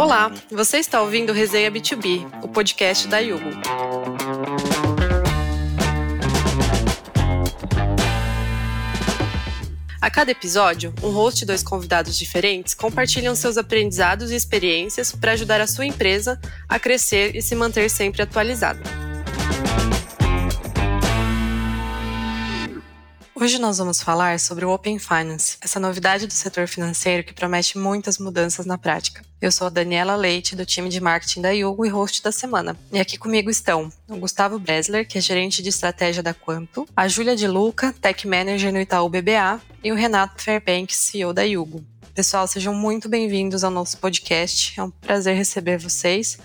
Olá, 0.00 0.32
você 0.50 0.78
está 0.78 1.02
ouvindo 1.02 1.30
Resenha 1.30 1.70
B2B, 1.70 2.26
o 2.42 2.48
podcast 2.48 3.06
da 3.06 3.18
Yugo. 3.18 3.50
A 10.00 10.10
cada 10.10 10.30
episódio, 10.30 10.94
um 11.02 11.10
host 11.10 11.42
e 11.42 11.46
dois 11.46 11.62
convidados 11.62 12.16
diferentes 12.16 12.72
compartilham 12.72 13.34
seus 13.34 13.58
aprendizados 13.58 14.30
e 14.30 14.36
experiências 14.36 15.12
para 15.12 15.32
ajudar 15.32 15.60
a 15.60 15.66
sua 15.66 15.84
empresa 15.84 16.40
a 16.66 16.78
crescer 16.78 17.36
e 17.36 17.42
se 17.42 17.54
manter 17.54 17.90
sempre 17.90 18.22
atualizada. 18.22 18.80
Hoje 23.40 23.58
nós 23.58 23.78
vamos 23.78 24.02
falar 24.02 24.38
sobre 24.38 24.66
o 24.66 24.70
Open 24.70 24.98
Finance, 24.98 25.56
essa 25.62 25.80
novidade 25.80 26.26
do 26.26 26.32
setor 26.34 26.68
financeiro 26.68 27.24
que 27.24 27.32
promete 27.32 27.78
muitas 27.78 28.18
mudanças 28.18 28.66
na 28.66 28.76
prática. 28.76 29.24
Eu 29.40 29.50
sou 29.50 29.66
a 29.66 29.70
Daniela 29.70 30.14
Leite, 30.14 30.54
do 30.54 30.66
time 30.66 30.90
de 30.90 31.00
marketing 31.00 31.40
da 31.40 31.50
Yugo 31.50 31.86
e 31.86 31.88
host 31.88 32.22
da 32.22 32.30
semana. 32.30 32.76
E 32.92 33.00
aqui 33.00 33.16
comigo 33.16 33.48
estão 33.48 33.90
o 34.06 34.16
Gustavo 34.18 34.58
Bresler, 34.58 35.08
que 35.08 35.16
é 35.16 35.22
gerente 35.22 35.62
de 35.62 35.70
estratégia 35.70 36.22
da 36.22 36.34
Quanto, 36.34 36.86
a 36.94 37.08
Júlia 37.08 37.34
de 37.34 37.48
Luca, 37.48 37.94
tech 37.98 38.28
manager 38.28 38.70
no 38.74 38.78
Itaú 38.78 39.08
BBA, 39.08 39.58
e 39.82 39.90
o 39.90 39.94
Renato 39.94 40.42
Fairbanks, 40.42 40.96
CEO 40.96 41.32
da 41.32 41.42
Yugo. 41.42 41.82
Pessoal, 42.20 42.46
sejam 42.46 42.74
muito 42.74 43.08
bem-vindos 43.08 43.64
ao 43.64 43.70
nosso 43.70 43.96
podcast. 43.96 44.78
É 44.78 44.82
um 44.82 44.90
prazer 44.90 45.34
receber 45.34 45.78
vocês. 45.78 46.38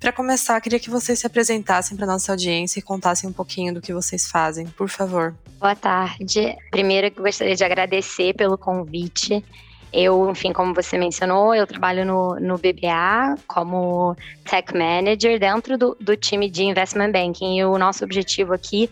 Para 0.00 0.10
começar, 0.10 0.58
queria 0.58 0.80
que 0.80 0.88
vocês 0.88 1.18
se 1.18 1.26
apresentassem 1.26 1.98
para 1.98 2.06
nossa 2.06 2.32
audiência 2.32 2.78
e 2.78 2.82
contassem 2.82 3.28
um 3.28 3.32
pouquinho 3.34 3.74
do 3.74 3.82
que 3.82 3.92
vocês 3.92 4.26
fazem, 4.30 4.66
por 4.68 4.88
favor. 4.88 5.34
Boa 5.60 5.76
tarde. 5.76 6.56
Primeiro, 6.70 7.14
gostaria 7.14 7.54
de 7.54 7.62
agradecer 7.62 8.32
pelo 8.36 8.56
convite. 8.56 9.44
Eu, 9.92 10.30
enfim, 10.30 10.50
como 10.50 10.72
você 10.72 10.96
mencionou, 10.96 11.54
eu 11.54 11.66
trabalho 11.66 12.06
no, 12.06 12.40
no 12.40 12.56
BBA 12.56 13.34
como 13.46 14.16
Tech 14.50 14.72
Manager 14.72 15.38
dentro 15.38 15.76
do, 15.76 15.94
do 16.00 16.16
time 16.16 16.48
de 16.48 16.62
Investment 16.62 17.12
Banking. 17.12 17.58
E 17.58 17.64
o 17.66 17.76
nosso 17.76 18.02
objetivo 18.02 18.54
aqui 18.54 18.88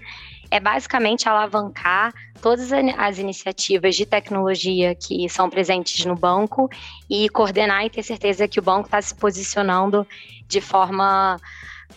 é 0.51 0.61
basicamente 0.61 1.27
alavancar 1.27 2.13
todas 2.37 2.71
as 2.73 3.19
iniciativas 3.19 3.97
de 3.97 4.07
tecnologia 4.07 4.95
que 4.95 5.29
são 5.29 5.49
presentes 5.51 6.05
no 6.05 6.15
banco 6.15 6.71
e 7.09 7.29
coordenar 7.29 7.85
e 7.85 7.91
ter 7.91 8.03
certeza 8.03 8.47
que 8.49 8.59
o 8.59 8.63
banco 8.63 8.87
está 8.87 9.01
se 9.01 9.15
posicionando 9.15 10.07
de 10.47 10.61
forma 10.61 11.39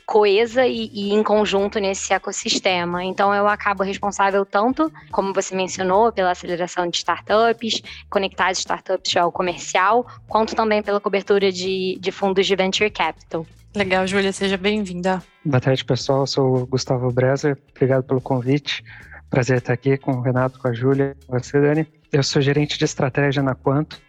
coesa 0.06 0.66
e, 0.66 0.90
e, 0.92 1.14
em 1.14 1.22
conjunto 1.22 1.80
nesse 1.80 2.14
ecossistema. 2.14 3.04
Então, 3.04 3.34
eu 3.34 3.48
acabo 3.48 3.84
responsável 3.84 4.46
tanto, 4.46 4.92
como 5.12 5.34
você 5.34 5.56
mencionou, 5.56 6.12
pela 6.12 6.32
aceleração 6.32 6.88
de 6.88 6.98
startups, 6.98 7.82
conectar 8.10 8.48
as 8.48 8.60
startups 8.60 9.16
ao 9.18 9.32
comercial, 9.32 10.06
quanto 10.28 10.56
também 10.56 10.82
pela 10.82 11.00
cobertura 11.00 11.52
de, 11.52 11.98
de 12.00 12.12
fundos 12.12 12.48
de 12.48 12.56
venture 12.56 12.90
capital. 12.90 13.46
Legal, 13.76 14.08
Júlia, 14.08 14.34
seja 14.34 14.58
bem-vinda. 14.58 15.22
Boa 15.46 15.62
tarde, 15.62 15.86
pessoal. 15.86 16.22
Eu 16.22 16.28
sou 16.28 16.58
o 16.58 16.66
Gustavo 16.66 17.12
Breser. 17.12 17.56
Obrigado 17.76 18.04
pelo 18.04 18.20
convite. 18.20 18.84
Prazer 19.30 19.58
estar 19.58 19.74
aqui 19.74 19.98
com 19.98 20.14
o 20.14 20.22
Renato, 20.22 20.60
com 20.60 20.68
a 20.68 20.74
Júlia, 20.74 21.16
com 21.26 21.38
você, 21.38 21.60
Dani. 21.62 21.88
Eu 22.12 22.24
sou 22.24 22.42
gerente 22.42 22.78
de 22.78 22.86
estratégia 22.86 23.44
na 23.44 23.56
Quanto. 23.56 24.02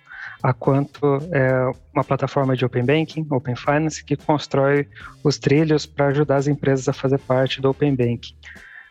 A 0.42 0.52
Quanto 0.52 1.18
é 1.32 1.70
uma 1.94 2.02
plataforma 2.02 2.56
de 2.56 2.64
Open 2.64 2.84
Banking, 2.84 3.26
Open 3.30 3.54
Finance, 3.54 4.02
que 4.02 4.16
constrói 4.16 4.88
os 5.22 5.38
trilhos 5.38 5.84
para 5.84 6.06
ajudar 6.06 6.36
as 6.36 6.46
empresas 6.46 6.88
a 6.88 6.92
fazer 6.92 7.18
parte 7.18 7.60
do 7.60 7.68
Open 7.70 7.94
Banking. 7.94 8.34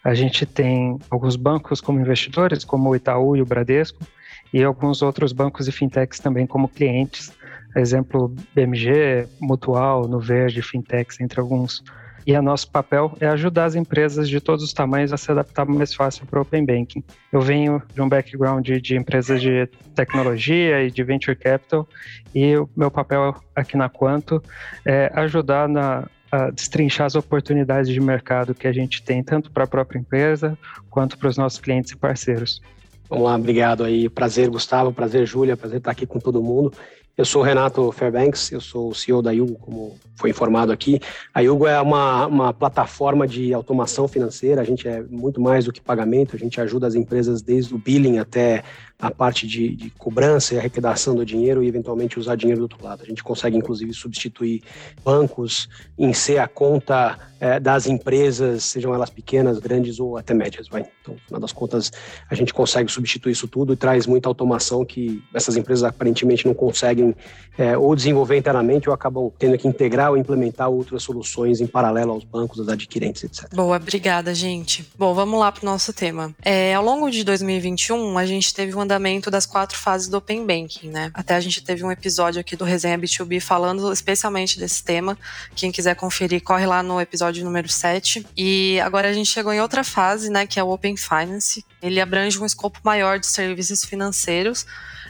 A 0.03 0.13
gente 0.13 0.45
tem 0.45 0.99
alguns 1.09 1.35
bancos 1.35 1.81
como 1.81 1.99
investidores, 1.99 2.63
como 2.63 2.89
o 2.89 2.95
Itaú 2.95 3.35
e 3.35 3.41
o 3.41 3.45
Bradesco, 3.45 4.05
e 4.53 4.63
alguns 4.63 5.01
outros 5.01 5.33
bancos 5.33 5.67
e 5.67 5.71
fintechs 5.71 6.19
também 6.19 6.45
como 6.45 6.67
clientes 6.67 7.33
exemplo 7.75 8.33
BMG, 8.53 9.27
Mutual, 9.39 10.07
No 10.07 10.19
Verde, 10.19 10.61
Fintechs, 10.61 11.19
entre 11.19 11.39
alguns. 11.39 11.83
E 12.29 12.37
o 12.37 12.43
nosso 12.43 12.69
papel 12.69 13.11
é 13.19 13.25
ajudar 13.25 13.65
as 13.65 13.73
empresas 13.73 14.29
de 14.29 14.39
todos 14.39 14.63
os 14.63 14.71
tamanhos 14.71 15.11
a 15.11 15.17
se 15.17 15.31
adaptar 15.31 15.65
mais 15.65 15.95
fácil 15.95 16.27
para 16.27 16.37
o 16.37 16.43
Open 16.43 16.63
Banking. 16.63 17.03
Eu 17.33 17.41
venho 17.41 17.81
de 17.91 17.99
um 18.03 18.07
background 18.07 18.69
de, 18.69 18.95
empresas 18.95 19.41
de 19.41 19.67
tecnologia 19.95 20.83
e 20.83 20.91
de 20.91 21.03
venture 21.03 21.35
capital, 21.35 21.89
e 22.35 22.55
o 22.55 22.69
meu 22.77 22.91
papel 22.91 23.33
aqui 23.55 23.75
na 23.75 23.89
Quanto 23.89 24.43
é 24.85 25.11
ajudar 25.15 25.67
na, 25.67 26.07
a 26.31 26.51
destrinchar 26.51 27.07
as 27.07 27.15
oportunidades 27.15 27.91
de 27.91 27.99
mercado 27.99 28.53
que 28.53 28.67
a 28.67 28.71
gente 28.71 29.01
tem, 29.01 29.23
tanto 29.23 29.49
para 29.49 29.63
a 29.63 29.67
própria 29.67 29.97
empresa 29.97 30.55
quanto 30.87 31.17
para 31.17 31.29
os 31.29 31.35
nossos 31.35 31.59
clientes 31.59 31.93
e 31.93 31.97
parceiros. 31.97 32.61
Vamos 33.09 33.25
lá, 33.25 33.35
obrigado 33.35 33.83
aí. 33.83 34.07
Prazer, 34.07 34.51
Gustavo, 34.51 34.93
prazer, 34.93 35.25
Júlia, 35.25 35.57
prazer 35.57 35.79
estar 35.79 35.89
aqui 35.89 36.05
com 36.05 36.19
todo 36.19 36.43
mundo. 36.43 36.71
Eu 37.19 37.25
sou 37.25 37.41
o 37.41 37.43
Renato 37.43 37.91
Fairbanks, 37.91 38.49
eu 38.49 38.61
sou 38.61 38.91
o 38.91 38.95
CEO 38.95 39.21
da 39.21 39.31
Yugo, 39.31 39.55
como 39.55 39.99
foi 40.15 40.29
informado 40.29 40.71
aqui. 40.71 41.01
A 41.33 41.41
Yugo 41.41 41.67
é 41.67 41.81
uma, 41.81 42.25
uma 42.27 42.53
plataforma 42.53 43.27
de 43.27 43.53
automação 43.53 44.07
financeira, 44.07 44.61
a 44.61 44.63
gente 44.63 44.87
é 44.87 45.03
muito 45.03 45.41
mais 45.41 45.65
do 45.65 45.73
que 45.73 45.81
pagamento, 45.81 46.33
a 46.33 46.39
gente 46.39 46.61
ajuda 46.61 46.87
as 46.87 46.95
empresas 46.95 47.41
desde 47.41 47.75
o 47.75 47.77
billing 47.77 48.19
até 48.19 48.63
a 48.99 49.09
parte 49.09 49.47
de, 49.47 49.73
de, 49.75 49.89
cobrança 49.91 50.53
e 50.53 50.57
arrecadação 50.57 51.15
do 51.15 51.25
dinheiro 51.25 51.63
e 51.63 51.67
eventualmente 51.67 52.19
usar 52.19 52.35
dinheiro 52.35 52.59
do 52.59 52.63
outro 52.63 52.83
lado. 52.83 53.01
A 53.01 53.05
gente 53.05 53.23
consegue 53.23 53.55
inclusive 53.55 53.93
substituir 53.93 54.61
bancos 55.05 55.69
em 55.97 56.11
ser 56.11 56.39
a 56.39 56.49
conta 56.49 57.17
é, 57.39 57.59
das 57.61 57.87
empresas, 57.87 58.65
sejam 58.65 58.93
elas 58.93 59.09
pequenas, 59.09 59.57
grandes 59.57 60.01
ou 60.01 60.17
até 60.17 60.33
médias. 60.33 60.67
Vai. 60.67 60.85
Então, 61.01 61.13
no 61.13 61.19
final 61.21 61.39
das 61.39 61.53
contas, 61.53 61.91
a 62.29 62.35
gente 62.35 62.53
consegue 62.53 62.91
substituir 62.91 63.31
isso 63.31 63.47
tudo 63.47 63.71
e 63.71 63.77
traz 63.77 64.05
muita 64.05 64.27
automação 64.27 64.83
que 64.83 65.23
essas 65.33 65.55
empresas 65.55 65.85
aparentemente 65.85 66.45
não 66.45 66.53
conseguem 66.53 67.15
é, 67.57 67.77
ou 67.77 67.95
desenvolver 67.95 68.37
internamente 68.37 68.89
ou 68.89 68.95
acabam 68.95 69.31
tendo 69.39 69.57
que 69.57 69.67
integrar 69.67 70.11
ou 70.11 70.17
implementar 70.17 70.69
outras 70.69 71.03
soluções 71.03 71.61
em 71.61 71.67
paralelo 71.67 72.11
aos 72.11 72.25
bancos, 72.25 72.59
aos 72.59 72.67
adquirentes, 72.67 73.23
etc. 73.23 73.53
Boa, 73.53 73.77
obrigada, 73.77 74.33
gente. 74.33 74.85
Bom, 74.97 75.13
vamos 75.13 75.39
lá 75.39 75.51
para 75.51 75.63
o 75.63 75.65
nosso 75.65 75.93
tema. 75.93 76.35
É, 76.43 76.73
ao 76.73 76.83
longo 76.83 77.09
de 77.09 77.23
2021, 77.23 78.17
a 78.17 78.25
gente 78.25 78.53
teve 78.53 78.73
uma 78.73 78.88
andamento 78.89 79.29
das 79.29 79.45
quatro 79.45 79.77
fases 79.77 80.07
do 80.07 80.17
Open 80.17 80.45
Banking, 80.45 80.89
né? 80.89 81.11
Até 81.13 81.35
a 81.35 81.39
gente 81.39 81.63
teve 81.63 81.83
um 81.83 81.91
episódio 81.91 82.41
aqui 82.41 82.55
do 82.55 82.65
Resenha 82.65 82.97
B2B 82.97 83.39
falando 83.39 83.93
especialmente 83.93 84.57
desse 84.57 84.83
tema. 84.83 85.15
Quem 85.55 85.71
quiser 85.71 85.95
conferir, 85.95 86.41
corre 86.41 86.65
lá 86.65 86.81
no 86.81 86.99
episódio 86.99 87.45
número 87.45 87.69
7. 87.69 88.25
E 88.35 88.79
agora 88.79 89.09
a 89.09 89.13
gente 89.13 89.29
chegou 89.29 89.53
em 89.53 89.61
outra 89.61 89.83
fase, 89.83 90.31
né, 90.31 90.47
que 90.47 90.59
é 90.59 90.63
o 90.63 90.71
Open 90.71 90.97
Finance. 90.97 91.63
Ele 91.81 92.01
abrange 92.01 92.39
um 92.41 92.45
escopo 92.45 92.79
maior 92.83 93.19
de 93.19 93.27
serviços 93.27 93.85
financeiros, 93.85 94.65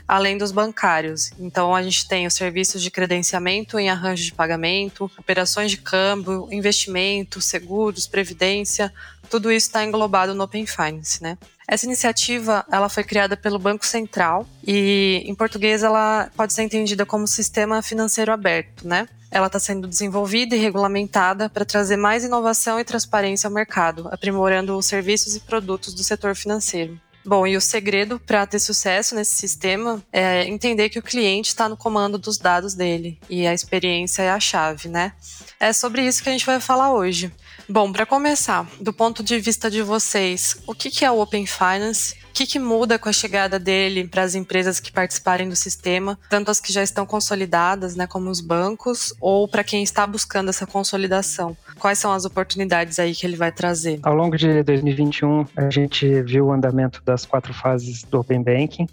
além 0.06 0.38
dos 0.38 0.52
bancários. 0.52 1.32
Então 1.40 1.74
a 1.74 1.82
gente 1.82 2.06
tem 2.06 2.28
os 2.28 2.34
serviços 2.34 2.82
de 2.82 2.92
credenciamento 2.92 3.80
em 3.80 3.90
arranjo 3.90 4.26
de 4.26 4.34
pagamento, 4.34 5.10
operações 5.18 5.72
de 5.72 5.78
câmbio, 5.78 6.50
investimento, 6.52 7.40
seguros, 7.40 8.08
previdência, 8.08 8.94
tudo 9.30 9.52
isso 9.52 9.68
está 9.68 9.86
englobado 9.86 10.34
no 10.34 10.44
Open 10.44 10.66
Finance, 10.66 11.22
né? 11.22 11.38
Essa 11.72 11.86
iniciativa 11.86 12.66
ela 12.72 12.90
foi 12.90 13.04
criada 13.04 13.38
pelo 13.38 13.60
Banco 13.60 13.86
Central 13.86 14.48
e, 14.66 15.22
em 15.24 15.36
português, 15.36 15.84
ela 15.84 16.32
pode 16.36 16.52
ser 16.52 16.64
entendida 16.64 17.06
como 17.06 17.28
sistema 17.28 17.80
financeiro 17.84 18.32
aberto, 18.32 18.88
né? 18.88 19.08
Ela 19.30 19.46
está 19.46 19.60
sendo 19.60 19.88
desenvolvida 19.88 20.56
e 20.56 20.60
regulamentada 20.60 21.48
para 21.48 21.64
trazer 21.64 21.96
mais 21.96 22.24
inovação 22.24 22.80
e 22.80 22.84
transparência 22.84 23.46
ao 23.46 23.54
mercado, 23.54 24.10
aprimorando 24.12 24.76
os 24.76 24.88
serviços 24.88 25.36
e 25.36 25.42
produtos 25.42 25.94
do 25.94 26.04
setor 26.04 26.36
financeiro. 26.36 27.00
Bom, 27.24 27.46
e 27.46 27.56
o 27.56 27.62
segredo 27.62 28.20
para 28.20 28.48
ter 28.48 28.58
sucesso 28.58 29.14
nesse 29.14 29.36
sistema 29.36 30.02
é 30.12 30.46
entender 30.46 30.90
que 30.90 30.98
o 30.98 31.04
cliente 31.04 31.50
está 31.50 31.70
no 31.70 31.78
comando 31.78 32.18
dos 32.18 32.40
dados 32.40 32.74
dele 32.74 33.20
e 33.30 33.46
a 33.46 33.54
experiência 33.54 34.24
é 34.24 34.32
a 34.32 34.40
chave, 34.40 34.90
né? 34.90 35.14
É 35.60 35.72
sobre 35.72 36.02
isso 36.04 36.24
que 36.24 36.30
a 36.30 36.32
gente 36.32 36.48
vai 36.48 36.60
falar 36.60 36.92
hoje. 36.92 37.32
Bom, 37.72 37.92
para 37.92 38.04
começar, 38.04 38.66
do 38.82 38.92
ponto 38.92 39.22
de 39.22 39.38
vista 39.38 39.70
de 39.70 39.84
vocês, 39.84 40.60
o 40.66 40.74
que, 40.74 40.90
que 40.90 41.06
é 41.06 41.12
o 41.12 41.22
Open 41.22 41.46
Finance? 41.46 42.16
O 42.28 42.34
que, 42.34 42.48
que 42.48 42.58
muda 42.58 42.98
com 42.98 43.08
a 43.08 43.14
chegada 43.14 43.60
dele 43.60 44.08
para 44.08 44.24
as 44.24 44.34
empresas 44.34 44.80
que 44.80 44.92
participarem 44.92 45.48
do 45.48 45.56
sistema, 45.56 46.18
tanto 46.32 46.50
as 46.50 46.60
que 46.60 46.74
já 46.74 46.82
estão 46.82 47.06
consolidadas, 47.06 47.96
né, 47.96 48.08
como 48.08 48.28
os 48.32 48.42
bancos, 48.42 49.14
ou 49.22 49.48
para 49.48 49.64
quem 49.64 49.84
está 49.84 50.08
buscando 50.08 50.50
essa 50.50 50.66
consolidação? 50.66 51.56
Quais 51.78 52.00
são 52.00 52.12
as 52.12 52.26
oportunidades 52.26 52.98
aí 52.98 53.14
que 53.14 53.28
ele 53.28 53.36
vai 53.36 53.52
trazer? 53.52 54.00
Ao 54.02 54.16
longo 54.16 54.36
de 54.36 54.64
2021, 54.64 55.46
a 55.56 55.70
gente 55.70 56.24
viu 56.24 56.48
o 56.48 56.52
andamento 56.52 57.04
das 57.06 57.24
quatro 57.24 57.54
fases 57.54 58.02
do 58.02 58.20
Open 58.20 58.42
Banking, 58.42 58.88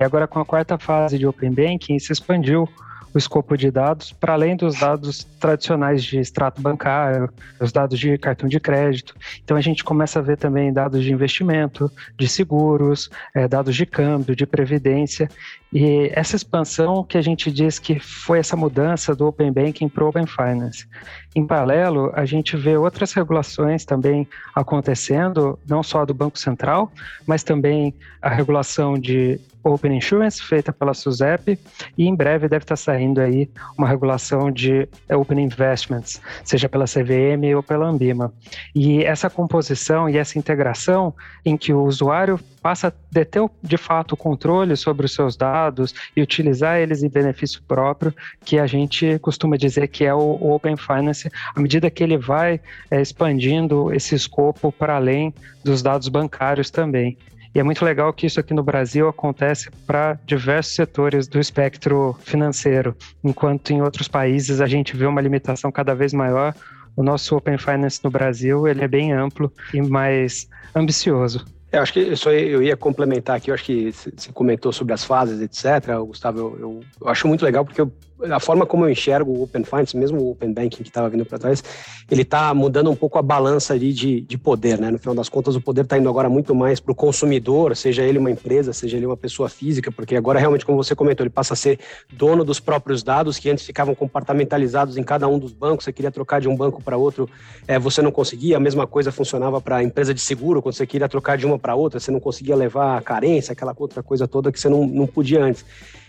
e 0.00 0.02
agora 0.02 0.26
com 0.26 0.38
a 0.38 0.44
quarta 0.44 0.78
fase 0.78 1.18
de 1.18 1.26
Open 1.26 1.52
Banking 1.52 1.98
se 1.98 2.10
expandiu 2.10 2.66
o 3.14 3.18
escopo 3.18 3.56
de 3.56 3.70
dados 3.70 4.12
para 4.12 4.32
além 4.32 4.56
dos 4.56 4.78
dados 4.78 5.24
tradicionais 5.38 6.02
de 6.02 6.18
extrato 6.18 6.60
bancário, 6.60 7.30
os 7.60 7.72
dados 7.72 7.98
de 7.98 8.16
cartão 8.18 8.48
de 8.48 8.58
crédito. 8.58 9.14
Então 9.42 9.56
a 9.56 9.60
gente 9.60 9.84
começa 9.84 10.18
a 10.18 10.22
ver 10.22 10.36
também 10.36 10.72
dados 10.72 11.02
de 11.02 11.12
investimento, 11.12 11.90
de 12.18 12.28
seguros, 12.28 13.10
é, 13.34 13.46
dados 13.46 13.74
de 13.74 13.86
câmbio, 13.86 14.34
de 14.34 14.46
previdência. 14.46 15.28
E 15.72 16.10
essa 16.12 16.36
expansão 16.36 17.02
que 17.02 17.16
a 17.16 17.22
gente 17.22 17.50
diz 17.50 17.78
que 17.78 17.98
foi 17.98 18.38
essa 18.38 18.56
mudança 18.56 19.14
do 19.14 19.26
Open 19.26 19.50
Banking 19.52 19.88
para 19.88 20.04
o 20.04 20.08
Open 20.08 20.26
Finance. 20.26 20.86
Em 21.34 21.46
paralelo, 21.46 22.10
a 22.14 22.26
gente 22.26 22.56
vê 22.56 22.76
outras 22.76 23.12
regulações 23.14 23.86
também 23.86 24.28
acontecendo, 24.54 25.58
não 25.66 25.82
só 25.82 26.04
do 26.04 26.12
Banco 26.12 26.38
Central, 26.38 26.92
mas 27.26 27.42
também 27.42 27.94
a 28.20 28.28
regulação 28.28 28.98
de 28.98 29.40
Open 29.64 29.96
Insurance, 29.96 30.42
feita 30.42 30.72
pela 30.72 30.92
SUSEP, 30.92 31.58
e 31.96 32.06
em 32.06 32.14
breve 32.14 32.48
deve 32.48 32.64
estar 32.64 32.76
saindo 32.76 33.20
aí 33.20 33.48
uma 33.78 33.88
regulação 33.88 34.50
de 34.50 34.88
Open 35.08 35.40
Investments, 35.40 36.20
seja 36.44 36.68
pela 36.68 36.84
CVM 36.84 37.54
ou 37.54 37.62
pela 37.62 37.86
Ambima. 37.86 38.32
E 38.74 39.02
essa 39.02 39.30
composição 39.30 40.08
e 40.08 40.18
essa 40.18 40.38
integração 40.38 41.14
em 41.44 41.56
que 41.56 41.72
o 41.72 41.82
usuário 41.84 42.38
passa 42.62 42.88
a 42.88 42.92
deter 43.10 43.42
de 43.62 43.76
fato 43.76 44.12
o 44.12 44.16
controle 44.16 44.76
sobre 44.76 45.06
os 45.06 45.14
seus 45.14 45.36
dados 45.36 45.92
e 46.16 46.22
utilizar 46.22 46.78
eles 46.78 47.02
em 47.02 47.08
benefício 47.08 47.60
próprio, 47.66 48.14
que 48.44 48.58
a 48.58 48.66
gente 48.66 49.18
costuma 49.18 49.56
dizer 49.56 49.88
que 49.88 50.04
é 50.04 50.14
o 50.14 50.52
Open 50.54 50.76
Finance, 50.76 51.28
à 51.54 51.60
medida 51.60 51.90
que 51.90 52.02
ele 52.02 52.16
vai 52.16 52.60
é, 52.90 53.00
expandindo 53.02 53.92
esse 53.92 54.14
escopo 54.14 54.70
para 54.70 54.96
além 54.96 55.34
dos 55.64 55.82
dados 55.82 56.08
bancários 56.08 56.70
também. 56.70 57.18
E 57.54 57.60
é 57.60 57.62
muito 57.62 57.84
legal 57.84 58.12
que 58.14 58.26
isso 58.26 58.40
aqui 58.40 58.54
no 58.54 58.62
Brasil 58.62 59.06
acontece 59.08 59.70
para 59.86 60.18
diversos 60.24 60.74
setores 60.74 61.28
do 61.28 61.38
espectro 61.38 62.16
financeiro, 62.20 62.96
enquanto 63.22 63.72
em 63.72 63.82
outros 63.82 64.08
países 64.08 64.60
a 64.60 64.66
gente 64.66 64.96
vê 64.96 65.04
uma 65.04 65.20
limitação 65.20 65.70
cada 65.70 65.94
vez 65.94 66.14
maior. 66.14 66.54
O 66.96 67.02
nosso 67.02 67.36
Open 67.36 67.58
Finance 67.58 68.00
no 68.02 68.10
Brasil 68.10 68.66
ele 68.66 68.82
é 68.82 68.88
bem 68.88 69.12
amplo 69.12 69.52
e 69.74 69.82
mais 69.82 70.48
ambicioso. 70.74 71.44
É, 71.72 71.78
eu 71.78 71.82
acho 71.82 71.92
que 71.94 72.14
aí 72.28 72.50
eu 72.50 72.62
ia 72.62 72.76
complementar 72.76 73.36
aqui, 73.36 73.50
eu 73.50 73.54
acho 73.54 73.64
que 73.64 73.90
você 73.90 74.30
comentou 74.32 74.70
sobre 74.72 74.92
as 74.92 75.02
fases, 75.02 75.40
etc. 75.40 75.96
Gustavo, 76.06 76.38
eu, 76.38 76.58
eu, 76.60 76.80
eu 77.00 77.08
acho 77.08 77.26
muito 77.26 77.42
legal 77.42 77.64
porque 77.64 77.80
eu 77.80 77.90
a 78.30 78.40
forma 78.40 78.66
como 78.66 78.84
eu 78.84 78.90
enxergo 78.90 79.30
o 79.32 79.42
Open 79.42 79.64
Finance, 79.64 79.96
mesmo 79.96 80.20
o 80.20 80.30
Open 80.32 80.52
Banking 80.52 80.82
que 80.82 80.88
estava 80.88 81.08
vindo 81.08 81.24
para 81.24 81.38
trás, 81.38 81.62
ele 82.10 82.22
está 82.22 82.52
mudando 82.54 82.90
um 82.90 82.96
pouco 82.96 83.18
a 83.18 83.22
balança 83.22 83.72
ali 83.72 83.92
de, 83.92 84.20
de 84.20 84.38
poder, 84.38 84.78
né? 84.78 84.90
No 84.90 84.98
final 84.98 85.14
das 85.14 85.28
contas, 85.28 85.56
o 85.56 85.60
poder 85.60 85.82
está 85.82 85.96
indo 85.96 86.08
agora 86.08 86.28
muito 86.28 86.54
mais 86.54 86.80
para 86.80 86.92
o 86.92 86.94
consumidor, 86.94 87.76
seja 87.76 88.02
ele 88.02 88.18
uma 88.18 88.30
empresa, 88.30 88.72
seja 88.72 88.96
ele 88.96 89.06
uma 89.06 89.16
pessoa 89.16 89.48
física, 89.48 89.90
porque 89.90 90.16
agora 90.16 90.38
realmente, 90.38 90.64
como 90.64 90.82
você 90.82 90.94
comentou, 90.94 91.24
ele 91.24 91.30
passa 91.30 91.54
a 91.54 91.56
ser 91.56 91.78
dono 92.12 92.44
dos 92.44 92.60
próprios 92.60 93.02
dados 93.02 93.38
que 93.38 93.48
antes 93.50 93.64
ficavam 93.64 93.94
compartamentalizados 93.94 94.96
em 94.96 95.02
cada 95.02 95.26
um 95.26 95.38
dos 95.38 95.52
bancos. 95.52 95.84
Você 95.84 95.92
queria 95.92 96.10
trocar 96.10 96.40
de 96.40 96.48
um 96.48 96.56
banco 96.56 96.82
para 96.82 96.96
outro, 96.96 97.28
é, 97.66 97.78
você 97.78 98.02
não 98.02 98.10
conseguia. 98.10 98.56
A 98.56 98.60
mesma 98.60 98.86
coisa 98.86 99.10
funcionava 99.10 99.60
para 99.60 99.76
a 99.76 99.82
empresa 99.82 100.12
de 100.12 100.20
seguro, 100.20 100.60
quando 100.60 100.74
você 100.74 100.86
queria 100.86 101.08
trocar 101.08 101.38
de 101.38 101.46
uma 101.46 101.58
para 101.58 101.74
outra, 101.74 101.98
você 101.98 102.10
não 102.10 102.20
conseguia 102.20 102.54
levar 102.54 102.98
a 102.98 103.00
carência, 103.00 103.52
aquela 103.52 103.74
outra 103.76 104.02
coisa 104.02 104.28
toda 104.28 104.52
que 104.52 104.60
você 104.60 104.68
não, 104.68 104.86
não 104.86 105.06
podia 105.06 105.42
antes. 105.42 105.64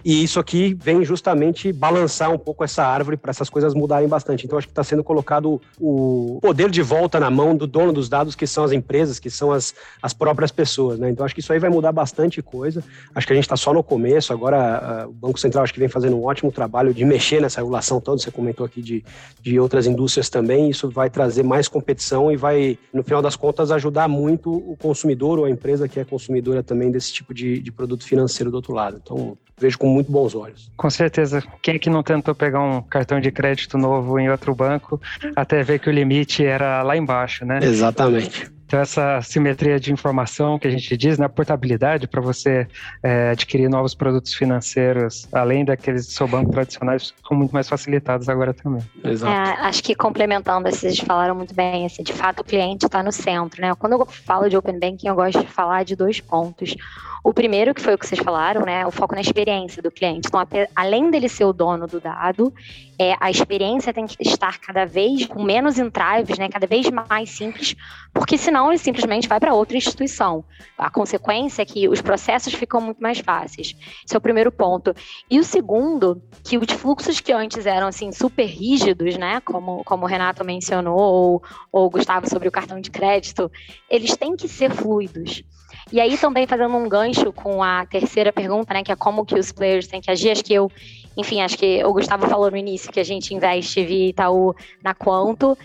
E 0.06 0.22
isso 0.22 0.38
aqui 0.40 0.74
vem 0.74 1.06
justamente 1.06 1.72
balançar 2.04 2.32
um 2.32 2.38
pouco 2.38 2.64
essa 2.64 2.84
árvore 2.84 3.18
para 3.18 3.32
essas 3.32 3.50
coisas 3.50 3.74
mudarem 3.74 4.08
bastante. 4.08 4.46
Então, 4.46 4.58
acho 4.58 4.68
que 4.68 4.72
está 4.72 4.84
sendo 4.84 5.04
colocado 5.04 5.62
o 5.80 6.40
poder 6.42 6.70
de 6.70 6.82
volta 6.82 7.20
na 7.20 7.30
mão 7.30 7.56
do 7.56 7.66
dono 7.66 7.94
dos 7.94 8.10
dados, 8.10 8.36
que 8.36 8.46
são 8.46 8.64
as 8.64 8.72
empresas, 8.72 9.20
que 9.20 9.30
são 9.30 9.52
as, 9.52 9.74
as 10.02 10.14
próprias 10.14 10.52
pessoas. 10.52 11.00
Né? 11.00 11.10
Então, 11.10 11.26
acho 11.26 11.34
que 11.34 11.40
isso 11.40 11.54
aí 11.54 11.60
vai 11.60 11.70
mudar 11.70 11.92
bastante 11.92 12.42
coisa. 12.42 12.84
Acho 13.16 13.26
que 13.26 13.34
a 13.34 13.36
gente 13.36 13.46
está 13.46 13.56
só 13.56 13.74
no 13.74 13.84
começo. 13.84 14.34
Agora, 14.34 15.06
o 15.08 15.14
Banco 15.14 15.40
Central 15.40 15.64
acho 15.64 15.74
que 15.74 15.80
vem 15.80 15.90
fazendo 15.90 16.18
um 16.18 16.26
ótimo 16.26 16.52
trabalho 16.52 16.94
de 16.94 17.06
mexer 17.06 17.42
nessa 17.42 17.62
regulação 17.62 18.02
toda. 18.02 18.18
Você 18.18 18.32
comentou 18.32 18.66
aqui 18.66 18.82
de, 18.82 19.04
de 19.42 19.60
outras 19.60 19.88
indústrias 19.88 20.30
também. 20.30 20.70
Isso 20.70 20.90
vai 20.90 21.10
trazer 21.10 21.44
mais 21.44 21.68
competição 21.68 22.32
e 22.32 22.36
vai, 22.36 22.78
no 22.94 23.04
final 23.04 23.22
das 23.22 23.36
contas, 23.36 23.72
ajudar 23.72 24.08
muito 24.08 24.52
o 24.52 24.76
consumidor 24.78 25.40
ou 25.40 25.46
a 25.46 25.50
empresa 25.50 25.88
que 25.88 26.00
é 26.00 26.06
consumidora 26.06 26.62
também 26.62 26.92
desse 26.92 27.14
tipo 27.14 27.34
de, 27.34 27.60
de 27.60 27.72
produto 27.72 28.04
financeiro 28.04 28.52
do 28.52 28.56
outro 28.56 28.74
lado. 28.74 29.00
Então, 29.02 29.38
vejo 29.58 29.78
com 29.78 29.88
muito 29.88 30.12
bons 30.12 30.36
olhos. 30.36 30.72
Com 30.76 30.90
certeza. 30.90 31.44
Quem 31.62 31.76
é 31.76 31.80
que 31.80 31.90
não 31.90 32.04
tentou 32.04 32.36
pegar 32.36 32.62
um 32.62 32.82
cartão 32.82 33.20
de 33.20 33.32
crédito 33.32 33.78
novo 33.78 34.20
em 34.20 34.30
outro 34.30 34.54
banco 34.54 35.02
até 35.36 35.64
ver 35.64 35.80
que 35.80 35.90
o 35.90 35.94
limite 35.94 36.46
era 36.46 36.82
lá 36.84 36.98
embaixo, 36.98 37.46
né? 37.46 37.60
Exatamente. 37.62 38.53
Então, 38.74 38.82
essa 38.82 39.22
simetria 39.22 39.80
de 39.80 39.94
informação 39.94 40.58
que 40.58 40.68
a 40.68 40.72
gente 40.72 40.98
diz, 40.98 41.20
né, 41.20 41.28
portabilidade 41.28 42.08
para 42.08 42.20
você 42.20 42.68
é, 43.04 43.30
adquirir 43.30 43.70
novos 43.70 43.94
produtos 43.94 44.34
financeiros, 44.34 45.28
além 45.32 45.64
daqueles 45.64 46.08
do 46.08 46.12
seu 46.12 46.28
banco 46.28 46.50
tradicionais, 46.50 47.14
são 47.28 47.38
muito 47.38 47.52
mais 47.52 47.70
facilitados 47.70 48.28
agora 48.30 48.52
também. 48.52 48.82
Exato. 49.04 49.32
É, 49.32 49.68
acho 49.68 49.84
que 49.84 49.94
complementando, 49.94 50.72
vocês 50.72 50.98
falaram 50.98 51.36
muito 51.36 51.54
bem, 51.54 51.86
assim, 51.86 52.02
de 52.02 52.14
fato 52.14 52.40
o 52.40 52.44
cliente 52.44 52.88
está 52.88 53.04
no 53.04 53.12
centro, 53.12 53.62
né? 53.62 53.76
Quando 53.76 53.94
eu 53.94 54.08
falo 54.08 54.50
de 54.50 54.58
Open 54.58 54.80
Banking, 54.80 55.08
eu 55.08 55.14
gosto 55.14 55.40
de 55.40 55.52
falar 55.52 55.84
de 55.84 55.96
dois 55.96 56.20
pontos. 56.20 56.76
O 57.24 57.34
primeiro, 57.34 57.74
que 57.74 57.82
foi 57.82 57.94
o 57.94 57.98
que 57.98 58.06
vocês 58.06 58.20
falaram, 58.20 58.66
né, 58.66 58.86
o 58.86 58.92
foco 58.92 59.16
na 59.16 59.22
experiência 59.22 59.82
do 59.82 59.90
cliente. 59.90 60.28
Então, 60.28 60.46
além 60.76 61.10
dele 61.10 61.30
ser 61.30 61.46
o 61.46 61.54
dono 61.54 61.88
do 61.88 62.02
dado, 62.02 62.54
é, 63.00 63.16
a 63.18 63.32
experiência 63.32 63.94
tem 63.94 64.06
que 64.06 64.18
estar 64.20 64.60
cada 64.60 64.86
vez 64.86 65.26
com 65.26 65.42
menos 65.42 65.80
entraves, 65.80 66.38
né, 66.38 66.50
cada 66.50 66.68
vez 66.68 66.90
mais 66.90 67.30
simples, 67.30 67.78
porque 68.14 68.38
senão 68.38 68.63
ele 68.70 68.78
simplesmente 68.78 69.28
vai 69.28 69.40
para 69.40 69.54
outra 69.54 69.78
instituição. 69.78 70.44
A 70.78 70.90
consequência 70.90 71.62
é 71.62 71.66
que 71.66 71.88
os 71.88 72.02
processos 72.02 72.54
ficam 72.54 72.82
muito 72.82 73.02
mais 73.02 73.20
fáceis. 73.20 73.76
Esse 74.06 74.16
é 74.16 74.18
o 74.18 74.22
primeiro 74.22 74.52
ponto. 74.52 74.94
E 75.30 75.40
o 75.40 75.44
segundo, 75.44 76.22
que 76.44 76.58
os 76.58 76.72
fluxos 76.72 77.20
que 77.20 77.32
antes 77.32 77.66
eram 77.66 77.88
assim 77.88 78.12
super 78.12 78.46
rígidos, 78.46 79.18
né, 79.18 79.42
como, 79.42 79.84
como 79.84 80.04
o 80.04 80.08
Renato 80.08 80.44
mencionou, 80.44 80.98
ou, 80.98 81.44
ou 81.72 81.86
o 81.88 81.90
Gustavo 81.90 82.30
sobre 82.30 82.48
o 82.48 82.52
cartão 82.52 82.80
de 82.80 82.92
crédito, 82.92 83.52
eles 83.90 84.16
têm 84.16 84.36
que 84.36 84.48
ser 84.48 84.72
fluidos. 84.72 85.44
E 85.92 86.00
aí 86.00 86.18
também 86.18 86.48
fazendo 86.48 86.76
um 86.76 86.88
gancho 86.88 87.32
com 87.32 87.62
a 87.62 87.86
terceira 87.86 88.32
pergunta, 88.32 88.74
né, 88.74 88.84
que 88.84 88.92
é 88.92 88.96
como 88.96 89.26
que 89.26 89.38
os 89.38 89.52
players 89.52 89.88
têm 89.88 90.02
que 90.02 90.10
agir, 90.10 90.32
acho 90.32 90.44
que 90.44 90.54
eu, 90.54 90.72
enfim, 91.16 91.42
acho 91.42 91.58
que 91.58 91.84
o 91.84 91.94
Gustavo 91.94 92.28
falou 92.28 92.50
no 92.50 92.58
início 92.58 92.92
que 92.92 93.00
a 93.00 93.04
gente 93.04 93.34
investe 93.34 93.84
via 93.84 94.10
Itaú 94.10 94.56
na 94.84 94.94
Quanto, 94.94 95.58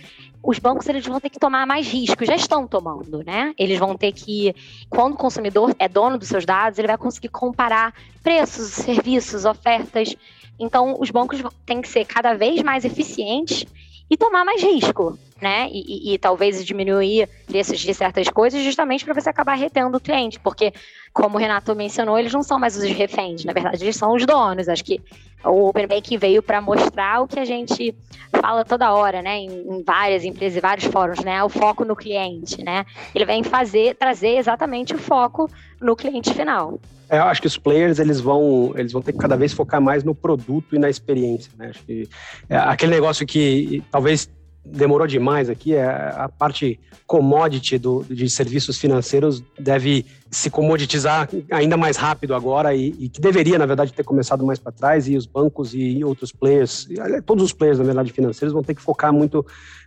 os 0.43 0.59
bancos 0.59 0.89
eles 0.89 1.05
vão 1.05 1.21
ter 1.21 1.31
que 1.31 1.39
tomar 1.39 1.67
mais 1.67 1.87
risco, 1.87 2.25
já 2.25 2.37
estão 2.37 2.67
tomando, 2.67 3.23
né? 3.25 3.53
Eles 3.59 3.79
vão 3.79 3.97
ter 3.97 4.13
que, 4.13 4.55
quando 4.89 5.15
o 5.15 5.17
consumidor 5.17 5.75
é 5.79 5.89
dono 5.89 6.19
dos 6.19 6.29
seus 6.29 6.45
dados, 6.45 6.79
ele 6.79 6.89
vai 6.89 6.99
conseguir 6.99 7.29
comparar 7.29 7.93
preços, 8.23 8.71
serviços, 8.73 9.45
ofertas. 9.45 10.15
Então, 10.59 10.97
os 10.99 11.11
bancos 11.11 11.43
têm 11.67 11.81
que 11.83 11.89
ser 11.89 12.05
cada 12.05 12.35
vez 12.35 12.63
mais 12.63 12.85
eficientes 12.85 13.65
e 14.11 14.17
tomar 14.17 14.45
mais 14.45 14.63
risco 14.63 15.19
né? 15.41 15.69
E, 15.71 16.11
e, 16.11 16.15
e 16.15 16.19
talvez 16.19 16.65
diminuir 16.65 17.29
preços 17.47 17.79
de 17.79 17.95
certas 17.95 18.29
coisas 18.29 18.63
justamente 18.63 19.05
para 19.05 19.15
você 19.15 19.31
acabar 19.31 19.55
retendo 19.55 19.97
o 19.97 20.01
cliente, 20.01 20.39
porque, 20.41 20.73
como 21.13 21.37
o 21.37 21.41
Renato 21.41 21.75
mencionou, 21.75 22.19
eles 22.19 22.33
não 22.33 22.43
são 22.43 22.59
mais 22.59 22.77
os 22.77 22.83
reféns, 22.85 23.45
na 23.45 23.53
verdade, 23.53 23.85
eles 23.85 23.97
são 23.97 24.15
os 24.15 24.27
donos. 24.27 24.69
Acho 24.69 24.85
que 24.85 25.01
o 25.45 25.69
Open 25.69 25.87
veio 26.19 26.43
para 26.43 26.61
mostrar 26.61 27.21
o 27.23 27.29
que 27.29 27.39
a 27.39 27.45
gente 27.45 27.95
fala 28.41 28.65
toda 28.65 28.93
hora, 28.93 29.23
né? 29.23 29.37
Em, 29.39 29.49
em, 29.49 29.83
várias 29.83 30.25
empresas 30.25 30.57
e 30.57 30.61
vários 30.61 30.87
fóruns, 30.87 31.21
né? 31.21 31.43
O 31.45 31.49
foco 31.49 31.85
no 31.85 31.95
cliente, 31.95 32.63
né? 32.63 32.85
Ele 33.15 33.25
vem 33.25 33.43
fazer, 33.43 33.95
trazer 33.95 34.37
exatamente 34.37 34.95
o 34.95 34.99
foco 34.99 35.49
no 35.81 35.95
cliente 35.95 36.35
final. 36.35 36.81
É, 37.09 37.19
eu 37.19 37.25
acho 37.25 37.41
que 37.41 37.47
os 37.47 37.57
players 37.57 37.99
eles 37.99 38.21
vão, 38.21 38.73
eles 38.77 38.93
vão 38.93 39.01
ter 39.03 39.13
que 39.13 39.19
cada 39.19 39.37
vez 39.37 39.53
focar 39.53 39.81
mais 39.81 40.05
no 40.05 40.15
produto 40.15 40.77
e 40.77 40.79
na 40.79 40.91
experiência. 40.91 41.51
Né? 41.57 41.69
Acho 41.71 41.85
que 41.85 42.09
é 42.49 42.57
aquele 42.57 42.93
negócio 42.93 43.27
que 43.27 43.83
talvez 43.91 44.29
demorou 44.65 45.07
demais 45.07 45.49
aqui, 45.49 45.75
é 45.75 45.85
a 45.85 46.29
parte 46.29 46.79
commodity 47.07 47.79
do, 47.79 48.05
de 48.05 48.29
serviços 48.29 48.79
financeiros 48.79 49.43
deve 49.59 50.05
se 50.31 50.51
comoditizar 50.51 51.29
ainda 51.51 51.77
mais 51.77 51.97
rápido 51.97 52.35
agora 52.35 52.75
e, 52.75 52.95
e 52.99 53.09
que 53.09 53.19
deveria, 53.19 53.59
na 53.59 53.65
verdade, 53.65 53.95
ter 53.95 54.05
começado 54.05 54.45
mais 54.45 54.59
para 54.59 54.71
trás 54.73 55.09
e 55.09 55.17
os 55.17 55.25
bancos 55.25 55.73
e 55.75 56.05
outros 56.05 56.33
players, 56.33 56.87
todos 57.25 57.45
os 57.45 57.53
players, 57.53 57.79
na 57.79 57.85
verdade, 57.85 58.13
financeiros 58.13 58.53
vão 58.53 58.63
ter 58.63 58.75
que 58.75 58.83
focar 58.83 59.13
muito, 59.13 59.45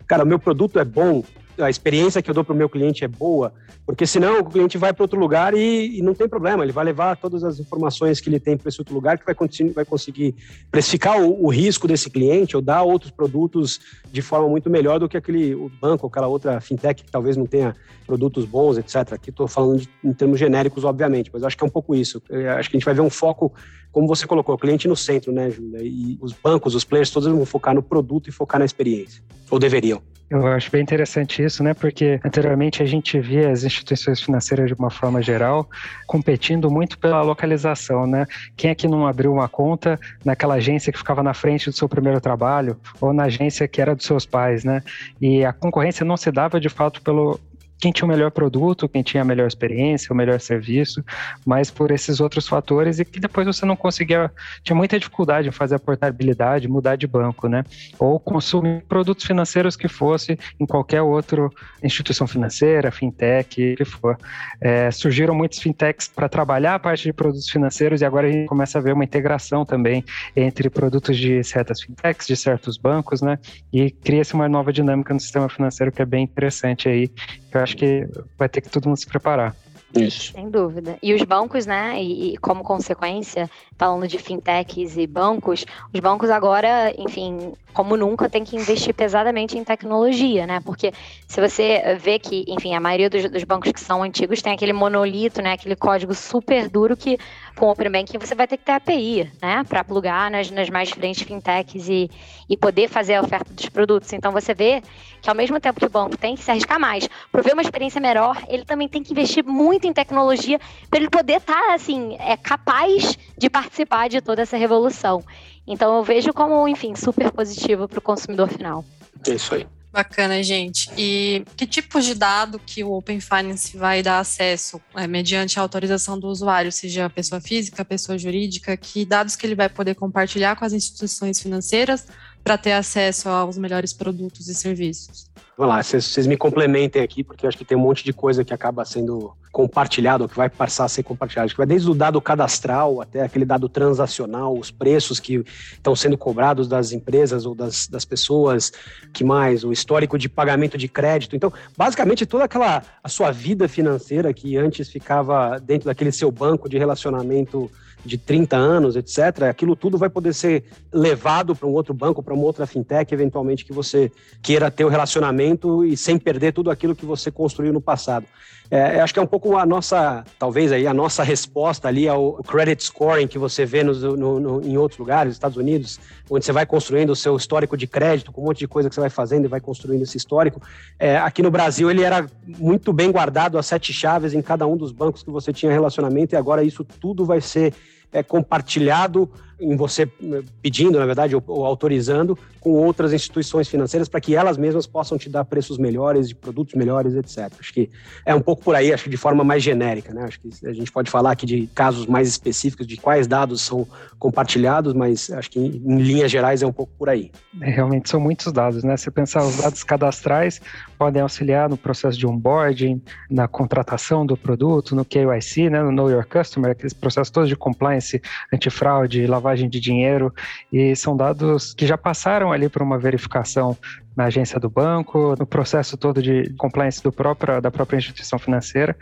cara, 0.07 0.24
o 0.24 0.27
meu 0.27 0.39
produto 0.39 0.79
é 0.79 0.84
bom, 0.84 1.24
a 1.62 1.70
experiência 1.70 2.22
que 2.22 2.30
eu 2.30 2.34
dou 2.34 2.44
para 2.44 2.53
o 2.53 2.56
meu 2.56 2.70
cliente 2.70 3.03
é 3.03 3.08
boa, 3.08 3.53
porque 3.86 4.06
senão 4.06 4.39
o 4.39 4.46
cliente 4.46 4.77
vai 4.77 4.94
para 4.94 5.03
outro 5.03 5.20
lugar 5.20 5.53
e, 5.53 5.98
e, 5.98 6.01
não 6.01 6.13
tem 6.13 6.27
problema, 6.27 6.63
ele 6.63 6.72
vai 6.72 6.86
levar 6.86 7.18
todas 7.18 7.44
as 7.44 7.60
informações 7.60 8.20
que 8.20 8.30
ele 8.30 8.39
tem 8.39 8.56
para 8.56 8.70
esse 8.70 8.80
outro 8.80 8.94
lugar, 8.94 9.18
que 9.18 9.25
vai, 9.25 9.36
vai 9.74 9.86
conseguir 9.86 10.36
precificar 10.72 11.20
o, 11.22 11.46
o, 11.46 11.50
risco 11.50 11.88
desse 11.88 12.10
cliente 12.10 12.56
ou 12.56 12.62
dar 12.62 12.84
outros 12.84 13.12
produtos 13.12 13.80
de 14.12 14.22
forma 14.22 14.48
muito 14.48 14.70
melhor 14.70 15.00
do 15.00 15.10
que 15.10 15.18
aquele 15.18 15.56
banco, 15.82 16.08
aquela 16.08 16.27
outra 16.27 16.62
fintech 16.62 17.03
que 17.03 17.12
talvez 17.12 17.36
não 17.36 17.46
tenha 17.46 17.75
produtos 18.06 18.46
bons, 18.46 18.77
etc. 18.77 19.13
Aqui 19.13 19.30
estou 19.30 19.48
falando 19.48 19.80
de, 19.80 19.89
em 20.03 20.13
termos 20.13 20.39
genéricos, 20.39 20.84
obviamente, 20.84 21.30
mas 21.34 21.44
acho 21.44 21.58
que 21.58 21.63
é 21.63 21.68
um 21.68 21.72
pouco 21.72 21.96
isso. 21.96 22.22
Eu 22.30 22.51
acho 22.51 22.70
que 22.70 22.75
a 22.75 22.80
gente 22.80 22.86
vai 22.86 22.94
ver 22.94 23.01
um 23.01 23.10
foco, 23.10 23.53
como 23.91 24.08
você 24.08 24.27
colocou, 24.27 24.56
o 24.56 24.58
cliente 24.58 24.88
no 24.88 24.96
centro, 24.96 25.32
né, 25.32 25.50
Júlia? 25.50 25.82
E 25.82 26.18
os 26.22 26.34
bancos, 26.34 26.75
os 26.75 26.84
players, 26.84 27.10
todos 27.10 27.27
vão 27.27 27.46
focar 27.46 27.74
no 27.74 27.82
produto 27.82 28.30
e 28.30 28.32
focar 28.32 28.60
na 28.60 28.65
experiência. 28.65 29.24
Ou 29.50 29.60
deveriam. 29.60 30.01
Eu 30.31 30.47
acho 30.47 30.71
bem 30.71 30.81
interessante 30.81 31.43
isso, 31.43 31.61
né? 31.61 31.73
Porque 31.73 32.17
anteriormente 32.23 32.81
a 32.81 32.85
gente 32.85 33.19
via 33.19 33.51
as 33.51 33.65
instituições 33.65 34.21
financeiras 34.21 34.67
de 34.67 34.73
uma 34.73 34.89
forma 34.89 35.21
geral 35.21 35.69
competindo 36.07 36.71
muito 36.71 36.97
pela 36.97 37.21
localização, 37.21 38.07
né? 38.07 38.25
Quem 38.55 38.71
é 38.71 38.75
que 38.75 38.88
não 38.88 39.05
abriu 39.05 39.33
uma 39.33 39.50
conta 39.50 40.00
naquela 40.23 40.53
agência 40.53 40.89
que 40.89 40.97
ficava 40.97 41.21
na 41.21 41.33
frente 41.33 41.69
do 41.69 41.75
seu 41.75 41.89
primeiro 41.89 42.21
trabalho 42.21 42.79
ou 43.01 43.11
na 43.11 43.23
agência 43.23 43.67
que 43.67 43.81
era 43.81 43.93
dos 43.93 44.05
seus 44.05 44.25
pais, 44.25 44.63
né? 44.63 44.81
E 45.19 45.43
a 45.43 45.51
concorrência 45.51 46.05
não 46.05 46.15
se 46.15 46.31
dava 46.31 46.61
de 46.61 46.69
fato 46.69 47.01
pelo 47.01 47.38
quem 47.81 47.91
tinha 47.91 48.05
o 48.05 48.07
melhor 48.07 48.29
produto, 48.29 48.88
quem 48.88 49.01
tinha 49.01 49.23
a 49.23 49.25
melhor 49.25 49.47
experiência, 49.47 50.13
o 50.13 50.15
melhor 50.15 50.39
serviço, 50.39 51.03
mas 51.43 51.71
por 51.71 51.89
esses 51.89 52.19
outros 52.19 52.47
fatores 52.47 53.00
e 53.00 53.03
que 53.03 53.19
depois 53.19 53.47
você 53.47 53.65
não 53.65 53.75
conseguia, 53.75 54.31
tinha 54.63 54.75
muita 54.75 55.00
dificuldade 55.00 55.47
em 55.47 55.51
fazer 55.51 55.75
a 55.75 55.79
portabilidade, 55.79 56.67
mudar 56.67 56.95
de 56.95 57.07
banco, 57.07 57.47
né? 57.47 57.63
Ou 57.97 58.19
consumir 58.19 58.83
produtos 58.88 59.25
financeiros 59.25 59.75
que 59.75 59.88
fosse 59.88 60.38
em 60.59 60.65
qualquer 60.65 61.01
outra 61.01 61.50
instituição 61.81 62.27
financeira, 62.27 62.91
fintech, 62.91 63.75
que 63.75 63.85
for. 63.85 64.15
É, 64.61 64.91
surgiram 64.91 65.33
muitos 65.33 65.57
fintechs 65.57 66.07
para 66.07 66.29
trabalhar 66.29 66.75
a 66.75 66.79
parte 66.79 67.03
de 67.03 67.13
produtos 67.13 67.50
financeiros 67.50 68.01
e 68.01 68.05
agora 68.05 68.27
a 68.27 68.31
gente 68.31 68.45
começa 68.45 68.77
a 68.77 68.81
ver 68.81 68.93
uma 68.93 69.03
integração 69.03 69.65
também 69.65 70.05
entre 70.35 70.69
produtos 70.69 71.17
de 71.17 71.43
certas 71.43 71.81
fintechs, 71.81 72.27
de 72.27 72.35
certos 72.35 72.77
bancos, 72.77 73.23
né? 73.23 73.39
E 73.73 73.89
cria-se 73.89 74.35
uma 74.35 74.47
nova 74.47 74.71
dinâmica 74.71 75.15
no 75.15 75.19
sistema 75.19 75.50
financeiro 75.50 75.91
que 75.91 76.01
é 76.03 76.05
bem 76.05 76.23
interessante 76.23 76.88
aí, 76.88 77.07
que 77.07 77.57
eu 77.57 77.61
acho 77.61 77.70
que 77.75 78.07
vai 78.37 78.49
ter 78.49 78.61
que 78.61 78.69
todo 78.69 78.87
mundo 78.87 78.99
se 78.99 79.07
preparar. 79.07 79.55
Isso. 79.95 80.31
Sem 80.33 80.50
dúvida. 80.50 80.98
E 81.01 81.13
os 81.13 81.21
bancos, 81.24 81.65
né, 81.65 82.01
e, 82.01 82.33
e, 82.33 82.38
como 82.38 82.63
consequência, 82.63 83.50
falando 83.77 84.07
de 84.07 84.17
fintechs 84.17 84.98
e 84.98 85.05
bancos, 85.05 85.65
os 85.93 86.00
bancos 86.00 86.29
agora, 86.29 86.93
enfim, 86.98 87.53
como 87.74 87.98
nunca, 87.98 88.29
tem 88.29 88.43
que 88.43 88.55
investir 88.55 88.93
pesadamente 88.93 89.57
em 89.57 89.63
tecnologia, 89.63 90.45
né? 90.45 90.60
Porque 90.63 90.93
se 91.27 91.41
você 91.41 91.81
vê 92.00 92.19
que, 92.19 92.45
enfim, 92.48 92.74
a 92.74 92.79
maioria 92.79 93.10
dos, 93.10 93.29
dos 93.29 93.43
bancos 93.43 93.71
que 93.71 93.79
são 93.79 94.03
antigos 94.03 94.41
tem 94.41 94.53
aquele 94.53 94.74
monolito, 94.74 95.41
né, 95.41 95.53
aquele 95.53 95.75
código 95.75 96.13
super 96.13 96.69
duro 96.69 96.95
que 96.95 97.17
com 97.55 97.67
o 97.67 97.71
Open 97.71 97.91
Banking 97.91 98.17
você 98.17 98.36
vai 98.36 98.48
ter 98.48 98.57
que 98.57 98.65
ter 98.65 98.74
API, 98.74 99.31
né, 99.41 99.63
para 99.67 99.83
plugar 99.83 100.29
nas, 100.31 100.50
nas 100.51 100.69
mais 100.69 100.89
diferentes 100.89 101.24
fintechs 101.24 101.89
e, 101.89 102.10
e 102.50 102.57
poder 102.57 102.88
fazer 102.88 103.15
a 103.15 103.21
oferta 103.21 103.53
dos 103.53 103.67
produtos. 103.69 104.12
Então 104.13 104.31
você 104.31 104.53
vê 104.53 104.81
que 105.21 105.29
ao 105.29 105.36
mesmo 105.36 105.60
tempo 105.60 105.79
que 105.79 105.86
o 105.86 105.89
banco 105.89 106.17
tem 106.17 106.36
que 106.36 106.43
se 106.43 106.51
arriscar 106.51 106.79
mais, 106.79 107.07
prover 107.31 107.53
uma 107.53 107.62
experiência 107.62 108.01
melhor, 108.01 108.41
ele 108.48 108.65
também 108.65 108.88
tem 108.88 109.03
que 109.03 109.12
investir 109.12 109.45
muito 109.45 109.80
em 109.88 109.93
tecnologia 109.93 110.59
para 110.89 111.00
ele 111.00 111.09
poder 111.09 111.38
estar 111.38 111.53
tá, 111.53 111.73
assim, 111.73 112.15
é 112.19 112.35
capaz 112.38 113.17
de 113.38 113.50
participar 113.50 114.09
de 114.09 114.21
toda 114.21 114.41
essa 114.41 114.57
revolução. 114.57 115.23
Então 115.65 115.97
eu 115.97 116.03
vejo 116.03 116.33
como, 116.33 116.67
enfim, 116.67 116.95
super 116.95 117.31
positivo 117.31 117.88
para 117.88 118.00
o 118.00 118.01
consumidor 118.01 118.50
final. 118.50 118.83
É 119.27 119.31
isso 119.31 119.55
aí. 119.55 119.67
Bacana, 119.91 120.41
gente. 120.41 120.89
E 120.97 121.43
que 121.57 121.67
tipos 121.67 122.05
de 122.05 122.15
dado 122.15 122.57
que 122.59 122.81
o 122.81 122.93
Open 122.93 123.19
Finance 123.19 123.75
vai 123.75 124.01
dar 124.01 124.19
acesso, 124.19 124.81
é, 124.95 125.05
mediante 125.05 125.59
a 125.59 125.61
autorização 125.61 126.17
do 126.17 126.27
usuário, 126.27 126.71
seja 126.71 127.09
pessoa 127.09 127.41
física, 127.41 127.83
pessoa 127.83 128.17
jurídica, 128.17 128.77
que 128.77 129.03
dados 129.03 129.35
que 129.35 129.45
ele 129.45 129.55
vai 129.55 129.67
poder 129.67 129.95
compartilhar 129.95 130.55
com 130.55 130.63
as 130.63 130.71
instituições 130.71 131.41
financeiras 131.41 132.07
para 132.41 132.57
ter 132.57 132.71
acesso 132.71 133.27
aos 133.27 133.57
melhores 133.57 133.91
produtos 133.91 134.47
e 134.47 134.55
serviços? 134.55 135.29
Vamos 135.57 135.75
lá, 135.75 135.83
vocês, 135.83 136.25
me 136.25 136.38
complementem 136.38 137.01
aqui, 137.01 137.21
porque 137.21 137.45
eu 137.45 137.50
acho 137.50 137.57
que 137.57 137.65
tem 137.65 137.77
um 137.77 137.81
monte 137.81 138.03
de 138.03 138.13
coisa 138.13 138.45
que 138.45 138.53
acaba 138.53 138.85
sendo 138.85 139.35
compartilhado, 139.51 140.24
ou 140.24 140.29
que 140.29 140.36
vai 140.36 140.50
passar 140.50 140.86
a 140.86 140.89
ser 140.89 141.03
compartilhado. 141.03 141.51
Que 141.51 141.58
vai 141.58 141.67
desde 141.67 141.89
o 141.89 141.93
dado 141.93 142.22
cadastral 142.22 143.01
até 143.01 143.22
aquele 143.22 143.46
dado 143.46 143.67
transacional, 143.67 144.58
os 144.58 144.72
preços 144.72 145.20
que 145.20 145.43
estão 145.74 145.96
sendo 145.96 146.17
cobrados 146.17 146.67
das 146.67 146.91
empresas 146.91 147.46
ou 147.46 147.53
das, 147.53 147.88
das 147.88 148.05
pessoas, 148.05 148.72
que 149.13 149.24
mais? 149.24 149.63
O 149.63 149.72
histórico 149.72 150.17
de 150.17 150.29
pagamento 150.29 150.77
de 150.77 150.88
crédito. 150.88 151.36
Então, 151.36 151.51
basicamente, 151.77 152.25
toda 152.25 152.46
aquela 152.46 152.81
a 153.03 153.10
sua 153.10 153.31
vida 153.31 153.67
financeira 153.67 154.34
que 154.34 154.55
antes 154.58 154.89
ficava 154.89 155.60
dentro 155.60 155.88
daquele 155.88 156.12
seu 156.12 156.31
banco 156.31 156.70
de 156.70 156.77
relacionamento 156.77 157.70
de 158.05 158.17
30 158.17 158.55
anos, 158.58 158.96
etc., 158.96 159.43
aquilo 159.43 159.75
tudo 159.75 159.98
vai 159.98 160.10
poder 160.10 160.34
ser 160.34 160.63
levado 160.91 161.55
para 161.55 161.67
um 161.67 161.74
outro 161.74 161.93
banco, 161.93 162.24
para 162.24 162.34
uma 162.34 162.43
outra 162.43 162.65
fintech, 162.65 163.13
eventualmente, 163.13 163.65
que 163.65 163.74
você 163.74 164.12
queira 164.41 164.72
ter 164.72 164.86
o 164.86 164.89
relacionamento 164.89 165.86
e 165.86 165.96
sem 165.96 166.17
perder 166.17 166.53
tudo 166.53 166.72
aquilo 166.72 166.96
que 166.96 167.05
você 167.05 167.29
construiu 167.29 167.72
no 167.72 167.81
passado. 167.81 168.25
É, 168.70 169.01
acho 169.01 169.13
que 169.13 169.20
é 169.20 169.24
um 169.24 169.27
pouco 169.27 169.40
a 169.57 169.65
nossa, 169.65 170.24
talvez 170.38 170.71
aí, 170.71 170.86
a 170.86 170.93
nossa 170.93 171.24
resposta 171.24 171.88
ali 171.88 172.07
ao 172.07 172.33
credit 172.43 172.83
scoring 172.83 173.27
que 173.27 173.38
você 173.38 173.65
vê 173.65 173.83
no, 173.83 173.93
no, 173.93 174.39
no, 174.39 174.62
em 174.67 174.77
outros 174.77 175.00
lugares, 175.00 175.33
Estados 175.33 175.57
Unidos, 175.57 176.00
onde 176.29 176.45
você 176.45 176.51
vai 176.51 176.65
construindo 176.65 177.10
o 177.10 177.15
seu 177.15 177.36
histórico 177.36 177.75
de 177.75 177.88
crédito, 177.88 178.31
com 178.31 178.41
um 178.41 178.45
monte 178.45 178.60
de 178.60 178.67
coisa 178.67 178.88
que 178.88 178.95
você 178.95 179.01
vai 179.01 179.10
fazendo 179.10 179.45
e 179.45 179.48
vai 179.48 179.60
construindo 179.60 180.03
esse 180.03 180.17
histórico. 180.17 180.62
É, 181.00 181.17
aqui 181.17 181.41
no 181.41 181.50
Brasil, 181.50 181.89
ele 181.89 182.03
era 182.03 182.29
muito 182.45 182.93
bem 182.93 183.12
guardado, 183.12 183.57
as 183.57 183.65
sete 183.65 183.91
chaves 183.91 184.33
em 184.33 184.41
cada 184.41 184.67
um 184.67 184.77
dos 184.77 184.91
bancos 184.91 185.24
que 185.24 185.31
você 185.31 185.51
tinha 185.51 185.71
relacionamento, 185.71 186.36
e 186.36 186.38
agora 186.38 186.63
isso 186.63 186.83
tudo 186.83 187.25
vai 187.25 187.41
ser 187.41 187.74
é, 188.12 188.21
compartilhado 188.21 189.29
em 189.62 189.75
você 189.75 190.03
eh, 190.03 190.44
pedindo, 190.62 191.00
na 191.00 191.06
verdade, 191.06 191.36
ou, 191.36 191.44
ou 191.48 191.65
autorizando 191.65 192.38
com 192.60 192.72
outras 192.72 193.13
instituições 193.13 193.68
financeiras 193.68 194.08
para 194.08 194.22
que 194.22 194.36
elas 194.36 194.58
mesmas 194.58 194.86
possam 194.86 195.18
te 195.18 195.30
dar 195.30 195.46
preços 195.46 195.77
melhores, 195.77 196.27
de 196.27 196.36
produtos 196.36 196.75
melhores, 196.75 197.15
etc. 197.15 197.51
Acho 197.60 197.74
que 197.74 197.89
é 198.25 198.36
um 198.36 198.41
pouco 198.41 198.63
por 198.63 198.75
aí, 198.75 198.94
acho 198.94 199.06
que 199.06 199.10
de 199.10 199.18
forma 199.18 199.44
mais 199.44 199.63
genérica, 199.63 200.13
né? 200.13 200.24
Acho 200.24 200.39
que 200.39 200.50
a 200.65 200.74
gente 200.74 200.91
pode 200.91 201.10
falar 201.10 201.32
aqui 201.32 201.46
de 201.46 201.68
casos 201.68 202.06
mais 202.06 202.27
específicos 202.27 202.86
de 202.86 202.98
quais 202.98 203.27
dados 203.27 203.62
são 203.62 203.88
compartilhados, 204.20 204.94
mas 204.94 205.32
acho 205.32 205.50
que 205.50 205.60
em, 205.60 205.82
em 205.84 205.98
linhas 205.98 206.32
gerais 206.32 206.62
é 206.62 206.68
um 206.68 206.72
pouco 206.72 206.94
por 206.98 207.10
aí. 207.10 207.32
É, 207.60 207.70
realmente 207.70 208.10
são 208.10 208.20
muitos 208.20 208.51
dados, 208.51 208.84
né? 208.84 208.96
Se 208.98 209.10
pensar 209.10 209.44
os 209.44 209.58
dados 209.58 209.84
cadastrais 209.84 210.62
podem 211.00 211.22
auxiliar 211.22 211.68
no 211.68 211.77
processo 211.77 212.18
de 212.18 212.27
onboarding, 212.27 213.01
na 213.30 213.48
contratação 213.48 214.24
do 214.24 214.38
produto, 214.38 214.96
no 214.96 215.03
KYC, 215.03 215.70
né? 215.70 215.82
No 215.82 215.91
Know 215.91 216.12
Your 216.12 216.27
Customer, 216.27 216.72
aqueles 216.72 216.94
processos 216.94 217.32
todos 217.32 217.50
de 217.50 217.56
compliance, 217.56 218.22
antifraude, 218.53 219.25
lavagem 219.25 219.50
lavagem 219.51 219.70
de 219.70 219.79
dinheiro, 219.79 220.34
e 220.72 220.96
são 220.96 221.15
dados 221.15 221.74
que 221.74 221.86
já 221.86 221.98
passaram 221.98 222.51
ali 222.51 222.70
por 222.70 222.81
uma 222.81 222.98
verificação 222.98 223.77
na 224.15 224.25
agência 224.25 224.60
do 224.60 224.70
banco, 224.70 225.36
no 225.39 225.46
processo 225.46 225.98
todo 225.98 226.22
de 226.22 226.53
compliance 226.58 227.01
do 227.01 227.12
próprio, 227.12 227.62
da 227.62 227.72
própria 227.72 227.98
instituição 227.98 228.38
financeira. 228.38 228.96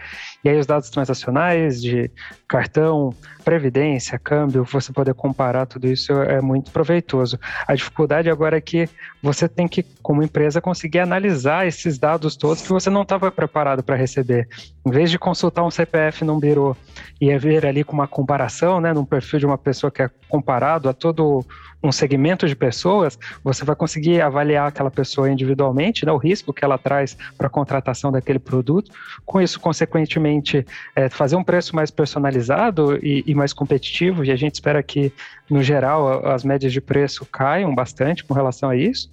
E 0.43 0.49
aí 0.49 0.57
os 0.57 0.65
dados 0.65 0.89
transacionais 0.89 1.81
de 1.81 2.11
cartão, 2.47 3.13
previdência, 3.43 4.19
câmbio, 4.19 4.63
você 4.63 4.93
poder 4.93 5.13
comparar 5.13 5.65
tudo 5.65 5.87
isso 5.87 6.13
é 6.13 6.41
muito 6.41 6.71
proveitoso. 6.71 7.39
A 7.67 7.73
dificuldade 7.73 8.29
agora 8.29 8.57
é 8.57 8.61
que 8.61 8.87
você 9.21 9.47
tem 9.47 9.67
que, 9.67 9.83
como 10.01 10.23
empresa, 10.23 10.61
conseguir 10.61 10.99
analisar 10.99 11.67
esses 11.67 11.97
dados 11.97 12.35
todos 12.35 12.61
que 12.61 12.69
você 12.69 12.89
não 12.89 13.01
estava 13.01 13.31
preparado 13.31 13.83
para 13.83 13.95
receber. 13.95 14.47
Em 14.85 14.91
vez 14.91 15.11
de 15.11 15.19
consultar 15.19 15.63
um 15.63 15.71
CPF 15.71 16.23
num 16.23 16.39
birô 16.39 16.75
e 17.19 17.35
ver 17.37 17.65
ali 17.65 17.83
com 17.83 17.93
uma 17.93 18.07
comparação, 18.07 18.79
né, 18.79 18.93
num 18.93 19.05
perfil 19.05 19.39
de 19.39 19.45
uma 19.45 19.57
pessoa 19.57 19.91
que 19.91 20.01
é 20.01 20.09
comparado 20.27 20.87
a 20.89 20.93
todo 20.93 21.45
um 21.81 21.91
segmento 21.91 22.47
de 22.47 22.55
pessoas, 22.55 23.17
você 23.43 23.63
vai 23.63 23.75
conseguir 23.75 24.21
avaliar 24.21 24.67
aquela 24.67 24.91
pessoa 24.99 25.31
individualmente, 25.31 26.05
né, 26.05 26.11
o 26.11 26.17
risco 26.17 26.51
que 26.51 26.65
ela 26.65 26.77
traz 26.77 27.15
para 27.37 27.47
a 27.47 27.49
contratação 27.49 28.11
daquele 28.11 28.39
produto. 28.39 28.91
Com 29.25 29.39
isso, 29.39 29.57
consequentemente, 29.57 30.65
é, 30.93 31.07
fazer 31.07 31.37
um 31.37 31.43
preço 31.43 31.73
mais 31.73 31.89
personalizado 31.89 32.99
e, 33.01 33.23
e 33.25 33.33
mais 33.33 33.53
competitivo, 33.53 34.25
e 34.25 34.31
a 34.31 34.35
gente 34.35 34.55
espera 34.55 34.83
que, 34.83 35.13
no 35.49 35.63
geral, 35.63 36.27
as 36.27 36.43
médias 36.43 36.73
de 36.73 36.81
preço 36.81 37.25
caiam 37.25 37.73
bastante 37.73 38.25
com 38.25 38.33
relação 38.33 38.69
a 38.69 38.75
isso. 38.75 39.09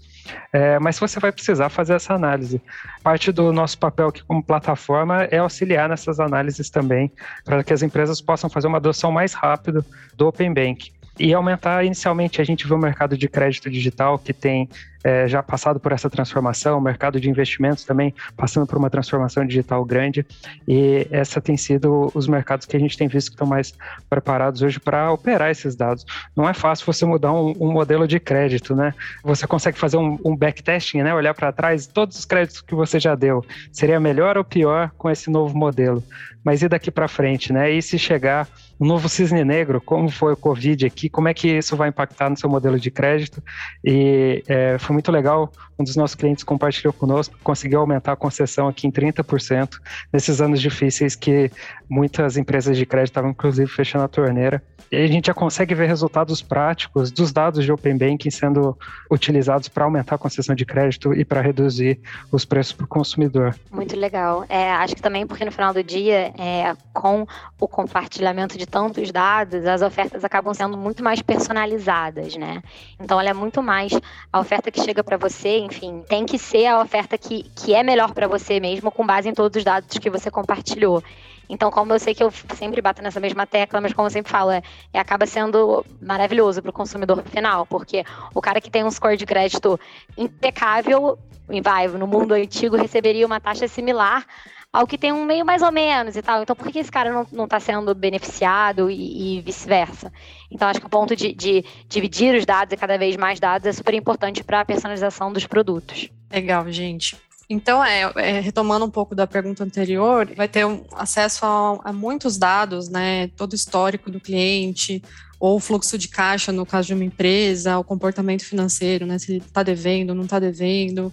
É, 0.53 0.77
mas 0.81 0.99
você 0.99 1.21
vai 1.21 1.31
precisar 1.31 1.69
fazer 1.69 1.95
essa 1.95 2.13
análise. 2.13 2.61
Parte 3.01 3.31
do 3.31 3.53
nosso 3.53 3.79
papel 3.79 4.09
aqui 4.09 4.25
como 4.25 4.43
plataforma 4.43 5.23
é 5.31 5.39
auxiliar 5.39 5.89
nessas 5.89 6.19
análises 6.19 6.69
também, 6.69 7.13
para 7.45 7.63
que 7.63 7.73
as 7.73 7.81
empresas 7.81 8.21
possam 8.21 8.51
fazer 8.51 8.67
uma 8.67 8.79
adoção 8.79 9.13
mais 9.13 9.35
rápida 9.35 9.87
do 10.17 10.27
Open 10.27 10.53
Bank 10.53 10.91
e 11.19 11.33
aumentar 11.33 11.85
inicialmente 11.85 12.41
a 12.41 12.45
gente 12.45 12.67
vê 12.67 12.75
o 12.75 12.79
mercado 12.79 13.17
de 13.17 13.29
crédito 13.29 13.71
digital 13.71 14.19
que 14.19 14.33
tem 14.33 14.69
é, 15.07 15.29
já 15.29 15.41
passado 15.41 15.79
por 15.79 15.93
essa 15.93 16.11
transformação, 16.11 16.79
o 16.79 16.81
mercado 16.81 17.21
de 17.21 17.31
investimentos 17.31 17.85
também 17.85 18.13
passando 18.37 18.67
por 18.67 18.77
uma 18.77 18.91
transformação 18.91 19.47
digital 19.47 19.85
grande 19.85 20.27
e 20.67 21.07
essa 21.13 21.41
tem 21.41 21.57
sido 21.57 22.11
os 22.13 22.27
mercados 22.27 22.67
que 22.67 22.77
a 22.77 22.81
gente 22.81 22.99
tem 22.99 23.07
visto 23.07 23.29
que 23.29 23.35
estão 23.35 23.47
mais 23.47 23.73
preparados 24.11 24.63
hoje 24.63 24.81
para 24.81 25.13
operar 25.13 25.49
esses 25.49 25.77
dados. 25.77 26.05
Não 26.35 26.49
é 26.49 26.53
fácil 26.53 26.85
você 26.85 27.07
mudar 27.07 27.33
um, 27.33 27.55
um 27.61 27.71
modelo 27.71 28.09
de 28.09 28.19
crédito, 28.19 28.75
né? 28.75 28.93
Você 29.23 29.47
consegue 29.47 29.79
fazer 29.79 29.97
um, 29.97 30.19
um 30.25 30.35
backtesting, 30.35 31.05
né? 31.05 31.15
Olhar 31.15 31.35
para 31.35 31.53
trás 31.53 31.87
todos 31.87 32.19
os 32.19 32.25
créditos 32.25 32.61
que 32.61 32.75
você 32.75 32.99
já 32.99 33.15
deu. 33.15 33.45
Seria 33.71 34.01
melhor 34.01 34.37
ou 34.37 34.43
pior 34.43 34.91
com 34.99 35.09
esse 35.09 35.31
novo 35.31 35.57
modelo? 35.57 36.03
Mas 36.43 36.63
e 36.63 36.69
daqui 36.69 36.91
para 36.91 37.07
frente, 37.07 37.53
né? 37.53 37.71
E 37.71 37.81
se 37.81 37.97
chegar 37.97 38.49
um 38.79 38.87
novo 38.87 39.09
cisne 39.09 39.45
negro, 39.45 39.81
como 39.81 40.09
foi 40.11 40.35
o 40.35 40.37
Covid 40.37 40.87
aqui, 40.87 41.09
como 41.09 41.29
é 41.29 41.35
que 41.35 41.49
isso 41.49 41.77
vai 41.77 41.89
impactar 41.89 42.31
no 42.31 42.37
seu 42.37 42.49
modelo 42.49 42.79
de 42.79 42.91
crédito? 42.91 43.43
E 43.85 44.45
é, 44.47 44.79
foi 44.79 44.95
muito 44.97 45.13
legal, 45.13 45.53
um 45.79 45.85
dos 45.85 45.95
nossos 45.95 46.15
clientes 46.15 46.43
compartilhou 46.43 46.91
conosco, 46.91 47.37
conseguiu 47.45 47.81
aumentar 47.81 48.13
a 48.13 48.17
concessão 48.17 48.67
aqui 48.67 48.87
em 48.87 48.91
30% 48.91 49.79
nesses 50.11 50.41
anos 50.41 50.59
difíceis 50.59 51.15
que 51.15 51.51
muitas 51.89 52.37
empresas 52.37 52.77
de 52.77 52.85
crédito 52.85 53.11
estavam 53.11 53.31
inclusive 53.31 53.71
fechando 53.71 54.05
a 54.05 54.09
torneira. 54.09 54.63
E 54.91 54.97
a 54.97 55.07
gente 55.07 55.27
já 55.27 55.35
consegue 55.35 55.75
ver 55.75 55.89
resultados 55.89 56.41
práticos 56.41 57.11
dos 57.11 57.33
dados 57.33 57.65
de 57.65 57.73
Open 57.73 57.99
Banking 57.99 58.31
sendo 58.31 58.79
utilizados 59.11 59.69
para 59.69 59.85
aumentar 59.85 60.15
a 60.15 60.19
concessão 60.19 60.55
de 60.55 60.65
crédito 60.65 61.13
e 61.13 61.25
para 61.25 61.41
reduzir 61.41 62.01
os 62.31 62.45
preços 62.45 62.73
para 62.73 62.85
o 62.85 62.89
consumidor. 62.89 63.55
Muito 63.73 63.97
legal. 63.97 64.45
É, 64.49 64.71
acho 64.75 64.95
que 64.95 65.03
também 65.03 65.27
porque 65.27 65.45
no 65.45 65.51
final 65.51 65.75
do 65.75 65.83
dia, 65.83 66.33
é, 66.39 66.77
com 66.93 67.27
o 67.61 67.67
compartilhamento 67.67 68.57
de 68.57 68.67
tantos 68.67 69.11
dados, 69.11 69.67
as 69.67 69.83
ofertas 69.83 70.25
acabam 70.25 70.55
sendo 70.55 70.77
muito 70.77 71.03
mais 71.03 71.21
personalizadas, 71.21 72.37
né? 72.37 72.63
Então 73.01 73.21
ela 73.21 73.31
é 73.31 73.35
muito 73.35 73.61
mais 73.63 73.93
a 74.33 74.39
oferta 74.39 74.71
que 74.71 74.81
chega 74.81 75.03
para 75.03 75.17
você, 75.17 75.59
enfim, 75.59 76.05
tem 76.09 76.25
que 76.25 76.39
ser 76.39 76.67
a 76.67 76.81
oferta 76.81 77.19
que, 77.19 77.45
que 77.57 77.75
é 77.75 77.83
melhor 77.83 78.13
para 78.13 78.29
você 78.29 78.61
mesmo, 78.61 78.93
com 78.93 79.05
base 79.05 79.29
em 79.29 79.35
todos 79.35 79.57
os 79.59 79.65
dados 79.65 79.99
que 79.99 80.11
você 80.11 80.31
compartilhou. 80.31 81.03
Então, 81.49 81.71
como 81.71 81.93
eu 81.93 81.99
sei 81.99 82.15
que 82.15 82.23
eu 82.23 82.31
sempre 82.55 82.81
bato 82.83 83.03
nessa 83.03 83.21
mesma 83.21 83.47
tecla, 83.47 83.81
mas 83.81 83.93
como 83.93 84.07
eu 84.07 84.11
sempre 84.11 84.31
falo, 84.31 84.51
é, 84.51 84.63
é 84.93 84.99
acaba 84.99 85.27
sendo 85.27 85.85
maravilhoso 86.01 86.61
para 86.61 86.71
o 86.71 86.73
consumidor 86.73 87.23
final, 87.25 87.67
porque 87.67 88.05
o 88.35 88.41
cara 88.41 88.61
que 88.61 88.71
tem 88.71 88.85
um 88.85 88.91
score 88.91 89.17
de 89.17 89.27
crédito 89.27 89.79
impecável, 90.17 91.19
vai, 91.63 91.87
no 91.89 92.07
mundo 92.07 92.33
antigo 92.33 92.77
receberia 92.77 93.27
uma 93.27 93.41
taxa 93.41 93.69
similar 93.69 94.27
ao 94.73 94.87
que 94.87 94.99
tem 94.99 95.11
um 95.11 95.25
meio 95.25 95.45
mais 95.47 95.63
ou 95.63 95.73
menos 95.73 96.17
e 96.17 96.23
tal. 96.23 96.43
Então, 96.43 96.55
por 96.55 96.71
que 96.71 96.79
esse 96.79 96.91
cara 96.91 97.27
não 97.33 97.45
está 97.45 97.59
sendo 97.59 97.95
beneficiado 97.95 98.91
e, 98.91 99.39
e 99.39 99.41
vice-versa? 99.41 100.13
Então, 100.51 100.69
acho 100.69 100.81
que 100.81 100.87
o 100.87 100.91
ponto 100.91 101.17
de, 101.17 101.33
de, 101.33 101.65
dividir 101.89 102.35
os 102.35 102.45
dados 102.45 102.75
e 102.75 102.77
cada 102.77 102.99
vez 102.99 103.17
mais 103.17 103.41
dados 103.41 103.67
é 103.67 103.73
super 103.73 103.95
importante 103.95 104.45
para 104.45 104.61
a 104.61 104.65
personalização 104.65 105.33
dos 105.33 105.47
produtos. 105.47 106.11
Legal, 106.31 106.71
gente. 106.71 107.17
Então, 107.49 107.83
é, 107.85 108.13
é, 108.17 108.41
retomando 108.41 108.85
um 108.85 108.91
pouco 108.91 109.15
da 109.15 109.27
pergunta 109.27 109.63
anterior, 109.63 110.29
vai 110.35 110.49
ter 110.49 110.67
um 110.67 110.85
acesso 110.93 111.47
a, 111.47 111.81
a, 111.85 111.93
muitos 111.93 112.37
dados, 112.37 112.89
né? 112.89 113.29
Todo 113.37 113.53
o 113.53 113.57
histórico 113.57 114.11
do 114.11 114.21
cliente, 114.21 115.01
ou 115.39 115.57
o 115.57 115.61
fluxo 115.61 115.97
de 115.97 116.09
caixa, 116.09 116.51
no 116.51 116.67
caso 116.67 116.89
de 116.89 116.95
uma 116.95 117.05
empresa, 117.05 117.79
o 117.79 117.85
comportamento 117.85 118.45
financeiro, 118.45 119.07
né? 119.07 119.19
Se 119.19 119.33
ele 119.33 119.45
está 119.47 119.63
devendo, 119.63 120.13
não 120.13 120.25
está 120.25 120.41
devendo, 120.41 121.13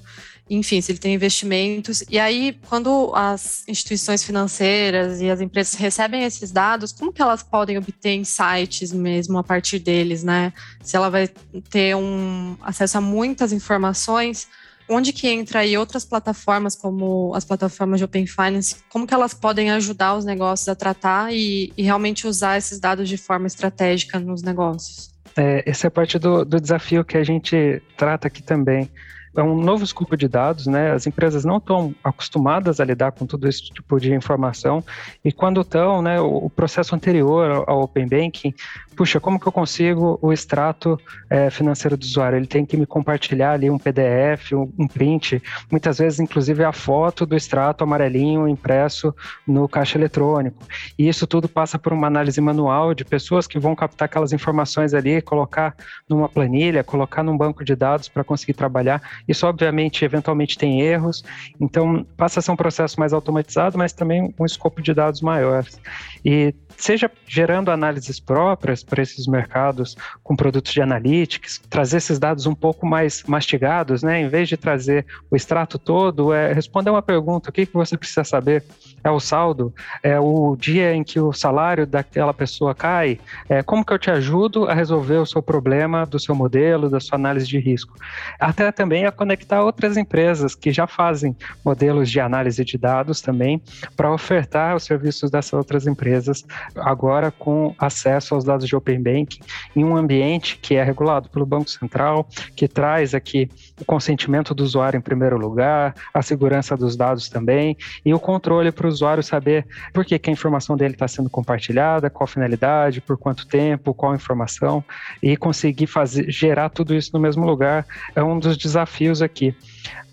enfim, 0.50 0.82
se 0.82 0.92
ele 0.92 1.00
tem 1.00 1.14
investimentos. 1.14 2.04
E 2.10 2.18
aí, 2.18 2.58
quando 2.68 3.12
as 3.14 3.64
instituições 3.68 4.24
financeiras 4.24 5.22
e 5.22 5.30
as 5.30 5.40
empresas 5.40 5.76
recebem 5.76 6.24
esses 6.24 6.52
dados, 6.52 6.92
como 6.92 7.14
que 7.14 7.22
elas 7.22 7.44
podem 7.44 7.78
obter 7.78 8.16
insights 8.16 8.92
mesmo 8.92 9.38
a 9.38 9.44
partir 9.44 9.78
deles, 9.78 10.24
né? 10.24 10.52
Se 10.82 10.96
ela 10.98 11.10
vai 11.12 11.28
ter 11.70 11.96
um 11.96 12.58
acesso 12.62 12.98
a 12.98 13.02
muitas 13.02 13.54
informações 13.54 14.48
onde 14.94 15.12
que 15.12 15.28
entra 15.28 15.60
aí 15.60 15.78
outras 15.78 16.06
plataformas, 16.06 16.76
como 16.76 17.34
as 17.36 17.44
plataformas 17.44 18.00
de 18.00 18.06
Open 18.06 18.26
Finance, 18.28 18.76
como 18.90 19.08
que 19.08 19.14
elas 19.14 19.34
podem 19.34 19.72
ajudar 19.72 20.16
os 20.16 20.26
negócios 20.26 20.68
a 20.70 20.76
tratar 20.76 21.34
e, 21.34 21.74
e 21.78 21.84
realmente 21.84 22.28
usar 22.28 22.58
esses 22.58 22.80
dados 22.80 23.10
de 23.10 23.18
forma 23.18 23.48
estratégica 23.48 24.20
nos 24.20 24.42
negócios? 24.42 25.12
É, 25.36 25.64
essa 25.66 25.88
é 25.88 25.90
parte 25.90 26.20
do, 26.20 26.46
do 26.46 26.62
desafio 26.62 27.04
que 27.04 27.18
a 27.18 27.24
gente 27.24 27.82
trata 27.98 28.28
aqui 28.28 28.44
também 28.44 28.90
é 29.36 29.42
um 29.42 29.56
novo 29.56 29.84
escopo 29.84 30.16
de 30.16 30.28
dados, 30.28 30.68
né? 30.68 30.92
As 30.92 31.08
empresas 31.08 31.44
não 31.44 31.58
estão 31.58 31.94
acostumadas 32.04 32.80
a 32.80 32.86
lidar 32.86 33.12
com 33.12 33.26
todo 33.26 33.48
esse 33.48 33.64
tipo 33.64 34.00
de 34.00 34.14
informação 34.14 34.84
e 35.24 35.32
quando 35.32 35.62
estão, 35.62 36.02
né, 36.02 36.20
o, 36.20 36.50
processo 36.50 36.96
anterior 36.96 37.64
ao 37.68 37.82
Open 37.82 38.08
Banking, 38.08 38.54
puxa, 38.96 39.20
como 39.20 39.40
que 39.40 39.48
eu 39.48 39.52
consigo 39.52 40.20
o 40.22 40.32
extrato 40.32 41.00
é, 41.30 41.50
financeiro 41.50 41.98
do 41.98 42.04
usuário? 42.04 42.38
Ele 42.38 42.46
tem 42.46 42.66
que 42.66 42.78
me 42.78 42.86
compartilhar 42.86 43.54
ali 43.54 43.70
um 43.70 43.78
PDF, 43.80 44.52
um, 44.54 44.72
um 44.78 44.88
print, 44.88 45.42
muitas 45.72 45.98
vezes 45.98 46.20
inclusive 46.20 46.64
a 46.64 46.72
foto 46.72 47.26
do 47.26 47.36
extrato 47.36 47.84
amarelinho 47.84 48.48
impresso 48.48 49.16
no 49.48 49.68
caixa 49.68 49.98
eletrônico. 49.98 50.64
E 50.98 51.10
isso 51.10 51.26
tudo 51.26 51.50
passa 51.50 51.80
por 51.80 51.92
uma 51.92 52.08
análise 52.08 52.40
manual 52.40 52.94
de 52.94 53.04
pessoas 53.04 53.48
que 53.48 53.60
vão 53.60 53.76
captar 53.76 54.06
aquelas 54.06 54.32
informações 54.32 54.94
ali, 54.94 55.22
colocar 55.22 55.76
numa 56.08 56.30
planilha, 56.30 56.84
colocar 56.84 57.24
num 57.24 57.36
banco 57.36 57.64
de 57.64 57.76
dados 57.76 58.08
para 58.08 58.24
conseguir 58.24 58.54
trabalhar 58.54 59.02
isso, 59.28 59.48
obviamente, 59.48 60.04
eventualmente 60.04 60.58
tem 60.58 60.82
erros, 60.82 61.24
então 61.60 62.06
passa 62.18 62.40
a 62.40 62.44
ser 62.44 62.52
um 62.52 62.56
processo 62.56 63.00
mais 63.00 63.14
automatizado, 63.14 63.78
mas 63.78 63.94
também 63.94 64.34
um 64.40 64.46
escopo 64.46 64.82
de 64.82 64.94
dados 64.94 65.22
maiores. 65.22 65.80
E 66.26 66.54
seja 66.78 67.10
gerando 67.26 67.72
análises 67.72 68.20
próprias 68.20 68.84
para 68.84 69.02
esses 69.02 69.28
mercados 69.28 69.96
com 70.24 70.36
produtos 70.36 70.74
de 70.74 70.82
analytics, 70.82 71.62
trazer 71.70 71.98
esses 71.98 72.20
dados 72.20 72.46
um 72.46 72.56
pouco 72.56 72.86
mais 72.86 73.24
mastigados, 73.24 74.04
né? 74.04 74.22
Em 74.22 74.28
vez 74.28 74.50
de 74.50 74.58
trazer 74.58 75.06
o 75.30 75.36
extrato 75.36 75.80
todo, 75.80 76.34
é 76.34 76.52
responder 76.52 76.90
uma 76.90 77.02
pergunta: 77.02 77.50
o 77.50 77.54
que, 77.54 77.66
que 77.66 77.74
você 77.74 77.98
precisa 77.98 78.24
saber? 78.24 78.64
É 79.04 79.10
o 79.10 79.20
saldo? 79.20 79.74
É 80.02 80.20
o 80.20 80.56
dia 80.58 80.94
em 80.94 81.04
que 81.04 81.20
o 81.20 81.34
salário 81.34 81.86
daquela 81.86 82.34
pessoa 82.34 82.74
cai? 82.74 83.20
É, 83.50 83.62
como 83.62 83.86
que 83.86 83.94
eu 83.94 84.00
te 84.00 84.10
ajudo 84.10 84.66
a 84.66 84.74
resolver 84.74 85.18
o 85.18 85.26
seu 85.26 85.42
problema 85.42 86.06
do 86.06 86.20
seu 86.20 86.34
modelo, 86.34 86.90
da 86.90 87.00
sua 87.00 87.18
análise 87.18 87.48
de 87.48 87.60
risco? 87.60 87.96
Até 88.40 88.72
também 88.72 89.06
a 89.06 89.12
conectar 89.14 89.64
outras 89.64 89.98
empresas 89.98 90.56
que 90.56 90.72
já 90.72 90.88
fazem 90.88 91.36
modelos 91.64 92.10
de 92.10 92.20
análise 92.20 92.64
de 92.64 92.78
dados 92.78 93.22
também 93.22 93.62
para 93.96 94.12
ofertar 94.12 94.76
os 94.76 94.84
serviços 94.84 95.30
dessas 95.30 95.54
outras 95.54 95.88
empresas 95.88 96.44
agora 96.76 97.32
com 97.32 97.74
acesso 97.78 98.36
aos 98.36 98.44
dados 98.44 98.68
de 98.68 98.76
Open 98.76 99.02
Banking 99.02 99.40
em 99.76 99.84
um 99.84 99.96
ambiente 99.96 100.58
que 100.58 100.76
é 100.76 100.84
regulado 100.84 101.30
pelo 101.30 101.46
Banco 101.46 101.70
Central, 101.70 102.28
que 102.56 102.68
traz 102.68 103.14
aqui 103.14 103.50
o 103.80 103.86
consentimento 103.86 104.54
do 104.54 104.64
usuário 104.64 104.98
em 104.98 105.02
primeiro 105.02 105.38
lugar, 105.38 105.94
a 106.14 106.22
segurança 106.22 106.76
dos 106.76 106.96
dados 106.96 107.30
também 107.30 107.78
e 108.06 108.14
o 108.14 108.20
controle 108.20 108.72
para 108.72 108.88
o 108.88 108.90
usuário 108.90 109.24
saber 109.24 109.66
por 109.94 110.06
que, 110.06 110.18
que 110.18 110.30
a 110.30 110.34
informação 110.34 110.76
dele 110.76 110.94
está 110.94 111.08
sendo 111.08 111.30
compartilhada, 111.30 112.10
qual 112.10 112.28
finalidade, 112.28 113.02
por 113.02 113.18
quanto 113.18 113.48
tempo, 113.48 113.94
qual 113.94 114.16
informação 114.16 114.84
e 115.22 115.36
conseguir 115.38 115.88
fazer 115.88 116.30
gerar 116.30 116.70
tudo 116.70 116.96
isso 116.96 117.12
no 117.14 117.20
mesmo 117.20 117.46
lugar 117.46 117.86
é 118.16 118.24
um 118.24 118.40
dos 118.40 118.58
desafios 118.58 119.03
aqui. 119.22 119.56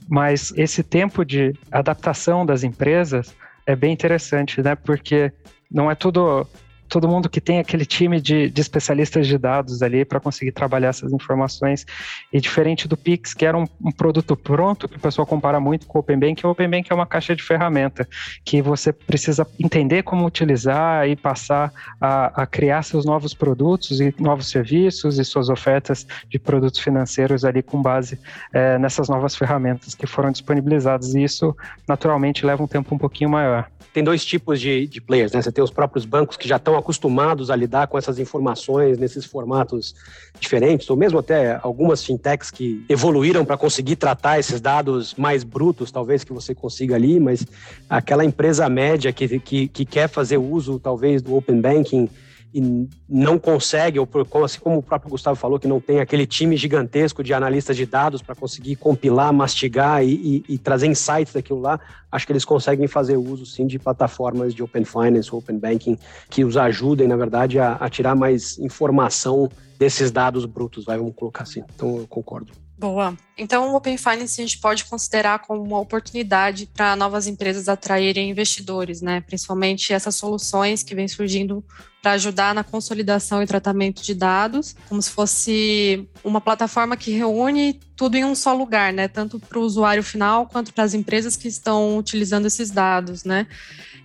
Mas 0.08 0.52
esse 0.56 0.82
tempo 0.82 1.24
de 1.24 1.54
adaptação 1.70 2.44
das 2.44 2.64
empresas 2.64 3.34
é 3.66 3.76
bem 3.76 3.92
interessante, 3.92 4.60
né? 4.60 4.74
Porque 4.74 5.32
não 5.70 5.90
é 5.90 5.94
tudo 5.94 6.46
todo 6.90 7.08
mundo 7.08 7.28
que 7.28 7.40
tem 7.40 7.60
aquele 7.60 7.86
time 7.86 8.20
de, 8.20 8.50
de 8.50 8.60
especialistas 8.60 9.26
de 9.26 9.38
dados 9.38 9.80
ali 9.80 10.04
para 10.04 10.18
conseguir 10.18 10.52
trabalhar 10.52 10.88
essas 10.88 11.12
informações. 11.12 11.86
E 12.32 12.40
diferente 12.40 12.88
do 12.88 12.96
Pix, 12.96 13.32
que 13.32 13.46
era 13.46 13.56
um, 13.56 13.66
um, 13.82 13.92
produto 13.92 14.36
pronto, 14.36 14.88
que 14.88 14.96
o 14.96 15.00
pessoal 15.00 15.24
compara 15.24 15.60
muito 15.60 15.86
com 15.86 15.98
o 15.98 16.00
Open 16.00 16.18
Bank, 16.18 16.44
o 16.44 16.50
Open 16.50 16.68
Bank 16.68 16.90
é 16.90 16.94
uma 16.94 17.06
caixa 17.06 17.34
de 17.34 17.42
ferramenta 17.42 18.06
que 18.44 18.60
você 18.60 18.92
precisa 18.92 19.46
entender 19.58 20.02
como 20.02 20.26
utilizar 20.26 21.08
e 21.08 21.14
passar 21.14 21.72
a, 22.00 22.42
a 22.42 22.46
criar 22.46 22.82
seus 22.82 23.04
novos 23.04 23.32
produtos 23.32 24.00
e 24.00 24.12
novos 24.18 24.50
serviços 24.50 25.18
e 25.18 25.24
suas 25.24 25.48
ofertas 25.48 26.06
de 26.28 26.38
produtos 26.38 26.80
financeiros 26.80 27.44
ali 27.44 27.62
com 27.62 27.80
base 27.80 28.18
é, 28.52 28.78
nessas 28.78 29.08
novas 29.08 29.36
ferramentas 29.36 29.94
que 29.94 30.06
foram 30.06 30.32
disponibilizadas. 30.32 31.14
E 31.14 31.22
isso, 31.22 31.56
naturalmente, 31.86 32.44
leva 32.44 32.62
um 32.62 32.66
tempo 32.66 32.94
um 32.94 32.98
pouquinho 32.98 33.30
maior. 33.30 33.70
Tem 33.92 34.04
dois 34.04 34.24
tipos 34.24 34.60
de, 34.60 34.86
de 34.86 35.00
players, 35.00 35.32
né? 35.32 35.42
Você 35.42 35.50
tem 35.50 35.62
os 35.62 35.70
próprios 35.70 36.04
bancos 36.04 36.36
que 36.36 36.48
já 36.48 36.56
estão 36.56 36.76
acostumados 36.80 37.50
a 37.50 37.56
lidar 37.56 37.86
com 37.86 37.96
essas 37.96 38.18
informações 38.18 38.98
nesses 38.98 39.24
formatos 39.24 39.94
diferentes, 40.38 40.90
ou 40.90 40.96
mesmo 40.96 41.18
até 41.18 41.58
algumas 41.62 42.04
fintechs 42.04 42.50
que 42.50 42.84
evoluíram 42.88 43.44
para 43.44 43.56
conseguir 43.56 43.96
tratar 43.96 44.38
esses 44.38 44.60
dados 44.60 45.14
mais 45.14 45.44
brutos, 45.44 45.92
talvez 45.92 46.24
que 46.24 46.32
você 46.32 46.54
consiga 46.54 46.96
ali, 46.96 47.20
mas 47.20 47.46
aquela 47.88 48.24
empresa 48.24 48.68
média 48.68 49.12
que, 49.12 49.38
que, 49.38 49.68
que 49.68 49.84
quer 49.84 50.08
fazer 50.08 50.38
uso, 50.38 50.78
talvez, 50.78 51.22
do 51.22 51.36
Open 51.36 51.60
Banking 51.60 52.08
e 52.52 52.88
não 53.08 53.38
consegue, 53.38 53.98
ou 53.98 54.08
assim 54.44 54.58
como 54.58 54.78
o 54.78 54.82
próprio 54.82 55.10
Gustavo 55.10 55.36
falou, 55.36 55.58
que 55.58 55.68
não 55.68 55.80
tem 55.80 56.00
aquele 56.00 56.26
time 56.26 56.56
gigantesco 56.56 57.22
de 57.22 57.32
analistas 57.32 57.76
de 57.76 57.86
dados 57.86 58.22
para 58.22 58.34
conseguir 58.34 58.76
compilar, 58.76 59.32
mastigar 59.32 60.04
e, 60.04 60.44
e, 60.48 60.54
e, 60.54 60.58
trazer 60.58 60.86
insights 60.86 61.32
daquilo 61.32 61.60
lá, 61.60 61.78
acho 62.10 62.26
que 62.26 62.32
eles 62.32 62.44
conseguem 62.44 62.88
fazer 62.88 63.16
uso 63.16 63.46
sim 63.46 63.66
de 63.66 63.78
plataformas 63.78 64.52
de 64.54 64.62
Open 64.62 64.84
Finance, 64.84 65.34
Open 65.34 65.58
Banking, 65.58 65.96
que 66.28 66.44
os 66.44 66.56
ajudem, 66.56 67.06
na 67.06 67.16
verdade, 67.16 67.58
a, 67.58 67.74
a 67.74 67.88
tirar 67.88 68.14
mais 68.16 68.58
informação 68.58 69.48
desses 69.78 70.10
dados 70.10 70.44
brutos, 70.44 70.84
vai, 70.84 70.98
vamos 70.98 71.14
colocar 71.14 71.44
assim. 71.44 71.62
Então 71.74 71.98
eu 71.98 72.06
concordo. 72.06 72.52
Boa. 72.80 73.14
Então, 73.36 73.68
o 73.68 73.76
Open 73.76 73.98
Finance 73.98 74.40
a 74.40 74.44
gente 74.46 74.58
pode 74.58 74.86
considerar 74.86 75.40
como 75.40 75.62
uma 75.62 75.78
oportunidade 75.78 76.64
para 76.64 76.96
novas 76.96 77.26
empresas 77.26 77.68
atraírem 77.68 78.30
investidores, 78.30 79.02
né? 79.02 79.20
Principalmente 79.20 79.92
essas 79.92 80.16
soluções 80.16 80.82
que 80.82 80.94
vêm 80.94 81.06
surgindo 81.06 81.62
para 82.00 82.12
ajudar 82.12 82.54
na 82.54 82.64
consolidação 82.64 83.42
e 83.42 83.46
tratamento 83.46 84.02
de 84.02 84.14
dados, 84.14 84.74
como 84.88 85.02
se 85.02 85.10
fosse 85.10 86.08
uma 86.24 86.40
plataforma 86.40 86.96
que 86.96 87.10
reúne 87.10 87.78
tudo 87.94 88.16
em 88.16 88.24
um 88.24 88.34
só 88.34 88.54
lugar, 88.54 88.94
né? 88.94 89.08
Tanto 89.08 89.38
para 89.38 89.58
o 89.58 89.62
usuário 89.62 90.02
final 90.02 90.46
quanto 90.46 90.72
para 90.72 90.84
as 90.84 90.94
empresas 90.94 91.36
que 91.36 91.48
estão 91.48 91.98
utilizando 91.98 92.46
esses 92.46 92.70
dados, 92.70 93.24
né? 93.24 93.46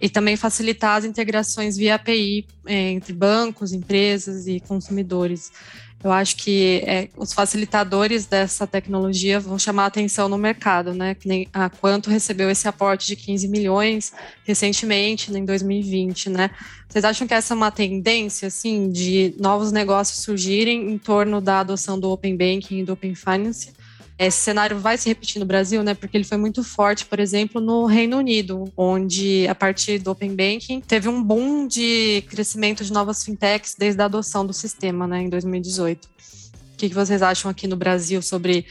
E 0.01 0.09
também 0.09 0.35
facilitar 0.35 0.97
as 0.97 1.05
integrações 1.05 1.77
via 1.77 1.95
API 1.95 2.45
eh, 2.65 2.91
entre 2.91 3.13
bancos, 3.13 3.71
empresas 3.71 4.47
e 4.47 4.59
consumidores. 4.59 5.49
Eu 6.05 6.11
acho 6.11 6.35
que 6.35 6.83
é, 6.85 7.09
os 7.17 7.33
facilitadores 7.33 8.27
dessa 8.27 8.67
tecnologia 8.67 9.39
vão 9.39 9.57
chamar 9.57 9.87
atenção 9.87 10.29
no 10.29 10.37
mercado, 10.37 10.93
né? 10.93 11.15
Que 11.15 11.27
nem 11.27 11.47
a 11.51 11.67
Quanto 11.67 12.11
recebeu 12.11 12.47
esse 12.47 12.67
aporte 12.67 13.07
de 13.07 13.15
15 13.15 13.47
milhões 13.47 14.13
recentemente, 14.43 15.35
em 15.35 15.43
2020, 15.43 16.29
né? 16.29 16.51
Vocês 16.87 17.03
acham 17.03 17.25
que 17.25 17.33
essa 17.33 17.55
é 17.55 17.57
uma 17.57 17.71
tendência, 17.71 18.49
assim, 18.49 18.91
de 18.91 19.33
novos 19.39 19.71
negócios 19.71 20.19
surgirem 20.19 20.91
em 20.91 20.97
torno 20.99 21.41
da 21.41 21.61
adoção 21.61 21.99
do 21.99 22.11
Open 22.11 22.37
Banking 22.37 22.81
e 22.81 22.83
do 22.83 22.93
Open 22.93 23.15
Finance? 23.15 23.73
Esse 24.17 24.37
cenário 24.37 24.79
vai 24.79 24.97
se 24.97 25.09
repetir 25.09 25.39
no 25.39 25.45
Brasil, 25.45 25.83
né? 25.83 25.93
Porque 25.93 26.15
ele 26.15 26.23
foi 26.23 26.37
muito 26.37 26.63
forte, 26.63 27.05
por 27.05 27.19
exemplo, 27.19 27.59
no 27.59 27.85
Reino 27.85 28.17
Unido, 28.17 28.71
onde 28.77 29.45
a 29.47 29.53
partir 29.53 29.99
do 29.99 30.11
Open 30.11 30.33
Banking 30.33 30.79
teve 30.79 31.09
um 31.09 31.21
boom 31.21 31.67
de 31.67 32.23
crescimento 32.29 32.83
de 32.85 32.93
novas 32.93 33.23
fintechs 33.23 33.75
desde 33.77 34.01
a 34.01 34.05
adoção 34.05 34.45
do 34.45 34.53
sistema, 34.53 35.05
né, 35.05 35.21
em 35.21 35.29
2018. 35.29 36.05
O 36.05 36.77
que 36.77 36.87
vocês 36.89 37.21
acham 37.21 37.51
aqui 37.51 37.67
no 37.67 37.75
Brasil 37.75 38.21
sobre 38.21 38.65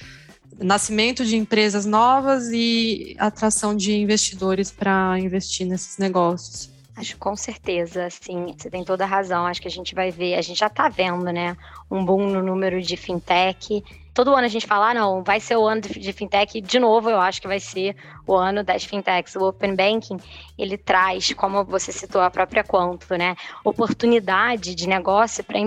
nascimento 0.59 1.24
de 1.24 1.37
empresas 1.37 1.85
novas 1.85 2.50
e 2.50 3.14
atração 3.18 3.76
de 3.76 3.94
investidores 3.94 4.70
para 4.70 5.18
investir 5.18 5.66
nesses 5.66 5.98
negócios. 5.98 6.70
Acho 6.96 7.16
com 7.16 7.35
certeza, 7.35 8.09
sim, 8.09 8.54
você 8.57 8.70
tem 8.70 8.85
toda 8.85 9.04
a 9.04 9.07
razão. 9.07 9.46
Acho 9.46 9.61
que 9.61 9.66
a 9.66 9.70
gente 9.70 9.94
vai 9.94 10.12
ver, 10.12 10.37
a 10.37 10.42
gente 10.42 10.59
já 10.59 10.68
está 10.68 10.88
vendo, 10.88 11.24
né, 11.24 11.57
um 11.90 12.04
boom 12.04 12.30
no 12.30 12.42
número 12.42 12.80
de 12.80 12.96
fintech 12.96 13.83
todo 14.14 14.35
ano 14.35 14.46
a 14.46 14.48
gente 14.48 14.66
fala, 14.66 14.90
ah, 14.90 14.94
não, 14.94 15.24
vai 15.24 15.40
ser 15.40 15.57
o 15.57 15.66
ano 15.66 15.81
de, 15.81 16.12
fintech, 16.12 16.61
de 16.61 16.79
novo 16.79 17.11
eu 17.11 17.20
acho 17.20 17.42
que 17.42 17.48
vai 17.48 17.59
ser 17.59 17.96
o 18.24 18.35
ano 18.35 18.62
das 18.62 18.85
fintechs. 18.85 19.35
O 19.35 19.48
Open 19.48 19.74
Banking, 19.74 20.18
ele 20.57 20.79
traz, 20.79 21.33
como 21.35 21.64
você 21.64 21.90
citou 21.90 22.22
a 22.22 22.31
própria 22.31 22.62
Quanto, 22.62 23.12
né, 23.16 23.35
oportunidade 23.64 24.74
de 24.74 24.88
negócio 24.88 25.42
para 25.42 25.59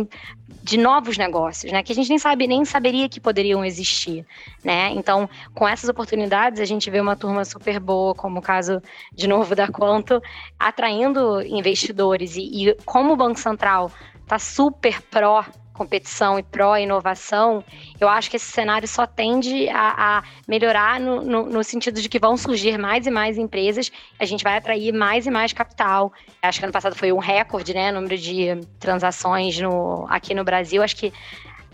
de 0.63 0.77
novos 0.77 1.17
negócios, 1.17 1.71
né, 1.71 1.83
que 1.83 1.91
a 1.91 1.95
gente 1.95 2.09
nem 2.09 2.17
sabe, 2.17 2.47
nem 2.47 2.63
saberia 2.63 3.09
que 3.09 3.19
poderiam 3.19 3.65
existir, 3.65 4.25
né? 4.63 4.91
Então, 4.91 5.29
com 5.53 5.67
essas 5.67 5.89
oportunidades, 5.89 6.61
a 6.61 6.65
gente 6.65 6.89
vê 6.89 6.99
uma 7.01 7.15
turma 7.15 7.43
super 7.43 7.79
boa, 7.79 8.15
como 8.15 8.39
o 8.39 8.41
caso 8.41 8.81
de 9.13 9.27
novo 9.27 9.55
da 9.55 9.67
Quanto, 9.67 10.21
atraindo 10.57 11.41
investidores 11.41 12.35
e, 12.35 12.69
e 12.69 12.75
como 12.85 13.13
o 13.13 13.17
Banco 13.17 13.39
Central 13.39 13.91
está 14.23 14.39
super 14.39 15.01
pró 15.03 15.45
competição 15.77 16.39
e 16.39 16.43
pró-inovação, 16.43 17.63
eu 17.99 18.09
acho 18.09 18.29
que 18.29 18.35
esse 18.35 18.51
cenário 18.51 18.87
só 18.87 19.05
tende 19.05 19.69
a, 19.69 20.17
a 20.17 20.23
melhorar 20.47 20.99
no, 20.99 21.21
no, 21.21 21.45
no, 21.45 21.63
sentido 21.63 22.01
de 22.01 22.09
que 22.09 22.19
vão 22.19 22.35
surgir 22.35 22.77
mais 22.77 23.05
e 23.05 23.11
mais 23.11 23.37
empresas, 23.37 23.91
a 24.19 24.25
gente 24.25 24.43
vai 24.43 24.57
atrair 24.57 24.91
mais 24.91 25.27
e 25.27 25.31
mais 25.31 25.53
capital. 25.53 26.11
Acho 26.41 26.59
que 26.59 26.65
ano 26.65 26.73
passado 26.73 26.95
foi 26.95 27.11
um 27.11 27.19
recorde, 27.19 27.73
né, 27.73 27.91
número 27.91 28.17
de 28.17 28.59
transações 28.79 29.59
no, 29.59 30.07
aqui 30.09 30.33
no 30.33 30.43
Brasil. 30.43 30.81
Acho 30.81 30.95
que 30.95 31.13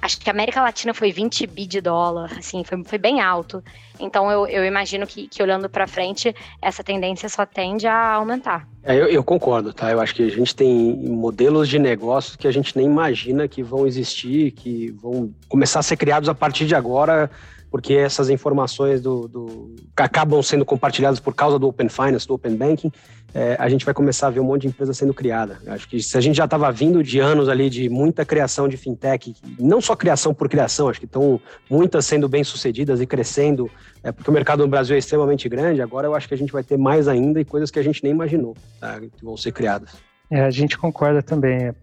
acho 0.04 0.20
que 0.20 0.30
a 0.30 0.34
América 0.34 0.62
Latina 0.62 0.94
foi 0.94 1.13
20 1.13 1.48
bi 1.48 1.66
de 1.66 1.80
dólar, 1.80 2.30
assim, 2.38 2.62
foi, 2.66 2.84
foi 2.84 2.98
bem 2.98 3.22
alto. 3.22 3.63
Então 3.98 4.30
eu, 4.30 4.46
eu 4.48 4.66
imagino 4.66 5.08
que, 5.08 5.30
que 5.30 5.42
olhando 5.42 5.70
para 5.70 5.88
frente, 5.88 6.36
essa 6.62 6.84
tendência 6.84 7.30
só 7.30 7.46
tende 7.46 7.88
a 7.88 8.12
aumentar. 8.12 8.68
É, 8.84 8.96
eu, 8.96 9.08
eu, 9.08 9.24
concordo, 9.24 9.72
tá? 9.72 9.89
Eu 9.92 10.02
acho 10.02 10.13
que 10.13 10.24
a 10.24 10.30
gente 10.30 10.54
tem 10.54 10.94
modelos 10.94 11.70
de 11.70 11.80
negócios 11.80 12.36
que 12.36 12.48
a 12.48 12.52
gente 12.52 12.76
nem 12.76 12.86
imagina 12.86 13.48
que 13.48 13.63
vão 13.63 13.88
existir, 13.88 14.52
que 14.52 14.92
vão 14.92 15.34
começar 15.48 15.80
a 15.80 15.84
ser 15.84 15.96
criados 15.96 16.28
a 16.28 16.36
partir 16.36 16.66
de 16.66 16.76
agora 16.76 17.32
porque 17.74 17.96
essas 17.96 18.30
informações 18.30 19.02
do, 19.02 19.28
do, 19.28 19.76
acabam 19.98 20.44
sendo 20.44 20.64
compartilhadas 20.64 21.20
por 21.20 21.34
causa 21.34 21.58
do 21.58 21.68
Open 21.68 21.90
Finance, 21.90 22.28
do 22.28 22.36
Open 22.36 22.56
Banking, 22.56 22.92
é, 23.34 23.56
a 23.58 23.68
gente 23.68 23.84
vai 23.84 23.96
começar 23.96 24.28
a 24.28 24.30
ver 24.30 24.42
um 24.42 24.44
monte 24.44 24.62
de 24.62 24.68
empresa 24.68 24.94
sendo 24.94 25.12
criada. 25.12 25.58
Acho 25.66 25.90
que 25.90 26.00
se 26.00 26.16
a 26.16 26.22
gente 26.22 26.36
já 26.36 26.46
estava 26.46 26.72
vindo 26.72 27.02
de 27.02 27.18
anos 27.18 27.50
ali 27.50 27.72
de 27.72 27.90
muita 27.90 28.24
criação 28.24 28.68
de 28.68 28.78
fintech, 28.78 29.34
não 29.60 29.82
só 29.82 29.96
criação 29.96 30.36
por 30.36 30.48
criação, 30.48 30.88
acho 30.88 31.00
que 31.00 31.08
estão 31.08 31.42
muitas 31.68 32.06
sendo 32.06 32.30
bem 32.30 32.44
sucedidas 32.44 33.02
e 33.02 33.08
crescendo, 33.08 33.68
é, 34.04 34.12
porque 34.12 34.30
o 34.30 34.34
mercado 34.34 34.62
no 34.62 34.70
Brasil 34.70 34.96
é 34.96 35.00
extremamente 35.00 35.50
grande, 35.50 35.82
agora 35.82 36.06
eu 36.06 36.14
acho 36.14 36.28
que 36.28 36.36
a 36.36 36.38
gente 36.38 36.54
vai 36.54 36.64
ter 36.64 36.78
mais 36.78 37.08
ainda 37.08 37.42
e 37.42 37.46
coisas 37.46 37.72
que 37.72 37.80
a 37.80 37.84
gente 37.84 38.04
nem 38.04 38.12
imaginou 38.12 38.56
tá, 38.80 39.00
que 39.00 39.26
vão 39.26 39.36
ser 39.36 39.52
criadas. 39.52 39.90
É, 40.30 40.42
a 40.42 40.52
gente 40.52 40.78
concorda 40.78 41.24
também. 41.24 41.74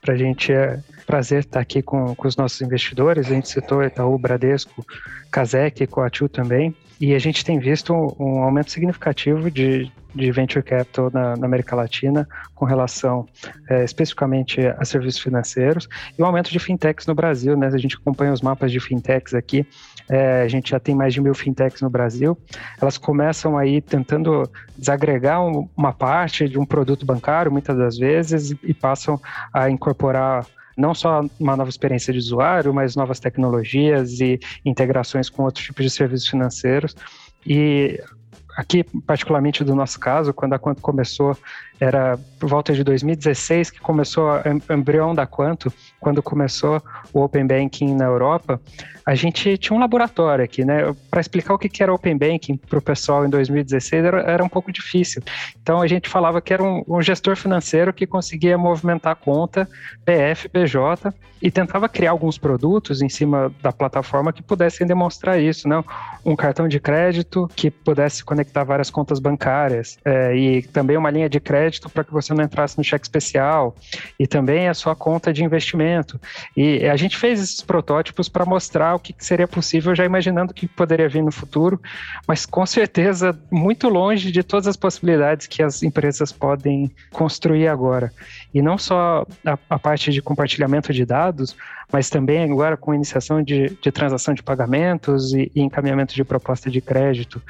Para 0.00 0.14
a 0.14 0.16
gente 0.16 0.52
é 0.52 0.78
prazer 1.10 1.40
estar 1.40 1.58
aqui 1.58 1.82
com, 1.82 2.14
com 2.14 2.28
os 2.28 2.36
nossos 2.36 2.60
investidores. 2.60 3.26
A 3.26 3.34
gente 3.34 3.48
citou 3.48 3.82
Itaú, 3.82 4.16
Bradesco, 4.16 4.86
Casec, 5.28 5.84
Coatil 5.88 6.28
também. 6.28 6.72
E 7.00 7.16
a 7.16 7.18
gente 7.18 7.44
tem 7.44 7.58
visto 7.58 7.92
um 7.92 8.44
aumento 8.44 8.70
significativo 8.70 9.50
de, 9.50 9.90
de 10.14 10.30
venture 10.30 10.62
capital 10.62 11.10
na, 11.12 11.36
na 11.36 11.46
América 11.46 11.74
Latina 11.74 12.28
com 12.54 12.64
relação 12.64 13.26
é, 13.68 13.82
especificamente 13.82 14.60
a 14.60 14.84
serviços 14.84 15.20
financeiros 15.20 15.88
e 16.16 16.22
o 16.22 16.24
aumento 16.24 16.52
de 16.52 16.60
fintechs 16.60 17.06
no 17.08 17.14
Brasil, 17.14 17.56
né? 17.56 17.66
A 17.66 17.78
gente 17.78 17.96
acompanha 17.96 18.32
os 18.32 18.40
mapas 18.40 18.70
de 18.70 18.78
fintechs 18.78 19.34
aqui, 19.34 19.66
é, 20.08 20.42
a 20.42 20.48
gente 20.48 20.70
já 20.70 20.78
tem 20.78 20.94
mais 20.94 21.12
de 21.12 21.20
mil 21.20 21.34
fintechs 21.34 21.80
no 21.80 21.90
Brasil. 21.90 22.38
Elas 22.80 22.98
começam 22.98 23.58
aí 23.58 23.80
tentando 23.80 24.48
desagregar 24.78 25.42
um, 25.42 25.68
uma 25.76 25.92
parte 25.92 26.48
de 26.48 26.56
um 26.56 26.66
produto 26.66 27.04
bancário, 27.04 27.50
muitas 27.50 27.76
das 27.76 27.98
vezes, 27.98 28.54
e 28.62 28.74
passam 28.74 29.20
a 29.52 29.68
incorporar 29.68 30.46
não 30.80 30.94
só 30.94 31.22
uma 31.38 31.56
nova 31.56 31.70
experiência 31.70 32.12
de 32.12 32.18
usuário, 32.18 32.72
mas 32.72 32.96
novas 32.96 33.20
tecnologias 33.20 34.20
e 34.20 34.40
integrações 34.64 35.28
com 35.28 35.44
outros 35.44 35.64
tipos 35.64 35.84
de 35.84 35.90
serviços 35.90 36.28
financeiros. 36.28 36.96
E 37.46 38.02
aqui, 38.56 38.84
particularmente 39.06 39.62
do 39.62 39.74
nosso 39.74 40.00
caso, 40.00 40.32
quando 40.32 40.54
a 40.54 40.58
Quanto 40.58 40.82
começou, 40.82 41.36
era 41.80 42.18
por 42.38 42.48
volta 42.48 42.72
de 42.74 42.84
2016 42.84 43.70
que 43.70 43.80
começou 43.80 44.28
o 44.28 44.72
embrião 44.72 45.14
da 45.14 45.26
Quanto, 45.26 45.72
quando 45.98 46.22
começou 46.22 46.82
o 47.12 47.22
Open 47.22 47.46
Banking 47.46 47.94
na 47.94 48.04
Europa, 48.04 48.60
a 49.06 49.14
gente 49.14 49.56
tinha 49.56 49.76
um 49.76 49.80
laboratório 49.80 50.44
aqui, 50.44 50.64
né? 50.64 50.94
Para 51.10 51.20
explicar 51.20 51.54
o 51.54 51.58
que 51.58 51.82
era 51.82 51.92
Open 51.92 52.16
Banking 52.16 52.56
para 52.56 52.78
o 52.78 52.82
pessoal 52.82 53.24
em 53.24 53.30
2016 53.30 54.04
era, 54.04 54.20
era, 54.20 54.44
um 54.44 54.48
pouco 54.48 54.70
difícil. 54.70 55.22
Então 55.60 55.80
a 55.80 55.86
gente 55.86 56.08
falava 56.08 56.40
que 56.40 56.52
era 56.52 56.62
um, 56.62 56.84
um 56.86 57.02
gestor 57.02 57.34
financeiro 57.36 57.92
que 57.92 58.06
conseguia 58.06 58.58
movimentar 58.58 59.16
conta 59.16 59.68
PF, 60.04 60.48
PJ 60.48 61.12
e 61.42 61.50
tentava 61.50 61.88
criar 61.88 62.10
alguns 62.10 62.36
produtos 62.36 63.00
em 63.00 63.08
cima 63.08 63.50
da 63.62 63.72
plataforma 63.72 64.32
que 64.32 64.42
pudessem 64.42 64.86
demonstrar 64.86 65.40
isso, 65.40 65.66
né? 65.68 65.82
Um 66.24 66.36
cartão 66.36 66.68
de 66.68 66.78
crédito 66.78 67.48
que 67.56 67.70
pudesse 67.70 68.22
conectar 68.22 68.62
várias 68.64 68.90
contas 68.90 69.18
bancárias 69.18 69.98
é, 70.04 70.36
e 70.36 70.62
também 70.62 70.96
uma 70.96 71.10
linha 71.10 71.28
de 71.28 71.40
crédito 71.40 71.69
para 71.78 72.02
que 72.02 72.12
você 72.12 72.34
não 72.34 72.42
entrasse 72.42 72.76
no 72.76 72.82
cheque 72.82 73.04
especial 73.04 73.76
e 74.18 74.26
também 74.26 74.68
a 74.68 74.74
sua 74.74 74.96
conta 74.96 75.32
de 75.32 75.44
investimento. 75.44 76.20
E 76.56 76.86
a 76.86 76.96
gente 76.96 77.16
fez 77.16 77.40
esses 77.40 77.60
protótipos 77.60 78.28
para 78.28 78.44
mostrar 78.44 78.94
o 78.94 78.98
que 78.98 79.14
seria 79.18 79.46
possível, 79.46 79.94
já 79.94 80.04
imaginando 80.04 80.52
o 80.52 80.54
que 80.54 80.66
poderia 80.66 81.08
vir 81.08 81.22
no 81.22 81.30
futuro, 81.30 81.80
mas 82.26 82.46
com 82.46 82.64
certeza 82.66 83.38
muito 83.50 83.88
longe 83.88 84.32
de 84.32 84.42
todas 84.42 84.66
as 84.66 84.76
possibilidades 84.76 85.46
que 85.46 85.62
as 85.62 85.82
empresas 85.82 86.32
podem 86.32 86.90
construir 87.12 87.68
agora. 87.68 88.12
E 88.52 88.62
não 88.62 88.78
só 88.78 89.26
a, 89.44 89.58
a 89.68 89.78
parte 89.78 90.10
de 90.10 90.22
compartilhamento 90.22 90.92
de 90.92 91.04
dados, 91.04 91.56
mas 91.92 92.08
também 92.08 92.44
agora 92.44 92.76
com 92.76 92.94
iniciação 92.94 93.42
de, 93.42 93.70
de 93.70 93.92
transação 93.92 94.32
de 94.34 94.42
pagamentos 94.42 95.32
e, 95.32 95.50
e 95.54 95.60
encaminhamento 95.60 96.14
de 96.14 96.24
proposta 96.24 96.70
de 96.70 96.80
crédito, 96.80 97.42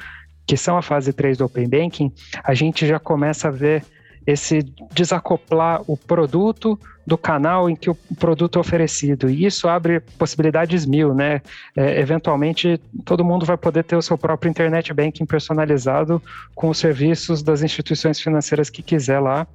que 0.45 0.57
são 0.57 0.77
a 0.77 0.81
fase 0.81 1.13
3 1.13 1.37
do 1.37 1.45
Open 1.45 1.67
Banking, 1.67 2.11
a 2.43 2.53
gente 2.53 2.85
já 2.85 2.99
começa 2.99 3.47
a 3.47 3.51
ver 3.51 3.83
esse 4.25 4.61
desacoplar 4.93 5.81
o 5.87 5.97
produto 5.97 6.79
do 7.05 7.17
canal 7.17 7.69
em 7.69 7.75
que 7.75 7.89
o 7.89 7.97
produto 8.19 8.57
é 8.57 8.61
oferecido. 8.61 9.29
E 9.29 9.45
isso 9.45 9.67
abre 9.67 9.99
possibilidades 9.99 10.85
mil, 10.85 11.13
né? 11.13 11.41
É, 11.75 11.99
eventualmente, 11.99 12.79
todo 13.03 13.25
mundo 13.25 13.45
vai 13.45 13.57
poder 13.57 13.83
ter 13.83 13.95
o 13.95 14.01
seu 14.01 14.17
próprio 14.17 14.49
internet 14.49 14.93
banking 14.93 15.25
personalizado 15.25 16.21
com 16.53 16.69
os 16.69 16.77
serviços 16.77 17.41
das 17.41 17.63
instituições 17.63 18.19
financeiras 18.19 18.69
que 18.69 18.83
quiser 18.83 19.19
lá, 19.19 19.47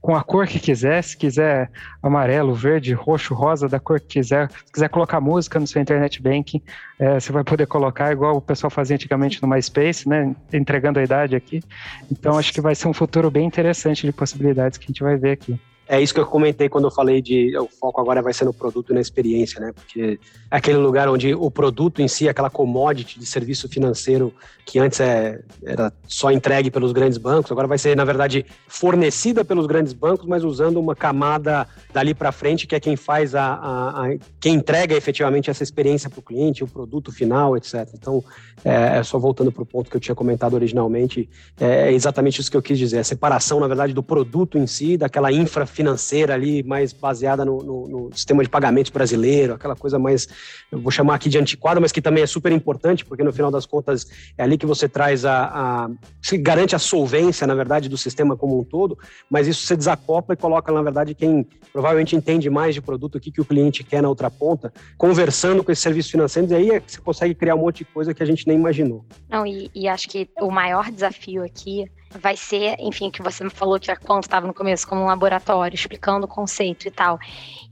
com 0.00 0.14
a 0.14 0.22
cor 0.22 0.46
que 0.46 0.58
quiser, 0.58 1.02
se 1.02 1.16
quiser 1.16 1.70
amarelo, 2.02 2.54
verde, 2.54 2.92
roxo, 2.94 3.34
rosa, 3.34 3.68
da 3.68 3.78
cor 3.78 4.00
que 4.00 4.18
quiser. 4.18 4.50
Se 4.66 4.72
quiser 4.72 4.88
colocar 4.88 5.20
música 5.20 5.60
no 5.60 5.66
seu 5.66 5.80
internet 5.80 6.20
banking, 6.20 6.60
é, 6.98 7.20
você 7.20 7.30
vai 7.30 7.44
poder 7.44 7.66
colocar 7.66 8.10
igual 8.12 8.36
o 8.36 8.40
pessoal 8.40 8.70
fazia 8.70 8.96
antigamente 8.96 9.40
no 9.40 9.48
MySpace, 9.48 10.08
né? 10.08 10.34
Entregando 10.52 10.98
a 10.98 11.02
idade 11.02 11.36
aqui. 11.36 11.62
Então, 12.10 12.36
acho 12.36 12.52
que 12.52 12.60
vai 12.60 12.74
ser 12.74 12.88
um 12.88 12.92
futuro 12.92 13.30
bem 13.30 13.46
interessante 13.46 14.07
de 14.10 14.16
possibilidades 14.16 14.78
que 14.78 14.84
a 14.84 14.88
gente 14.88 15.02
vai 15.02 15.16
ver 15.16 15.32
aqui. 15.32 15.58
É 15.88 16.00
isso 16.00 16.12
que 16.12 16.20
eu 16.20 16.26
comentei 16.26 16.68
quando 16.68 16.84
eu 16.84 16.90
falei 16.90 17.22
de 17.22 17.56
o 17.56 17.66
foco 17.66 17.98
agora 17.98 18.20
vai 18.20 18.34
ser 18.34 18.44
no 18.44 18.52
produto 18.52 18.90
e 18.90 18.94
na 18.94 19.00
experiência, 19.00 19.58
né? 19.58 19.72
Porque 19.72 20.20
é 20.50 20.56
aquele 20.56 20.76
lugar 20.76 21.08
onde 21.08 21.34
o 21.34 21.50
produto 21.50 22.02
em 22.02 22.08
si, 22.08 22.28
aquela 22.28 22.50
commodity 22.50 23.18
de 23.18 23.24
serviço 23.24 23.68
financeiro 23.70 24.34
que 24.68 24.78
antes 24.78 25.00
é, 25.00 25.40
era 25.64 25.90
só 26.06 26.30
entregue 26.30 26.70
pelos 26.70 26.92
grandes 26.92 27.16
bancos, 27.16 27.50
agora 27.50 27.66
vai 27.66 27.78
ser, 27.78 27.96
na 27.96 28.04
verdade, 28.04 28.44
fornecida 28.66 29.42
pelos 29.42 29.66
grandes 29.66 29.94
bancos, 29.94 30.26
mas 30.26 30.44
usando 30.44 30.78
uma 30.78 30.94
camada 30.94 31.66
dali 31.90 32.12
para 32.12 32.30
frente, 32.30 32.66
que 32.66 32.74
é 32.74 32.80
quem 32.80 32.94
faz 32.94 33.34
a, 33.34 33.54
a, 33.54 34.06
a, 34.06 34.16
quem 34.38 34.56
entrega 34.56 34.94
efetivamente 34.94 35.48
essa 35.48 35.62
experiência 35.62 36.10
para 36.10 36.20
o 36.20 36.22
cliente, 36.22 36.62
o 36.62 36.66
produto 36.66 37.10
final, 37.10 37.56
etc. 37.56 37.88
Então, 37.94 38.22
é, 38.62 38.98
é 38.98 39.02
só 39.02 39.18
voltando 39.18 39.50
para 39.50 39.62
o 39.62 39.66
ponto 39.66 39.88
que 39.88 39.96
eu 39.96 40.00
tinha 40.00 40.14
comentado 40.14 40.52
originalmente, 40.52 41.30
é 41.58 41.90
exatamente 41.90 42.38
isso 42.38 42.50
que 42.50 42.56
eu 42.56 42.62
quis 42.62 42.78
dizer, 42.78 42.98
a 42.98 43.04
separação, 43.04 43.60
na 43.60 43.68
verdade, 43.68 43.94
do 43.94 44.02
produto 44.02 44.58
em 44.58 44.66
si, 44.66 44.98
daquela 44.98 45.32
infra 45.32 45.64
financeira 45.78 46.34
ali, 46.34 46.64
mais 46.64 46.92
baseada 46.92 47.44
no, 47.44 47.62
no, 47.62 47.88
no 47.88 48.10
sistema 48.12 48.42
de 48.42 48.48
pagamentos 48.48 48.90
brasileiro, 48.90 49.54
aquela 49.54 49.76
coisa 49.76 49.96
mais, 49.96 50.26
vou 50.72 50.90
chamar 50.90 51.14
aqui 51.14 51.28
de 51.28 51.38
antiquada, 51.38 51.78
mas 51.78 51.92
que 51.92 52.02
também 52.02 52.24
é 52.24 52.26
super 52.26 52.50
importante, 52.50 53.04
porque 53.04 53.22
no 53.22 53.32
final 53.32 53.48
das 53.48 53.64
contas 53.64 54.08
é 54.36 54.42
ali 54.42 54.58
que 54.58 54.66
você 54.66 54.88
traz 54.88 55.24
a, 55.24 55.44
a 55.44 55.90
se 56.20 56.36
garante 56.36 56.74
a 56.74 56.80
solvência, 56.80 57.46
na 57.46 57.54
verdade, 57.54 57.88
do 57.88 57.96
sistema 57.96 58.36
como 58.36 58.58
um 58.58 58.64
todo, 58.64 58.98
mas 59.30 59.46
isso 59.46 59.64
você 59.64 59.76
desacopla 59.76 60.34
e 60.34 60.36
coloca, 60.36 60.72
na 60.72 60.82
verdade, 60.82 61.14
quem 61.14 61.46
provavelmente 61.72 62.16
entende 62.16 62.50
mais 62.50 62.74
de 62.74 62.82
produto, 62.82 63.14
o 63.14 63.20
que, 63.20 63.30
que 63.30 63.40
o 63.40 63.44
cliente 63.44 63.84
quer 63.84 64.02
na 64.02 64.08
outra 64.08 64.28
ponta, 64.28 64.72
conversando 64.96 65.62
com 65.62 65.70
esses 65.70 65.82
serviços 65.82 66.10
financeiros, 66.10 66.50
e 66.50 66.56
aí 66.56 66.70
é 66.70 66.80
que 66.80 66.90
você 66.90 67.00
consegue 67.00 67.36
criar 67.36 67.54
um 67.54 67.58
monte 67.58 67.78
de 67.78 67.84
coisa 67.84 68.12
que 68.12 68.22
a 68.22 68.26
gente 68.26 68.48
nem 68.48 68.56
imaginou. 68.56 69.04
Não, 69.30 69.46
e, 69.46 69.70
e 69.72 69.86
acho 69.86 70.08
que 70.08 70.28
o 70.40 70.50
maior 70.50 70.90
desafio 70.90 71.44
aqui 71.44 71.88
vai 72.10 72.36
ser, 72.36 72.76
enfim, 72.78 73.10
que 73.10 73.22
você 73.22 73.48
falou 73.50 73.78
que 73.78 73.90
a 73.90 73.96
Quanto 73.96 74.24
estava 74.24 74.46
no 74.46 74.54
começo 74.54 74.86
como 74.86 75.02
um 75.02 75.06
laboratório, 75.06 75.74
explicando 75.74 76.24
o 76.24 76.28
conceito 76.28 76.88
e 76.88 76.90
tal. 76.90 77.18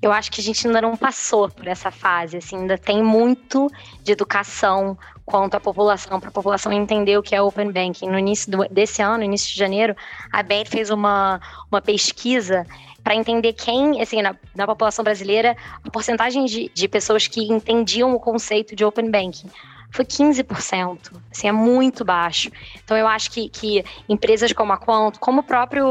Eu 0.02 0.12
acho 0.12 0.30
que 0.30 0.40
a 0.40 0.44
gente 0.44 0.66
ainda 0.66 0.80
não 0.82 0.96
passou 0.96 1.48
por 1.48 1.66
essa 1.66 1.90
fase, 1.90 2.36
assim, 2.36 2.56
ainda 2.56 2.76
tem 2.76 3.02
muito 3.02 3.70
de 4.02 4.12
educação 4.12 4.98
quanto 5.24 5.56
à 5.56 5.60
população, 5.60 6.20
para 6.20 6.28
a 6.28 6.32
população 6.32 6.72
entender 6.72 7.18
o 7.18 7.22
que 7.22 7.34
é 7.34 7.42
Open 7.42 7.72
Banking. 7.72 8.08
No 8.08 8.18
início 8.18 8.50
do, 8.50 8.68
desse 8.68 9.02
ano, 9.02 9.24
início 9.24 9.52
de 9.52 9.58
janeiro, 9.58 9.96
a 10.32 10.42
BEM 10.42 10.64
fez 10.64 10.90
uma, 10.90 11.40
uma 11.70 11.80
pesquisa 11.80 12.64
para 13.02 13.14
entender 13.14 13.52
quem, 13.52 14.00
assim, 14.02 14.20
na, 14.20 14.36
na, 14.54 14.66
população 14.66 15.04
brasileira, 15.04 15.56
a 15.84 15.90
porcentagem 15.90 16.44
de, 16.44 16.70
de 16.74 16.88
pessoas 16.88 17.26
que 17.26 17.40
entendiam 17.40 18.14
o 18.14 18.20
conceito 18.20 18.74
de 18.74 18.84
Open 18.84 19.10
Banking 19.10 19.48
foi 19.96 20.04
15%. 20.04 21.20
Assim, 21.32 21.48
é 21.48 21.52
muito 21.52 22.04
baixo. 22.04 22.50
Então, 22.84 22.96
eu 22.96 23.08
acho 23.08 23.30
que, 23.30 23.48
que 23.48 23.84
empresas 24.08 24.52
como 24.52 24.72
a 24.72 24.76
Quanto, 24.76 25.18
como 25.18 25.40
o 25.40 25.42
próprio 25.42 25.86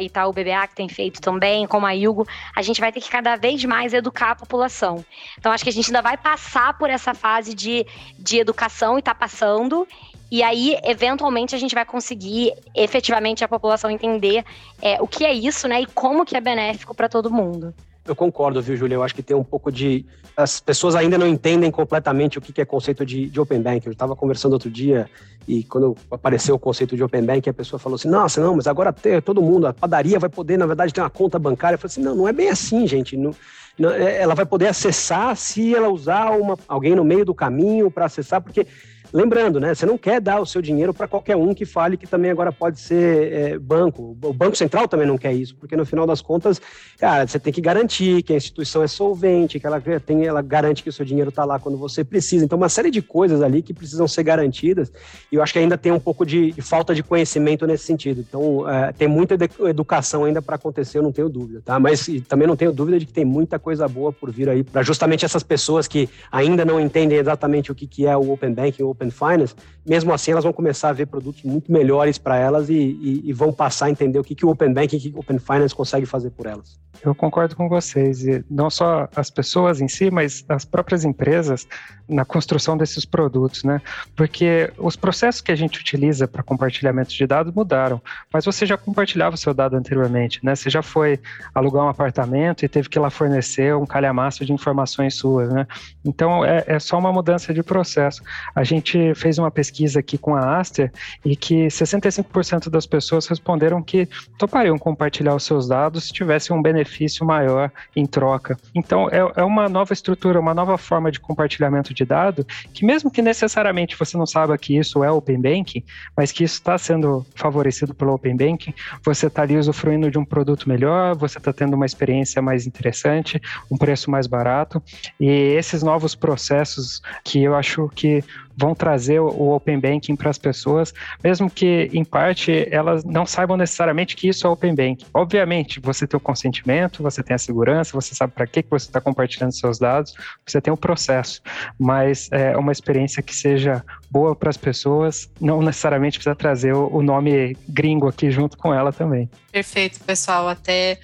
Itaú 0.00 0.32
BBA, 0.32 0.66
que 0.68 0.74
tem 0.74 0.88
feito 0.88 1.20
também, 1.20 1.66
como 1.66 1.86
a 1.86 1.92
Yugo, 1.92 2.26
a 2.54 2.62
gente 2.62 2.80
vai 2.80 2.92
ter 2.92 3.00
que 3.00 3.08
cada 3.08 3.36
vez 3.36 3.64
mais 3.64 3.94
educar 3.94 4.32
a 4.32 4.36
população. 4.36 5.04
Então, 5.38 5.52
acho 5.52 5.64
que 5.64 5.70
a 5.70 5.72
gente 5.72 5.86
ainda 5.86 6.02
vai 6.02 6.16
passar 6.16 6.76
por 6.76 6.90
essa 6.90 7.14
fase 7.14 7.54
de, 7.54 7.86
de 8.18 8.38
educação 8.38 8.96
e 8.96 8.98
está 8.98 9.14
passando. 9.14 9.86
E 10.30 10.42
aí, 10.42 10.76
eventualmente, 10.82 11.54
a 11.54 11.58
gente 11.58 11.74
vai 11.74 11.84
conseguir 11.84 12.52
efetivamente 12.74 13.44
a 13.44 13.48
população 13.48 13.88
entender 13.88 14.44
é, 14.82 15.00
o 15.00 15.06
que 15.06 15.24
é 15.24 15.32
isso, 15.32 15.68
né? 15.68 15.82
E 15.82 15.86
como 15.86 16.24
que 16.24 16.36
é 16.36 16.40
benéfico 16.40 16.94
para 16.94 17.08
todo 17.08 17.30
mundo. 17.30 17.72
Eu 18.06 18.14
concordo, 18.14 18.62
viu, 18.62 18.76
Júlia? 18.76 18.94
Eu 18.94 19.02
acho 19.02 19.14
que 19.14 19.22
tem 19.22 19.36
um 19.36 19.44
pouco 19.44 19.70
de. 19.70 20.04
As 20.36 20.60
pessoas 20.60 20.94
ainda 20.94 21.18
não 21.18 21.26
entendem 21.26 21.70
completamente 21.70 22.38
o 22.38 22.40
que 22.40 22.60
é 22.60 22.64
conceito 22.64 23.04
de, 23.04 23.26
de 23.26 23.40
Open 23.40 23.60
Bank. 23.60 23.86
Eu 23.86 23.92
estava 23.92 24.14
conversando 24.14 24.52
outro 24.52 24.70
dia 24.70 25.08
e 25.48 25.64
quando 25.64 25.96
apareceu 26.10 26.54
o 26.54 26.58
conceito 26.58 26.96
de 26.96 27.02
Open 27.02 27.24
Bank, 27.24 27.48
a 27.48 27.54
pessoa 27.54 27.78
falou 27.78 27.96
assim: 27.96 28.08
nossa, 28.08 28.40
não, 28.40 28.56
mas 28.56 28.66
agora 28.66 28.94
todo 29.24 29.42
mundo, 29.42 29.66
a 29.66 29.72
padaria 29.72 30.18
vai 30.18 30.28
poder, 30.28 30.56
na 30.56 30.66
verdade, 30.66 30.92
ter 30.92 31.00
uma 31.00 31.10
conta 31.10 31.38
bancária. 31.38 31.74
Eu 31.74 31.78
falei 31.78 31.92
assim: 31.92 32.02
não, 32.02 32.14
não 32.14 32.28
é 32.28 32.32
bem 32.32 32.48
assim, 32.48 32.86
gente. 32.86 33.16
Não, 33.16 33.34
não, 33.78 33.90
é, 33.90 34.20
ela 34.20 34.34
vai 34.34 34.46
poder 34.46 34.68
acessar 34.68 35.36
se 35.36 35.74
ela 35.74 35.88
usar 35.88 36.30
uma, 36.30 36.58
alguém 36.66 36.94
no 36.94 37.04
meio 37.04 37.24
do 37.24 37.34
caminho 37.34 37.90
para 37.90 38.06
acessar, 38.06 38.40
porque 38.40 38.66
Lembrando, 39.12 39.60
né? 39.60 39.74
Você 39.74 39.86
não 39.86 39.96
quer 39.98 40.20
dar 40.20 40.40
o 40.40 40.46
seu 40.46 40.60
dinheiro 40.60 40.92
para 40.92 41.08
qualquer 41.08 41.36
um 41.36 41.54
que 41.54 41.64
fale 41.64 41.96
que 41.96 42.06
também 42.06 42.30
agora 42.30 42.52
pode 42.52 42.80
ser 42.80 43.32
é, 43.32 43.58
banco. 43.58 44.16
O 44.22 44.32
Banco 44.32 44.56
Central 44.56 44.88
também 44.88 45.06
não 45.06 45.18
quer 45.18 45.32
isso, 45.32 45.54
porque 45.56 45.76
no 45.76 45.86
final 45.86 46.06
das 46.06 46.20
contas, 46.20 46.60
cara, 46.98 47.26
você 47.26 47.38
tem 47.38 47.52
que 47.52 47.60
garantir 47.60 48.22
que 48.22 48.32
a 48.32 48.36
instituição 48.36 48.82
é 48.82 48.88
solvente, 48.88 49.60
que 49.60 49.66
ela 49.66 49.80
tem, 49.80 50.26
ela 50.26 50.42
garante 50.42 50.82
que 50.82 50.88
o 50.88 50.92
seu 50.92 51.04
dinheiro 51.04 51.30
está 51.30 51.44
lá 51.44 51.58
quando 51.58 51.78
você 51.78 52.04
precisa. 52.04 52.44
Então, 52.44 52.58
uma 52.58 52.68
série 52.68 52.90
de 52.90 53.02
coisas 53.02 53.42
ali 53.42 53.62
que 53.62 53.72
precisam 53.72 54.06
ser 54.08 54.22
garantidas. 54.22 54.92
E 55.30 55.36
eu 55.36 55.42
acho 55.42 55.52
que 55.52 55.58
ainda 55.58 55.78
tem 55.78 55.92
um 55.92 56.00
pouco 56.00 56.24
de, 56.24 56.52
de 56.52 56.62
falta 56.62 56.94
de 56.94 57.02
conhecimento 57.02 57.66
nesse 57.66 57.84
sentido. 57.84 58.24
Então, 58.26 58.68
é, 58.68 58.92
tem 58.92 59.08
muita 59.08 59.36
educação 59.68 60.24
ainda 60.24 60.42
para 60.42 60.56
acontecer, 60.56 60.98
eu 60.98 61.02
não 61.02 61.12
tenho 61.12 61.28
dúvida, 61.28 61.62
tá? 61.64 61.78
Mas 61.78 62.06
também 62.28 62.46
não 62.46 62.56
tenho 62.56 62.72
dúvida 62.72 62.98
de 62.98 63.06
que 63.06 63.12
tem 63.12 63.24
muita 63.24 63.58
coisa 63.58 63.88
boa 63.88 64.12
por 64.12 64.30
vir 64.30 64.48
aí 64.48 64.62
para 64.62 64.82
justamente 64.82 65.24
essas 65.24 65.42
pessoas 65.42 65.86
que 65.86 66.08
ainda 66.30 66.64
não 66.64 66.80
entendem 66.80 67.18
exatamente 67.18 67.70
o 67.70 67.74
que, 67.74 67.86
que 67.86 68.06
é 68.06 68.16
o 68.16 68.32
Open 68.32 68.52
Banking, 68.52 68.82
o 68.82 68.90
Open 68.90 69.05
Finance, 69.10 69.54
mesmo 69.86 70.12
assim 70.12 70.32
elas 70.32 70.44
vão 70.44 70.52
começar 70.52 70.88
a 70.88 70.92
ver 70.92 71.06
produtos 71.06 71.42
muito 71.42 71.70
melhores 71.70 72.18
para 72.18 72.36
elas 72.36 72.68
e, 72.68 72.74
e, 72.74 73.22
e, 73.24 73.32
vão 73.32 73.52
passar 73.52 73.86
a 73.86 73.90
entender 73.90 74.18
o 74.18 74.24
que, 74.24 74.34
que 74.34 74.44
o 74.44 74.50
Open 74.50 74.72
Banking 74.72 75.00
e 75.04 75.08
o 75.10 75.20
Open 75.20 75.38
Finance 75.38 75.74
consegue 75.74 76.06
fazer 76.06 76.30
por 76.30 76.46
elas. 76.46 76.78
Eu 77.04 77.14
concordo 77.14 77.54
com 77.54 77.68
vocês, 77.68 78.24
e 78.24 78.44
não 78.50 78.70
só 78.70 79.08
as 79.14 79.30
pessoas 79.30 79.80
em 79.80 79.88
si, 79.88 80.10
mas 80.10 80.44
as 80.48 80.64
próprias 80.64 81.04
empresas 81.04 81.66
na 82.08 82.24
construção 82.24 82.76
desses 82.76 83.04
produtos, 83.04 83.64
né? 83.64 83.80
Porque 84.14 84.72
os 84.78 84.96
processos 84.96 85.40
que 85.40 85.52
a 85.52 85.56
gente 85.56 85.80
utiliza 85.80 86.28
para 86.28 86.42
compartilhamento 86.42 87.10
de 87.10 87.26
dados 87.26 87.52
mudaram, 87.52 88.00
mas 88.32 88.44
você 88.44 88.64
já 88.64 88.76
compartilhava 88.76 89.34
o 89.34 89.38
seu 89.38 89.52
dado 89.52 89.76
anteriormente, 89.76 90.40
né? 90.42 90.54
Você 90.54 90.70
já 90.70 90.82
foi 90.82 91.20
alugar 91.54 91.84
um 91.84 91.88
apartamento 91.88 92.64
e 92.64 92.68
teve 92.68 92.88
que 92.88 92.98
lá 92.98 93.10
fornecer 93.10 93.74
um 93.74 93.86
calhamaço 93.86 94.44
de 94.44 94.52
informações 94.52 95.14
suas, 95.16 95.52
né? 95.52 95.66
Então 96.04 96.44
é, 96.44 96.64
é 96.66 96.78
só 96.78 96.98
uma 96.98 97.12
mudança 97.12 97.52
de 97.52 97.62
processo. 97.62 98.22
A 98.54 98.62
gente 98.62 98.85
fez 99.14 99.38
uma 99.38 99.50
pesquisa 99.50 100.00
aqui 100.00 100.18
com 100.18 100.34
a 100.34 100.58
Aster 100.58 100.92
e 101.24 101.34
que 101.34 101.66
65% 101.66 102.68
das 102.68 102.86
pessoas 102.86 103.26
responderam 103.26 103.82
que 103.82 104.08
topariam 104.38 104.78
compartilhar 104.78 105.34
os 105.34 105.44
seus 105.44 105.68
dados 105.68 106.04
se 106.04 106.12
tivesse 106.12 106.52
um 106.52 106.62
benefício 106.62 107.24
maior 107.24 107.70
em 107.94 108.06
troca. 108.06 108.56
Então 108.74 109.08
é, 109.10 109.18
é 109.36 109.44
uma 109.44 109.68
nova 109.68 109.92
estrutura, 109.92 110.38
uma 110.40 110.54
nova 110.54 110.78
forma 110.78 111.10
de 111.10 111.20
compartilhamento 111.20 111.92
de 111.92 112.04
dado, 112.04 112.46
que 112.72 112.84
mesmo 112.84 113.10
que 113.10 113.22
necessariamente 113.22 113.96
você 113.98 114.16
não 114.16 114.26
saiba 114.26 114.56
que 114.58 114.76
isso 114.76 115.02
é 115.02 115.10
Open 115.10 115.40
Banking, 115.40 115.82
mas 116.16 116.32
que 116.32 116.44
isso 116.44 116.54
está 116.54 116.78
sendo 116.78 117.26
favorecido 117.34 117.94
pelo 117.94 118.14
Open 118.14 118.36
Banking, 118.36 118.74
você 119.04 119.26
está 119.26 119.42
ali 119.42 119.56
usufruindo 119.56 120.10
de 120.10 120.18
um 120.18 120.24
produto 120.24 120.68
melhor, 120.68 121.16
você 121.16 121.38
está 121.38 121.52
tendo 121.52 121.74
uma 121.74 121.86
experiência 121.86 122.40
mais 122.42 122.66
interessante, 122.66 123.40
um 123.70 123.76
preço 123.76 124.10
mais 124.10 124.26
barato, 124.26 124.82
e 125.18 125.28
esses 125.28 125.82
novos 125.82 126.14
processos 126.14 127.00
que 127.24 127.42
eu 127.42 127.54
acho 127.54 127.88
que 127.94 128.22
vão 128.56 128.74
trazer 128.74 129.20
o 129.20 129.54
Open 129.54 129.78
Banking 129.78 130.16
para 130.16 130.30
as 130.30 130.38
pessoas, 130.38 130.94
mesmo 131.22 131.50
que, 131.50 131.90
em 131.92 132.04
parte, 132.04 132.66
elas 132.70 133.04
não 133.04 133.26
saibam 133.26 133.56
necessariamente 133.56 134.16
que 134.16 134.28
isso 134.28 134.46
é 134.46 134.50
Open 134.50 134.74
Banking. 134.74 135.06
Obviamente, 135.12 135.78
você 135.80 136.06
tem 136.06 136.16
o 136.16 136.20
consentimento, 136.20 137.02
você 137.02 137.22
tem 137.22 137.34
a 137.34 137.38
segurança, 137.38 137.92
você 137.92 138.14
sabe 138.14 138.32
para 138.32 138.46
que, 138.46 138.62
que 138.62 138.70
você 138.70 138.86
está 138.86 139.00
compartilhando 139.00 139.52
seus 139.52 139.78
dados, 139.78 140.14
você 140.46 140.60
tem 140.60 140.72
o 140.72 140.76
processo, 140.76 141.42
mas 141.78 142.28
é 142.32 142.56
uma 142.56 142.72
experiência 142.72 143.22
que 143.22 143.34
seja 143.34 143.84
boa 144.10 144.34
para 144.34 144.50
as 144.50 144.56
pessoas, 144.56 145.30
não 145.40 145.60
necessariamente 145.60 146.18
precisa 146.18 146.34
trazer 146.34 146.72
o 146.72 147.02
nome 147.02 147.56
gringo 147.68 148.08
aqui 148.08 148.30
junto 148.30 148.56
com 148.56 148.72
ela 148.72 148.92
também. 148.92 149.28
Perfeito, 149.52 150.00
pessoal. 150.00 150.48
Até 150.48 150.98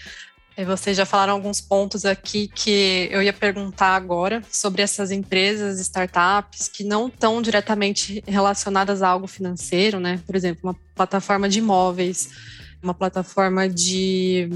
vocês 0.66 0.96
já 0.96 1.06
falaram 1.06 1.32
alguns 1.32 1.60
pontos 1.60 2.04
aqui 2.04 2.46
que 2.48 3.08
eu 3.10 3.22
ia 3.22 3.32
perguntar 3.32 3.96
agora 3.96 4.42
sobre 4.50 4.82
essas 4.82 5.10
empresas, 5.10 5.80
startups 5.80 6.68
que 6.68 6.84
não 6.84 7.08
estão 7.08 7.40
diretamente 7.40 8.22
relacionadas 8.26 9.02
a 9.02 9.08
algo 9.08 9.26
financeiro, 9.26 9.98
né? 9.98 10.20
Por 10.26 10.36
exemplo, 10.36 10.60
uma 10.64 10.76
plataforma 10.94 11.48
de 11.48 11.58
imóveis, 11.58 12.28
uma 12.82 12.92
plataforma 12.92 13.68
de, 13.68 14.48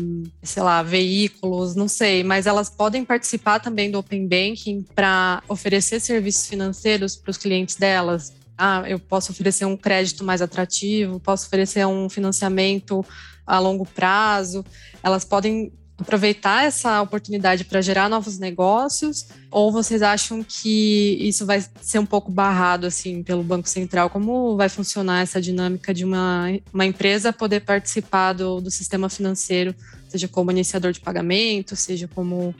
sei 0.43 0.63
lá, 0.63 0.83
veículos, 0.83 1.75
não 1.75 1.89
sei, 1.89 2.23
mas 2.23 2.47
elas 2.47 2.69
podem 2.69 3.05
participar 3.05 3.61
também 3.61 3.91
do 3.91 3.99
Open 3.99 4.27
Banking 4.27 4.85
para 4.95 5.43
oferecer 5.49 6.01
serviços 6.01 6.47
financeiros 6.47 7.17
para 7.17 7.31
os 7.31 7.39
clientes 7.39 7.77
delas. 7.77 8.35
Ah, 8.59 8.83
eu 8.87 8.99
posso 8.99 9.33
oferecer 9.33 9.65
um 9.65 9.77
crédito 9.77 10.25
mais 10.25 10.43
atrativo, 10.43 11.21
posso 11.21 11.47
oferecer 11.47 11.87
um 11.87 12.09
financiamento 12.09 13.05
a 13.47 13.59
longo 13.59 13.87
prazo. 13.87 14.65
Elas 15.03 15.25
podem 15.25 15.73
aproveitar 15.99 16.65
essa 16.65 17.01
oportunidade 17.01 17.65
para 17.65 17.81
gerar 17.81 18.09
novos 18.09 18.39
negócios? 18.39 19.29
Ou 19.51 19.73
vocês 19.73 20.03
acham 20.03 20.45
que 20.47 21.17
isso 21.21 21.47
vai 21.47 21.65
ser 21.81 21.99
um 21.99 22.07
pouco 22.07 22.31
barrado 22.31 22.87
assim 22.87 23.23
pelo 23.23 23.43
Banco 23.43 23.69
Central? 23.69 24.11
Como 24.11 24.57
vai 24.57 24.69
funcionar 24.69 25.23
essa 25.23 25.41
dinâmica 25.41 25.95
de 25.95 26.05
uma, 26.05 26.47
uma 26.73 26.85
empresa 26.85 27.33
poder 27.33 27.61
participar 27.61 28.35
do, 28.35 28.61
do 28.61 28.71
sistema 28.71 29.09
financeiro, 29.09 29.75
seja 30.09 30.29
como 30.29 30.51
iniciador 30.51 30.93
de 30.93 31.01
pagamento, 31.01 31.75
seja 31.75 32.07
como 32.09 32.55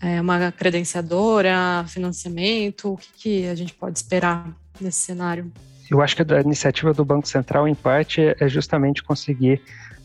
é, 0.00 0.20
uma 0.20 0.52
credenciadora, 0.52 1.84
financiamento? 1.88 2.92
O 2.92 2.96
que, 2.96 3.08
que 3.16 3.46
a 3.48 3.54
gente 3.54 3.74
pode 3.74 3.98
esperar 3.98 4.54
nesse 4.80 5.00
cenário? 5.00 5.50
Eu 5.90 6.02
acho 6.02 6.16
que 6.16 6.22
a 6.34 6.40
iniciativa 6.40 6.92
do 6.92 7.04
Banco 7.04 7.28
Central, 7.28 7.68
em 7.68 7.74
parte, 7.74 8.20
é 8.20 8.48
justamente 8.48 9.02
conseguir 9.02 9.60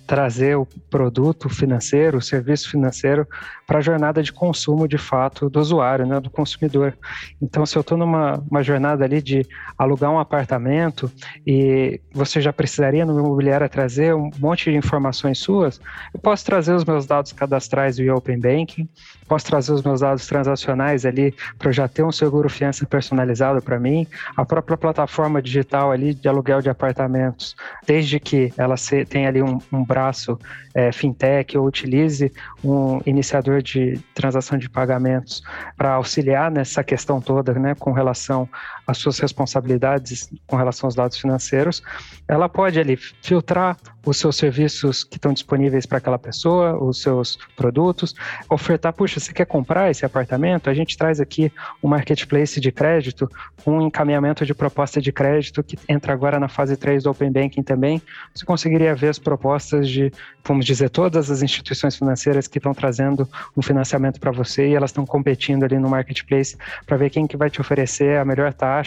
trazer 0.05 0.57
o 0.57 0.65
produto 0.89 1.49
financeiro, 1.49 2.17
o 2.17 2.21
serviço 2.21 2.69
financeiro 2.69 3.27
para 3.65 3.79
a 3.79 3.81
jornada 3.81 4.21
de 4.21 4.33
consumo 4.33 4.87
de 4.87 4.97
fato 4.97 5.49
do 5.49 5.59
usuário, 5.59 6.05
né, 6.05 6.19
do 6.19 6.29
consumidor. 6.29 6.93
Então, 7.41 7.65
se 7.65 7.77
eu 7.77 7.81
estou 7.81 7.97
numa 7.97 8.43
uma 8.49 8.61
jornada 8.61 9.05
ali 9.05 9.21
de 9.21 9.45
alugar 9.77 10.11
um 10.11 10.19
apartamento 10.19 11.09
e 11.47 12.01
você 12.13 12.41
já 12.41 12.51
precisaria 12.51 13.05
no 13.05 13.17
imobiliário 13.17 13.69
trazer 13.69 14.13
um 14.13 14.29
monte 14.39 14.69
de 14.69 14.75
informações 14.75 15.39
suas, 15.39 15.79
eu 16.13 16.19
posso 16.19 16.45
trazer 16.45 16.73
os 16.73 16.83
meus 16.83 17.05
dados 17.05 17.31
cadastrais 17.31 17.97
via 17.97 18.13
Open 18.13 18.39
Banking, 18.39 18.89
posso 19.27 19.45
trazer 19.45 19.71
os 19.71 19.81
meus 19.81 20.01
dados 20.01 20.27
transacionais 20.27 21.05
ali 21.05 21.33
para 21.57 21.71
já 21.71 21.87
ter 21.87 22.03
um 22.03 22.11
seguro 22.11 22.49
fiança 22.49 22.85
personalizado 22.85 23.61
para 23.61 23.79
mim, 23.79 24.05
a 24.35 24.43
própria 24.43 24.77
plataforma 24.77 25.41
digital 25.41 25.91
ali 25.91 26.13
de 26.13 26.27
aluguel 26.27 26.61
de 26.61 26.69
apartamentos, 26.69 27.55
desde 27.87 28.19
que 28.19 28.53
ela 28.57 28.75
tenha 29.07 29.29
ali 29.29 29.41
um, 29.41 29.59
um 29.71 29.85
braço 29.91 30.39
é, 30.73 30.89
fintech 30.91 31.57
ou 31.57 31.65
utilize 31.65 32.31
um 32.63 33.01
iniciador 33.05 33.61
de 33.61 33.99
transação 34.15 34.57
de 34.57 34.69
pagamentos 34.69 35.43
para 35.75 35.93
auxiliar 35.93 36.49
nessa 36.49 36.81
questão 36.81 37.19
toda, 37.19 37.53
né, 37.53 37.75
com 37.75 37.91
relação 37.91 38.47
às 38.91 38.97
suas 38.97 39.19
responsabilidades 39.19 40.29
com 40.45 40.55
relação 40.55 40.87
aos 40.87 40.95
dados 40.95 41.17
financeiros, 41.17 41.81
ela 42.27 42.47
pode 42.47 42.79
ali 42.79 42.97
filtrar 42.97 43.77
os 44.05 44.17
seus 44.17 44.35
serviços 44.35 45.03
que 45.03 45.17
estão 45.17 45.31
disponíveis 45.31 45.85
para 45.85 45.99
aquela 45.99 46.17
pessoa, 46.17 46.81
os 46.83 47.01
seus 47.01 47.37
produtos, 47.55 48.15
ofertar, 48.49 48.93
puxa, 48.93 49.19
você 49.19 49.31
quer 49.31 49.45
comprar 49.45 49.91
esse 49.91 50.05
apartamento? 50.05 50.69
A 50.69 50.73
gente 50.73 50.97
traz 50.97 51.19
aqui 51.19 51.51
um 51.83 51.87
marketplace 51.87 52.59
de 52.59 52.71
crédito, 52.71 53.29
um 53.65 53.81
encaminhamento 53.81 54.45
de 54.45 54.53
proposta 54.53 54.99
de 54.99 55.11
crédito 55.11 55.63
que 55.63 55.77
entra 55.87 56.13
agora 56.13 56.39
na 56.39 56.47
fase 56.47 56.75
3 56.75 57.03
do 57.03 57.11
Open 57.11 57.31
Banking 57.31 57.63
também. 57.63 58.01
Você 58.33 58.45
conseguiria 58.45 58.95
ver 58.95 59.09
as 59.09 59.19
propostas 59.19 59.87
de, 59.87 60.11
vamos 60.43 60.65
dizer, 60.65 60.89
todas 60.89 61.29
as 61.29 61.43
instituições 61.43 61.95
financeiras 61.95 62.47
que 62.47 62.57
estão 62.57 62.73
trazendo 62.73 63.29
um 63.55 63.61
financiamento 63.61 64.19
para 64.19 64.31
você 64.31 64.69
e 64.69 64.75
elas 64.75 64.89
estão 64.89 65.05
competindo 65.05 65.63
ali 65.63 65.77
no 65.77 65.89
marketplace 65.89 66.57
para 66.85 66.97
ver 66.97 67.09
quem 67.11 67.27
que 67.27 67.37
vai 67.37 67.49
te 67.49 67.61
oferecer 67.61 68.17
a 68.17 68.25
melhor 68.25 68.51
taxa, 68.53 68.80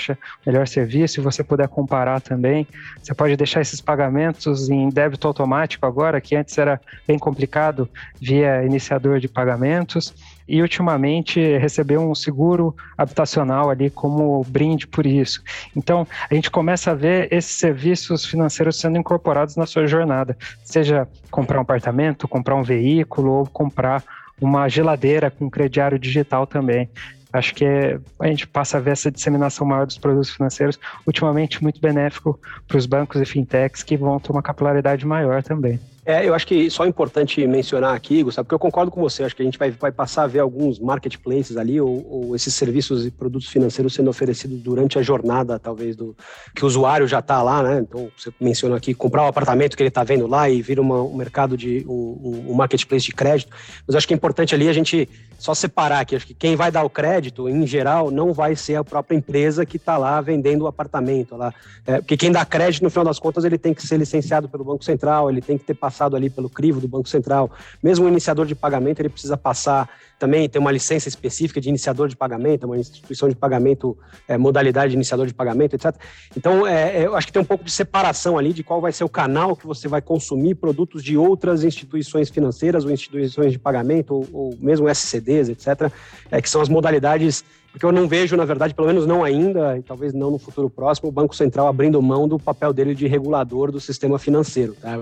o 0.44 0.50
melhor 0.50 0.66
serviço, 0.66 1.20
e 1.20 1.22
você 1.22 1.42
puder 1.42 1.68
comparar 1.68 2.20
também. 2.20 2.66
Você 3.02 3.14
pode 3.14 3.36
deixar 3.36 3.60
esses 3.60 3.80
pagamentos 3.80 4.68
em 4.68 4.88
débito 4.88 5.26
automático 5.26 5.86
agora, 5.86 6.20
que 6.20 6.36
antes 6.36 6.56
era 6.58 6.80
bem 7.06 7.18
complicado 7.18 7.88
via 8.20 8.64
iniciador 8.64 9.20
de 9.20 9.28
pagamentos, 9.28 10.14
e 10.46 10.60
ultimamente 10.60 11.40
recebeu 11.58 12.02
um 12.02 12.14
seguro 12.14 12.74
habitacional 12.98 13.70
ali 13.70 13.88
como 13.88 14.44
brinde 14.44 14.86
por 14.86 15.06
isso. 15.06 15.42
Então, 15.74 16.06
a 16.30 16.34
gente 16.34 16.50
começa 16.50 16.90
a 16.90 16.94
ver 16.94 17.32
esses 17.32 17.52
serviços 17.52 18.26
financeiros 18.26 18.78
sendo 18.78 18.98
incorporados 18.98 19.56
na 19.56 19.66
sua 19.66 19.86
jornada, 19.86 20.36
seja 20.62 21.08
comprar 21.30 21.58
um 21.58 21.62
apartamento, 21.62 22.28
comprar 22.28 22.56
um 22.56 22.62
veículo 22.62 23.30
ou 23.32 23.46
comprar 23.46 24.04
uma 24.40 24.68
geladeira 24.68 25.30
com 25.30 25.48
crediário 25.48 25.98
digital 25.98 26.46
também. 26.46 26.90
Acho 27.34 27.52
que 27.52 27.64
é, 27.64 27.98
a 28.20 28.28
gente 28.28 28.46
passa 28.46 28.76
a 28.76 28.80
ver 28.80 28.92
essa 28.92 29.10
disseminação 29.10 29.66
maior 29.66 29.86
dos 29.86 29.98
produtos 29.98 30.30
financeiros, 30.30 30.78
ultimamente 31.04 31.60
muito 31.60 31.80
benéfico 31.80 32.38
para 32.68 32.78
os 32.78 32.86
bancos 32.86 33.20
e 33.20 33.26
fintechs 33.26 33.82
que 33.82 33.96
vão 33.96 34.20
ter 34.20 34.30
uma 34.30 34.40
capilaridade 34.40 35.04
maior 35.04 35.42
também. 35.42 35.80
É, 36.06 36.28
eu 36.28 36.34
acho 36.34 36.46
que 36.46 36.68
só 36.68 36.84
é 36.84 36.88
importante 36.88 37.46
mencionar 37.46 37.94
aqui, 37.94 38.22
Gustavo, 38.22 38.44
porque 38.44 38.54
eu 38.54 38.58
concordo 38.58 38.90
com 38.90 39.00
você, 39.00 39.24
acho 39.24 39.34
que 39.34 39.40
a 39.40 39.44
gente 39.44 39.58
vai, 39.58 39.70
vai 39.70 39.90
passar 39.90 40.24
a 40.24 40.26
ver 40.26 40.40
alguns 40.40 40.78
marketplaces 40.78 41.56
ali, 41.56 41.80
ou, 41.80 42.06
ou 42.06 42.36
esses 42.36 42.52
serviços 42.52 43.06
e 43.06 43.10
produtos 43.10 43.48
financeiros 43.48 43.94
sendo 43.94 44.10
oferecidos 44.10 44.60
durante 44.60 44.98
a 44.98 45.02
jornada, 45.02 45.58
talvez, 45.58 45.96
do 45.96 46.14
que 46.54 46.62
o 46.62 46.66
usuário 46.66 47.08
já 47.08 47.20
está 47.20 47.42
lá, 47.42 47.62
né? 47.62 47.78
Então, 47.88 48.10
você 48.14 48.30
mencionou 48.38 48.76
aqui, 48.76 48.92
comprar 48.92 49.22
o 49.22 49.24
um 49.24 49.28
apartamento 49.28 49.76
que 49.76 49.82
ele 49.82 49.88
está 49.88 50.04
vendo 50.04 50.26
lá 50.26 50.50
e 50.50 50.60
vir 50.60 50.78
uma, 50.78 51.02
um 51.02 51.16
mercado 51.16 51.56
de 51.56 51.86
um, 51.88 52.44
um, 52.50 52.54
marketplace 52.54 53.06
de 53.06 53.12
crédito. 53.12 53.50
Mas 53.86 53.96
acho 53.96 54.06
que 54.06 54.12
é 54.12 54.16
importante 54.16 54.54
ali 54.54 54.68
a 54.68 54.74
gente 54.74 55.08
só 55.38 55.54
separar 55.54 56.00
aqui, 56.00 56.16
acho 56.16 56.26
que 56.26 56.34
quem 56.34 56.54
vai 56.54 56.70
dar 56.70 56.84
o 56.84 56.90
crédito, 56.90 57.48
em 57.48 57.66
geral, 57.66 58.10
não 58.10 58.32
vai 58.32 58.54
ser 58.54 58.76
a 58.76 58.84
própria 58.84 59.16
empresa 59.16 59.64
que 59.64 59.78
está 59.78 59.96
lá 59.96 60.20
vendendo 60.20 60.62
o 60.62 60.66
apartamento 60.66 61.34
lá. 61.34 61.52
É, 61.86 61.96
porque 61.96 62.16
quem 62.16 62.30
dá 62.30 62.44
crédito, 62.44 62.82
no 62.82 62.90
final 62.90 63.04
das 63.04 63.18
contas, 63.18 63.44
ele 63.44 63.56
tem 63.56 63.72
que 63.72 63.86
ser 63.86 63.96
licenciado 63.96 64.48
pelo 64.50 64.64
Banco 64.64 64.84
Central, 64.84 65.30
ele 65.30 65.40
tem 65.40 65.56
que 65.56 65.64
ter 65.64 65.74
passado 65.74 65.93
passado 65.94 66.16
ali 66.16 66.28
pelo 66.28 66.50
crivo 66.50 66.80
do 66.80 66.88
Banco 66.88 67.08
Central. 67.08 67.50
Mesmo 67.80 68.04
o 68.04 68.08
iniciador 68.08 68.46
de 68.46 68.54
pagamento, 68.54 69.00
ele 69.00 69.08
precisa 69.08 69.36
passar 69.36 69.88
também, 70.18 70.48
ter 70.48 70.58
uma 70.58 70.72
licença 70.72 71.08
específica 71.08 71.60
de 71.60 71.68
iniciador 71.68 72.08
de 72.08 72.16
pagamento, 72.16 72.66
uma 72.66 72.76
instituição 72.76 73.28
de 73.28 73.36
pagamento, 73.36 73.96
é, 74.26 74.36
modalidade 74.36 74.90
de 74.90 74.96
iniciador 74.96 75.26
de 75.26 75.34
pagamento, 75.34 75.74
etc. 75.74 75.94
Então, 76.36 76.66
é, 76.66 77.04
eu 77.04 77.14
acho 77.14 77.26
que 77.28 77.32
tem 77.32 77.42
um 77.42 77.44
pouco 77.44 77.64
de 77.64 77.70
separação 77.70 78.36
ali 78.36 78.52
de 78.52 78.64
qual 78.64 78.80
vai 78.80 78.92
ser 78.92 79.04
o 79.04 79.08
canal 79.08 79.54
que 79.54 79.66
você 79.66 79.86
vai 79.86 80.02
consumir 80.02 80.56
produtos 80.56 81.02
de 81.02 81.16
outras 81.16 81.62
instituições 81.62 82.28
financeiras 82.28 82.84
ou 82.84 82.90
instituições 82.90 83.52
de 83.52 83.58
pagamento, 83.58 84.14
ou, 84.14 84.26
ou 84.32 84.56
mesmo 84.58 84.88
SCDs, 84.88 85.48
etc., 85.48 85.92
é, 86.30 86.40
que 86.40 86.50
são 86.50 86.60
as 86.60 86.68
modalidades 86.68 87.44
porque 87.74 87.84
eu 87.84 87.90
não 87.90 88.06
vejo, 88.06 88.36
na 88.36 88.44
verdade, 88.44 88.72
pelo 88.72 88.86
menos 88.86 89.04
não 89.04 89.24
ainda, 89.24 89.76
e 89.76 89.82
talvez 89.82 90.14
não 90.14 90.30
no 90.30 90.38
futuro 90.38 90.70
próximo, 90.70 91.08
o 91.08 91.12
Banco 91.12 91.34
Central 91.34 91.66
abrindo 91.66 92.00
mão 92.00 92.28
do 92.28 92.38
papel 92.38 92.72
dele 92.72 92.94
de 92.94 93.08
regulador 93.08 93.72
do 93.72 93.80
sistema 93.80 94.16
financeiro. 94.16 94.76
Tá? 94.80 94.92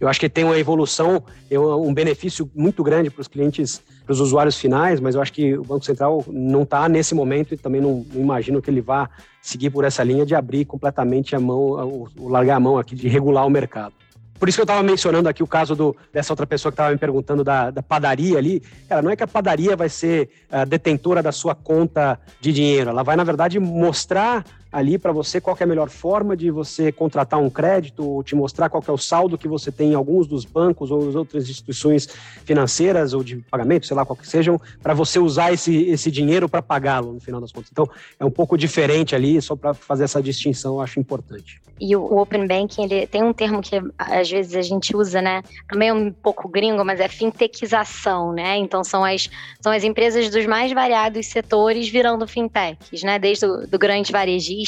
Eu 0.00 0.08
acho 0.08 0.18
que 0.18 0.28
tem 0.28 0.42
uma 0.42 0.58
evolução, 0.58 1.22
um 1.52 1.94
benefício 1.94 2.50
muito 2.52 2.82
grande 2.82 3.10
para 3.10 3.20
os 3.20 3.28
clientes, 3.28 3.80
para 4.04 4.12
os 4.12 4.18
usuários 4.18 4.58
finais, 4.58 4.98
mas 4.98 5.14
eu 5.14 5.22
acho 5.22 5.32
que 5.32 5.56
o 5.56 5.62
Banco 5.62 5.84
Central 5.84 6.24
não 6.26 6.64
está 6.64 6.88
nesse 6.88 7.14
momento 7.14 7.54
e 7.54 7.56
também 7.56 7.80
não, 7.80 8.04
não, 8.12 8.20
imagino 8.20 8.60
que 8.60 8.68
ele 8.68 8.80
vá 8.80 9.08
seguir 9.40 9.70
por 9.70 9.84
essa 9.84 10.02
linha 10.02 10.26
de 10.26 10.34
abrir 10.34 10.64
completamente 10.64 11.36
a 11.36 11.38
mão, 11.38 12.08
o, 12.16 12.28
largar 12.28 12.56
a 12.56 12.60
mão 12.60 12.76
aqui 12.76 12.96
de 12.96 13.06
regular 13.06 13.46
o 13.46 13.50
mercado. 13.50 13.94
Por 14.38 14.48
isso 14.48 14.56
que 14.56 14.60
eu 14.60 14.64
estava 14.64 14.82
mencionando 14.82 15.28
aqui 15.28 15.42
o 15.42 15.46
caso 15.46 15.74
do, 15.74 15.96
dessa 16.12 16.32
outra 16.32 16.46
pessoa 16.46 16.70
que 16.70 16.74
estava 16.74 16.90
me 16.90 16.98
perguntando 16.98 17.42
da, 17.42 17.70
da, 17.70 17.82
padaria 17.82 18.38
ali. 18.38 18.62
Cara, 18.88 19.02
não 19.02 19.10
é 19.10 19.16
que 19.16 19.22
a 19.22 19.26
padaria 19.26 19.76
vai 19.76 19.88
ser 19.88 20.28
a 20.50 20.64
detentora 20.64 21.22
da 21.22 21.32
sua 21.32 21.54
conta 21.54 22.18
de 22.40 22.52
dinheiro. 22.52 22.90
Ela 22.90 23.02
vai, 23.02 23.16
na 23.16 23.24
verdade, 23.24 23.58
mostrar 23.58 24.44
ali 24.76 24.98
para 24.98 25.10
você 25.10 25.40
qual 25.40 25.56
é 25.58 25.64
a 25.64 25.66
melhor 25.66 25.88
forma 25.88 26.36
de 26.36 26.50
você 26.50 26.92
contratar 26.92 27.40
um 27.40 27.48
crédito, 27.48 28.06
ou 28.06 28.22
te 28.22 28.34
mostrar 28.36 28.68
qual 28.68 28.84
é 28.86 28.92
o 28.92 28.98
saldo 28.98 29.38
que 29.38 29.48
você 29.48 29.72
tem 29.72 29.92
em 29.92 29.94
alguns 29.94 30.26
dos 30.26 30.44
bancos 30.44 30.90
ou 30.90 31.08
as 31.08 31.14
outras 31.14 31.48
instituições 31.48 32.06
financeiras 32.44 33.14
ou 33.14 33.24
de 33.24 33.36
pagamento, 33.50 33.86
sei 33.86 33.96
lá, 33.96 34.04
qual 34.04 34.14
que 34.14 34.28
sejam, 34.28 34.60
para 34.82 34.92
você 34.92 35.18
usar 35.18 35.50
esse, 35.50 35.74
esse 35.84 36.10
dinheiro 36.10 36.46
para 36.46 36.60
pagá-lo 36.60 37.14
no 37.14 37.20
final 37.20 37.40
das 37.40 37.52
contas. 37.52 37.70
Então, 37.72 37.88
é 38.20 38.24
um 38.26 38.30
pouco 38.30 38.58
diferente 38.58 39.14
ali, 39.14 39.40
só 39.40 39.56
para 39.56 39.72
fazer 39.72 40.04
essa 40.04 40.22
distinção, 40.22 40.74
eu 40.74 40.80
acho 40.82 41.00
importante. 41.00 41.58
E 41.80 41.94
o 41.94 42.18
Open 42.18 42.46
Banking, 42.46 42.84
ele 42.84 43.06
tem 43.06 43.22
um 43.22 43.32
termo 43.32 43.62
que 43.62 43.76
às 43.98 44.30
vezes 44.30 44.54
a 44.54 44.62
gente 44.62 44.96
usa, 44.96 45.20
né? 45.20 45.42
Também 45.68 45.88
é 45.90 45.92
um 45.92 46.10
pouco 46.10 46.48
gringo, 46.48 46.82
mas 46.82 47.00
é 47.00 47.08
fintechização, 47.08 48.32
né? 48.32 48.56
Então 48.56 48.82
são 48.82 49.04
as, 49.04 49.28
são 49.60 49.70
as 49.72 49.84
empresas 49.84 50.30
dos 50.30 50.46
mais 50.46 50.72
variados 50.72 51.26
setores 51.26 51.86
virando 51.86 52.26
fintechs, 52.26 53.02
né? 53.02 53.18
Desde 53.18 53.44
o 53.44 53.66
do 53.66 53.78
grande 53.78 54.10
varejista 54.10 54.65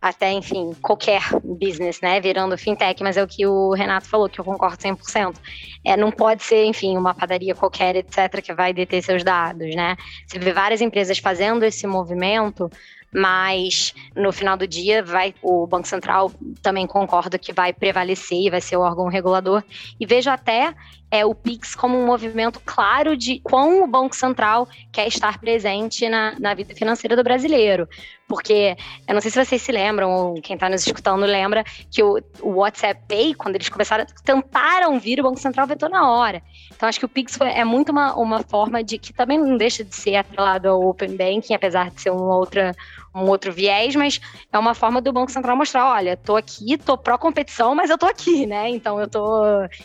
até, 0.00 0.32
enfim, 0.32 0.74
qualquer 0.80 1.20
business, 1.44 2.00
né, 2.00 2.20
virando 2.20 2.56
fintech, 2.56 3.02
mas 3.02 3.18
é 3.18 3.22
o 3.22 3.26
que 3.26 3.46
o 3.46 3.72
Renato 3.72 4.08
falou, 4.08 4.28
que 4.28 4.40
eu 4.40 4.44
concordo 4.44 4.78
100%. 4.78 5.36
É, 5.84 5.96
não 5.96 6.10
pode 6.10 6.42
ser, 6.42 6.64
enfim, 6.64 6.96
uma 6.96 7.14
padaria 7.14 7.54
qualquer, 7.54 7.96
etc., 7.96 8.40
que 8.42 8.54
vai 8.54 8.72
deter 8.72 9.02
seus 9.02 9.22
dados, 9.22 9.74
né? 9.74 9.96
Você 10.26 10.38
vê 10.38 10.52
várias 10.52 10.80
empresas 10.80 11.18
fazendo 11.18 11.64
esse 11.64 11.86
movimento, 11.86 12.70
mas 13.12 13.94
no 14.14 14.32
final 14.32 14.56
do 14.56 14.66
dia 14.66 15.02
vai 15.02 15.34
o 15.42 15.66
Banco 15.66 15.88
Central 15.88 16.30
também 16.62 16.86
concorda 16.86 17.38
que 17.38 17.52
vai 17.52 17.72
prevalecer 17.72 18.38
e 18.38 18.50
vai 18.50 18.60
ser 18.60 18.76
o 18.76 18.80
órgão 18.80 19.08
regulador. 19.08 19.62
E 19.98 20.06
vejo 20.06 20.30
até 20.30 20.74
é, 21.10 21.26
o 21.26 21.34
Pix 21.34 21.74
como 21.74 21.98
um 21.98 22.06
movimento 22.06 22.60
claro 22.64 23.16
de 23.16 23.40
quão 23.40 23.82
o 23.82 23.86
Banco 23.86 24.14
Central 24.14 24.68
quer 24.92 25.08
estar 25.08 25.38
presente 25.38 26.08
na, 26.08 26.38
na 26.38 26.54
vida 26.54 26.74
financeira 26.74 27.16
do 27.16 27.24
brasileiro. 27.24 27.88
Porque 28.28 28.76
eu 29.08 29.14
não 29.14 29.20
sei 29.20 29.30
se 29.30 29.44
vocês 29.44 29.60
se 29.60 29.72
lembram, 29.72 30.10
ou 30.10 30.34
quem 30.40 30.54
está 30.54 30.68
nos 30.68 30.86
escutando 30.86 31.26
lembra, 31.26 31.64
que 31.90 32.00
o, 32.00 32.22
o, 32.40 32.50
WhatsApp 32.58 33.02
Pay, 33.08 33.34
quando 33.34 33.56
eles 33.56 33.68
começaram, 33.68 34.06
tentaram 34.24 35.00
vir, 35.00 35.18
o 35.18 35.24
Banco 35.24 35.40
Central 35.40 35.66
vetou 35.66 35.88
na 35.88 36.08
hora. 36.08 36.40
Então 36.80 36.88
acho 36.88 36.98
que 36.98 37.04
o 37.04 37.10
Pix 37.10 37.38
é 37.42 37.62
muito 37.62 37.92
uma, 37.92 38.14
uma 38.14 38.42
forma 38.42 38.82
de 38.82 38.96
que 38.96 39.12
também 39.12 39.38
não 39.38 39.58
deixa 39.58 39.84
de 39.84 39.94
ser 39.94 40.16
atrelado 40.16 40.66
ao 40.66 40.80
Open 40.80 41.14
Banking, 41.14 41.52
apesar 41.52 41.90
de 41.90 42.00
ser 42.00 42.08
uma 42.08 42.34
outra, 42.34 42.74
um 43.14 43.28
outro 43.28 43.52
viés, 43.52 43.94
mas 43.94 44.18
é 44.50 44.58
uma 44.58 44.74
forma 44.74 44.98
do 44.98 45.12
Banco 45.12 45.30
Central 45.30 45.58
mostrar, 45.58 45.86
olha, 45.92 46.16
tô 46.16 46.36
aqui, 46.36 46.78
tô 46.78 46.96
pró-competição, 46.96 47.74
mas 47.74 47.90
eu 47.90 47.98
tô 47.98 48.06
aqui, 48.06 48.46
né? 48.46 48.70
Então 48.70 48.98
eu 48.98 49.06
tô, 49.06 49.42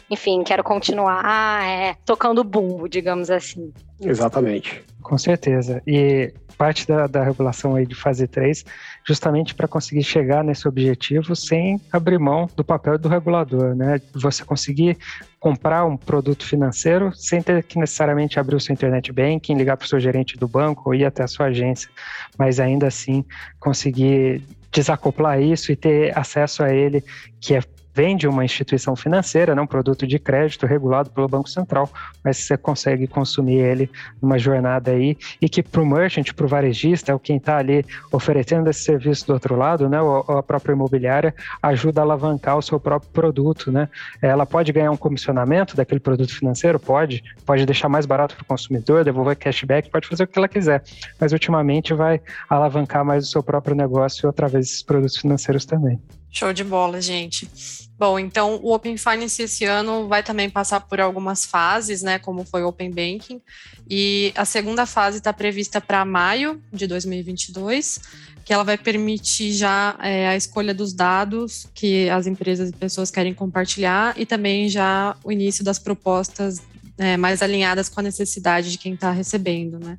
enfim, 0.09 0.41
quero 0.41 0.63
continuar 0.63 1.61
é, 1.65 1.97
tocando 2.05 2.45
bumbo, 2.45 2.87
digamos 2.87 3.29
assim. 3.29 3.73
Exatamente. 4.09 4.83
Com 5.01 5.17
certeza. 5.17 5.81
E 5.85 6.33
parte 6.57 6.87
da, 6.87 7.05
da 7.05 7.23
regulação 7.23 7.75
aí 7.75 7.85
de 7.85 7.93
fase 7.93 8.27
3, 8.27 8.65
justamente 9.05 9.53
para 9.53 9.67
conseguir 9.67 10.03
chegar 10.03 10.43
nesse 10.43 10.67
objetivo 10.67 11.35
sem 11.35 11.79
abrir 11.91 12.17
mão 12.17 12.49
do 12.55 12.63
papel 12.63 12.97
do 12.97 13.09
regulador, 13.09 13.75
né? 13.75 14.01
Você 14.13 14.43
conseguir 14.43 14.97
comprar 15.39 15.85
um 15.85 15.97
produto 15.97 16.45
financeiro 16.45 17.13
sem 17.13 17.41
ter 17.41 17.61
que 17.63 17.77
necessariamente 17.77 18.39
abrir 18.39 18.55
o 18.55 18.59
seu 18.59 18.73
internet 18.73 19.11
banking, 19.11 19.55
ligar 19.55 19.77
para 19.77 19.85
o 19.85 19.87
seu 19.87 19.99
gerente 19.99 20.37
do 20.37 20.47
banco 20.47 20.83
ou 20.87 20.95
ir 20.95 21.05
até 21.05 21.23
a 21.23 21.27
sua 21.27 21.47
agência, 21.47 21.89
mas 22.37 22.59
ainda 22.59 22.87
assim 22.87 23.23
conseguir 23.59 24.41
desacoplar 24.71 25.41
isso 25.41 25.71
e 25.71 25.75
ter 25.75 26.17
acesso 26.17 26.63
a 26.63 26.73
ele, 26.73 27.03
que 27.39 27.55
é 27.55 27.61
vem 27.95 28.17
de 28.17 28.27
uma 28.27 28.43
instituição 28.43 28.93
financeira, 28.93 29.55
né, 29.55 29.61
um 29.61 29.65
produto 29.67 30.05
de 30.05 30.19
crédito 30.19 30.65
regulado 30.65 31.09
pelo 31.09 31.29
Banco 31.29 31.49
Central, 31.49 31.89
mas 32.21 32.37
você 32.37 32.57
consegue 32.57 33.07
consumir 33.07 33.59
ele 33.59 33.89
numa 34.21 34.37
jornada 34.37 34.91
aí 34.91 35.17
e 35.41 35.47
que 35.47 35.63
para 35.63 35.81
o 35.81 35.85
merchant, 35.85 36.33
para 36.33 36.45
o 36.45 36.49
varejista, 36.49 37.13
é 37.13 37.15
o 37.15 37.19
quem 37.19 37.37
está 37.37 37.57
ali 37.57 37.85
oferecendo 38.11 38.69
esse 38.69 38.83
serviço 38.83 39.25
do 39.27 39.33
outro 39.33 39.55
lado, 39.55 39.87
né, 39.87 40.01
ou 40.01 40.19
a 40.37 40.43
própria 40.43 40.73
imobiliária, 40.73 41.33
ajuda 41.63 42.01
a 42.01 42.03
alavancar 42.03 42.57
o 42.57 42.61
seu 42.61 42.77
próprio 42.81 43.09
produto. 43.11 43.71
Né? 43.71 43.87
Ela 44.21 44.45
pode 44.45 44.73
ganhar 44.73 44.91
um 44.91 44.97
comissionamento 44.97 45.77
daquele 45.77 46.01
produto 46.01 46.35
financeiro? 46.35 46.77
Pode. 46.77 47.23
Pode 47.45 47.65
deixar 47.65 47.87
mais 47.87 48.05
barato 48.05 48.35
para 48.35 48.43
o 48.43 48.45
consumidor, 48.45 49.05
devolver 49.05 49.37
cashback, 49.37 49.89
pode 49.89 50.07
fazer 50.07 50.23
o 50.23 50.27
que 50.27 50.37
ela 50.37 50.49
quiser, 50.49 50.83
mas 51.17 51.31
ultimamente 51.31 51.93
vai 51.93 52.19
alavancar 52.49 53.05
mais 53.05 53.25
o 53.25 53.31
seu 53.31 53.41
próprio 53.41 53.73
negócio 53.73 54.27
através 54.27 54.65
desses 54.65 54.83
produtos 54.83 55.15
financeiros 55.15 55.63
também. 55.63 56.01
Show 56.37 56.51
de 56.51 56.65
bola, 56.65 57.01
gente. 57.01 57.49
Bom, 57.97 58.19
então 58.19 58.59
o 58.61 58.73
Open 58.73 58.97
Finance 58.97 59.41
esse 59.41 59.63
ano 59.63 60.05
vai 60.09 60.21
também 60.21 60.49
passar 60.49 60.81
por 60.81 60.99
algumas 60.99 61.45
fases, 61.45 62.01
né, 62.01 62.19
como 62.19 62.43
foi 62.43 62.61
o 62.61 62.67
Open 62.67 62.91
Banking, 62.91 63.41
e 63.89 64.33
a 64.35 64.43
segunda 64.43 64.85
fase 64.85 65.19
está 65.19 65.31
prevista 65.31 65.79
para 65.79 66.03
maio 66.03 66.61
de 66.73 66.87
2022, 66.87 68.01
que 68.43 68.51
ela 68.51 68.65
vai 68.65 68.77
permitir 68.77 69.53
já 69.53 69.97
é, 70.03 70.27
a 70.27 70.35
escolha 70.35 70.73
dos 70.73 70.91
dados 70.91 71.69
que 71.73 72.09
as 72.09 72.27
empresas 72.27 72.69
e 72.69 72.73
pessoas 72.73 73.09
querem 73.09 73.33
compartilhar 73.33 74.13
e 74.19 74.25
também 74.25 74.67
já 74.67 75.15
o 75.23 75.31
início 75.31 75.63
das 75.63 75.79
propostas 75.79 76.61
é, 76.97 77.15
mais 77.15 77.41
alinhadas 77.41 77.87
com 77.87 78.01
a 78.01 78.03
necessidade 78.03 78.71
de 78.71 78.77
quem 78.77 78.93
está 78.93 79.09
recebendo, 79.09 79.79
né. 79.79 79.97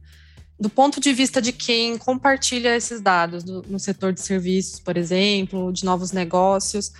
Do 0.58 0.70
ponto 0.70 1.00
de 1.00 1.12
vista 1.12 1.40
de 1.40 1.52
quem 1.52 1.98
compartilha 1.98 2.74
esses 2.74 3.00
dados 3.00 3.44
do, 3.44 3.62
no 3.68 3.78
setor 3.78 4.12
de 4.12 4.20
serviços, 4.20 4.80
por 4.80 4.96
exemplo, 4.96 5.70
de 5.70 5.84
novos 5.84 6.12
negócios, 6.12 6.92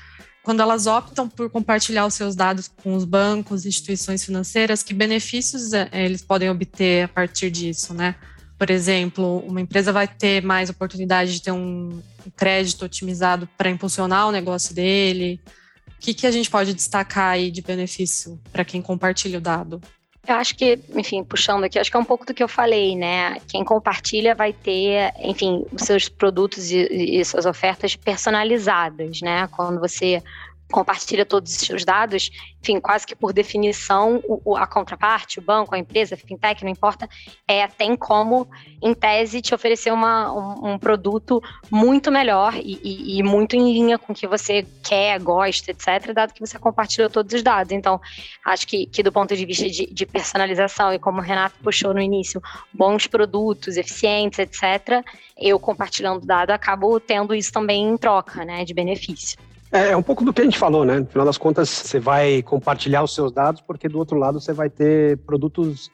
quando 0.42 0.60
elas 0.60 0.86
optam 0.86 1.28
por 1.28 1.50
compartilhar 1.50 2.06
os 2.06 2.14
seus 2.14 2.36
dados 2.36 2.68
com 2.68 2.94
os 2.94 3.04
bancos, 3.04 3.66
instituições 3.66 4.24
financeiras, 4.24 4.82
que 4.82 4.94
benefícios 4.94 5.72
é, 5.72 5.88
eles 5.92 6.22
podem 6.22 6.50
obter 6.50 7.04
a 7.04 7.08
partir 7.08 7.50
disso, 7.50 7.92
né? 7.92 8.14
Por 8.58 8.70
exemplo, 8.70 9.38
uma 9.46 9.60
empresa 9.60 9.92
vai 9.92 10.06
ter 10.06 10.42
mais 10.42 10.70
oportunidade 10.70 11.32
de 11.32 11.42
ter 11.42 11.50
um 11.50 12.00
crédito 12.36 12.84
otimizado 12.84 13.48
para 13.56 13.70
impulsionar 13.70 14.28
o 14.28 14.32
negócio 14.32 14.74
dele. 14.74 15.40
O 15.88 15.98
que, 15.98 16.14
que 16.14 16.26
a 16.26 16.30
gente 16.30 16.48
pode 16.48 16.74
destacar 16.74 17.32
aí 17.32 17.50
de 17.50 17.60
benefício 17.60 18.40
para 18.52 18.64
quem 18.64 18.80
compartilha 18.80 19.38
o 19.38 19.42
dado? 19.42 19.80
Eu 20.26 20.34
acho 20.34 20.56
que, 20.56 20.78
enfim, 20.94 21.22
puxando 21.22 21.64
aqui, 21.64 21.78
acho 21.78 21.90
que 21.90 21.96
é 21.96 22.00
um 22.00 22.04
pouco 22.04 22.26
do 22.26 22.34
que 22.34 22.42
eu 22.42 22.48
falei, 22.48 22.96
né? 22.96 23.38
Quem 23.48 23.64
compartilha 23.64 24.34
vai 24.34 24.52
ter, 24.52 25.12
enfim, 25.20 25.64
os 25.72 25.82
seus 25.82 26.08
produtos 26.08 26.72
e, 26.72 27.20
e 27.20 27.24
suas 27.24 27.46
ofertas 27.46 27.94
personalizadas, 27.94 29.20
né? 29.20 29.48
Quando 29.52 29.78
você 29.78 30.22
compartilha 30.70 31.24
todos 31.24 31.52
os 31.52 31.58
seus 31.58 31.84
dados, 31.84 32.30
enfim, 32.60 32.80
quase 32.80 33.06
que 33.06 33.14
por 33.14 33.32
definição, 33.32 34.20
o, 34.26 34.56
a 34.56 34.66
contraparte, 34.66 35.38
o 35.38 35.42
banco, 35.42 35.74
a 35.74 35.78
empresa, 35.78 36.16
a 36.16 36.18
fintech, 36.18 36.64
não 36.64 36.70
importa, 36.70 37.08
é, 37.46 37.66
tem 37.68 37.94
como, 37.96 38.48
em 38.82 38.92
tese, 38.92 39.40
te 39.40 39.54
oferecer 39.54 39.92
uma, 39.92 40.32
um, 40.32 40.72
um 40.72 40.78
produto 40.78 41.40
muito 41.70 42.10
melhor 42.10 42.54
e, 42.56 42.80
e, 42.82 43.18
e, 43.18 43.22
muito 43.22 43.54
em 43.54 43.72
linha 43.72 43.98
com 43.98 44.12
o 44.12 44.16
que 44.16 44.26
você 44.26 44.66
quer, 44.82 45.20
gosta, 45.20 45.70
etc., 45.70 46.12
dado 46.12 46.34
que 46.34 46.40
você 46.40 46.58
compartilhou 46.58 47.08
todos 47.08 47.32
os 47.32 47.42
dados. 47.42 47.72
Então, 47.72 48.00
acho 48.44 48.66
que, 48.66 48.86
que 48.86 49.02
do 49.02 49.12
ponto 49.12 49.36
de 49.36 49.46
vista 49.46 49.68
de, 49.70 49.86
de 49.86 50.06
personalização, 50.06 50.92
e 50.92 50.98
como 50.98 51.18
o 51.18 51.22
Renato 51.22 51.54
puxou 51.62 51.94
no 51.94 52.00
início, 52.00 52.42
bons 52.72 53.06
produtos, 53.06 53.76
eficientes, 53.76 54.40
etc., 54.40 55.04
eu 55.38 55.60
compartilhando 55.60 56.26
dado 56.26 56.50
acabo 56.50 56.98
tendo 56.98 57.34
isso 57.34 57.52
também 57.52 57.86
em 57.86 57.96
troca, 57.96 58.44
né, 58.44 58.64
de 58.64 58.74
benefício. 58.74 59.38
É, 59.72 59.90
é 59.90 59.96
um 59.96 60.02
pouco 60.02 60.24
do 60.24 60.32
que 60.32 60.40
a 60.40 60.44
gente 60.44 60.58
falou, 60.58 60.84
né? 60.84 61.00
No 61.00 61.06
final 61.06 61.26
das 61.26 61.38
contas, 61.38 61.68
você 61.68 61.98
vai 61.98 62.42
compartilhar 62.42 63.02
os 63.02 63.14
seus 63.14 63.32
dados, 63.32 63.60
porque 63.60 63.88
do 63.88 63.98
outro 63.98 64.16
lado 64.18 64.40
você 64.40 64.52
vai 64.52 64.70
ter 64.70 65.18
produtos 65.18 65.90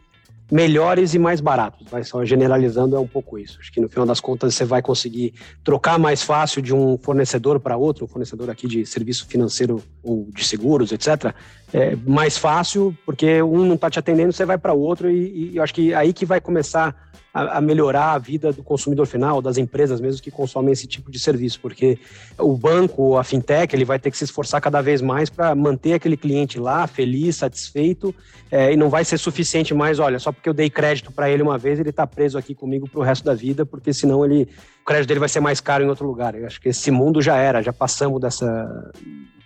melhores 0.53 1.15
e 1.15 1.19
mais 1.19 1.41
baratos. 1.41 1.87
Vai 1.91 2.05
só 2.05 2.23
generalizando 2.27 2.95
é 2.95 3.01
um 3.01 3.07
pouco 3.07 3.39
isso. 3.39 3.59
Acho 3.59 3.73
que 3.73 3.81
no 3.81 3.89
final 3.89 4.05
das 4.05 4.21
contas 4.21 4.55
você 4.55 4.67
vai 4.67 4.83
conseguir 4.83 5.33
trocar 5.65 5.99
mais 5.99 6.23
fácil 6.23 6.61
de 6.61 6.75
um 6.75 6.99
fornecedor 6.99 7.59
para 7.59 7.75
outro, 7.75 8.05
um 8.05 8.09
fornecedor 8.09 8.51
aqui 8.51 8.69
de 8.69 8.85
serviço 8.85 9.27
financeiro 9.27 9.83
ou 10.03 10.29
de 10.31 10.45
seguros, 10.45 10.93
etc. 10.93 11.35
É 11.73 11.97
mais 12.07 12.37
fácil 12.37 12.97
porque 13.07 13.43
um 13.43 13.65
não 13.65 13.77
está 13.77 13.89
te 13.89 13.99
atendendo, 13.99 14.33
você 14.33 14.45
vai 14.45 14.59
para 14.59 14.75
outro 14.75 15.11
e, 15.11 15.53
e 15.53 15.57
eu 15.57 15.63
acho 15.63 15.73
que 15.73 15.93
é 15.93 15.97
aí 15.97 16.13
que 16.13 16.27
vai 16.27 16.41
começar 16.41 16.95
a, 17.33 17.59
a, 17.59 17.61
melhorar 17.61 18.13
a 18.13 18.19
vida 18.19 18.53
do 18.53 18.63
consumidor 18.63 19.07
final, 19.07 19.41
das 19.41 19.57
empresas 19.57 20.01
mesmo 20.01 20.23
que 20.23 20.31
consomem 20.31 20.73
esse 20.73 20.87
tipo 20.87 21.11
de 21.11 21.19
serviço, 21.19 21.59
porque 21.61 21.99
o 22.39 22.57
banco, 22.57 23.17
a 23.17 23.25
fintech, 23.25 23.75
ele 23.75 23.85
vai 23.85 23.99
ter 23.99 24.11
que 24.11 24.19
se 24.19 24.25
esforçar 24.25 24.61
cada 24.61 24.83
vez 24.83 25.01
mais 25.01 25.31
para 25.31 25.55
manter 25.55 25.95
aquele 25.95 26.17
cliente 26.17 26.59
lá, 26.59 26.87
feliz, 26.87 27.37
satisfeito, 27.37 28.15
é, 28.51 28.73
e 28.73 28.77
não 28.77 28.91
vai 28.91 29.05
ser 29.05 29.17
suficiente 29.17 29.73
mais, 29.73 29.99
olha, 29.99 30.19
só 30.19 30.31
porque 30.31 30.49
eu 30.49 30.55
dei 30.55 30.69
crédito 30.69 31.11
para 31.11 31.31
ele 31.31 31.43
uma 31.43 31.57
vez, 31.57 31.81
ele 31.81 31.91
está 31.91 32.07
preso 32.07 32.37
aqui 32.37 32.55
comigo 32.55 32.89
para 32.89 33.01
o 33.01 33.03
resto 33.03 33.25
da 33.25 33.35
vida, 33.35 33.65
porque 33.65 33.95
senão 33.95 34.25
ele, 34.25 34.47
o 34.83 34.85
crédito 34.85 35.09
dele 35.09 35.21
vai 35.21 35.29
ser 35.29 35.41
mais 35.41 35.61
caro 35.61 35.83
em 35.83 35.89
outro 35.89 36.07
lugar. 36.07 36.35
Eu 36.35 36.47
acho 36.47 36.61
que 36.61 36.69
esse 36.69 36.91
mundo 36.91 37.23
já 37.23 37.37
era, 37.37 37.63
já 37.63 37.73
passamos 37.73 38.21
dessa, 38.21 38.93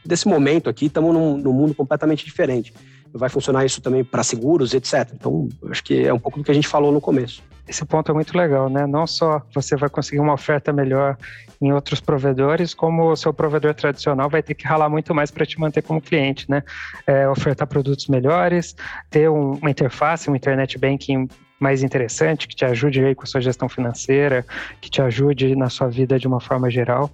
desse 0.07 0.29
momento 0.29 0.71
aqui, 0.71 0.87
estamos 0.87 1.13
num, 1.13 1.37
num 1.37 1.53
mundo 1.53 1.75
completamente 1.75 2.25
diferente 2.25 2.73
vai 3.17 3.29
funcionar 3.29 3.65
isso 3.65 3.81
também 3.81 4.05
para 4.05 4.23
seguros, 4.23 4.75
etc. 4.75 5.11
Então, 5.15 5.49
acho 5.71 5.83
que 5.83 6.07
é 6.07 6.13
um 6.13 6.19
pouco 6.19 6.39
do 6.39 6.45
que 6.45 6.51
a 6.51 6.55
gente 6.55 6.69
falou 6.69 6.93
no 6.93 7.01
começo. 7.01 7.43
Esse 7.69 7.85
ponto 7.85 8.11
é 8.13 8.15
muito 8.15 8.37
legal, 8.37 8.69
né? 8.69 8.87
Não 8.87 9.07
só 9.07 9.43
você 9.53 9.75
vai 9.77 9.89
conseguir 9.89 10.21
uma 10.21 10.35
oferta 10.35 10.73
melhor 10.73 11.17
em 11.61 11.73
outros 11.73 12.01
provedores, 12.01 12.75
como 12.75 13.11
o 13.11 13.17
seu 13.17 13.33
provedor 13.33 13.75
tradicional 13.75 14.31
vai 14.31 14.43
ter 14.43 14.55
que 14.55 14.67
ralar 14.67 14.89
muito 14.89 15.15
mais 15.15 15.31
para 15.31 15.45
te 15.45 15.59
manter 15.59 15.83
como 15.83 16.01
cliente, 16.01 16.49
né? 16.49 16.63
É, 17.07 17.29
ofertar 17.29 17.67
produtos 17.67 18.07
melhores, 18.07 18.77
ter 19.11 19.29
um, 19.29 19.55
uma 19.55 19.71
interface, 19.71 20.31
um 20.31 20.37
internet 20.37 20.79
banking 20.79 21.29
mais 21.59 21.83
interessante, 21.83 22.47
que 22.47 22.55
te 22.55 22.65
ajude 22.65 23.05
aí 23.05 23.15
com 23.15 23.23
a 23.23 23.27
sua 23.27 23.41
gestão 23.41 23.69
financeira, 23.69 24.45
que 24.81 24.91
te 24.91 25.01
ajude 25.01 25.57
na 25.57 25.69
sua 25.69 25.89
vida 25.89 26.19
de 26.19 26.27
uma 26.27 26.41
forma 26.41 26.71
geral 26.71 27.11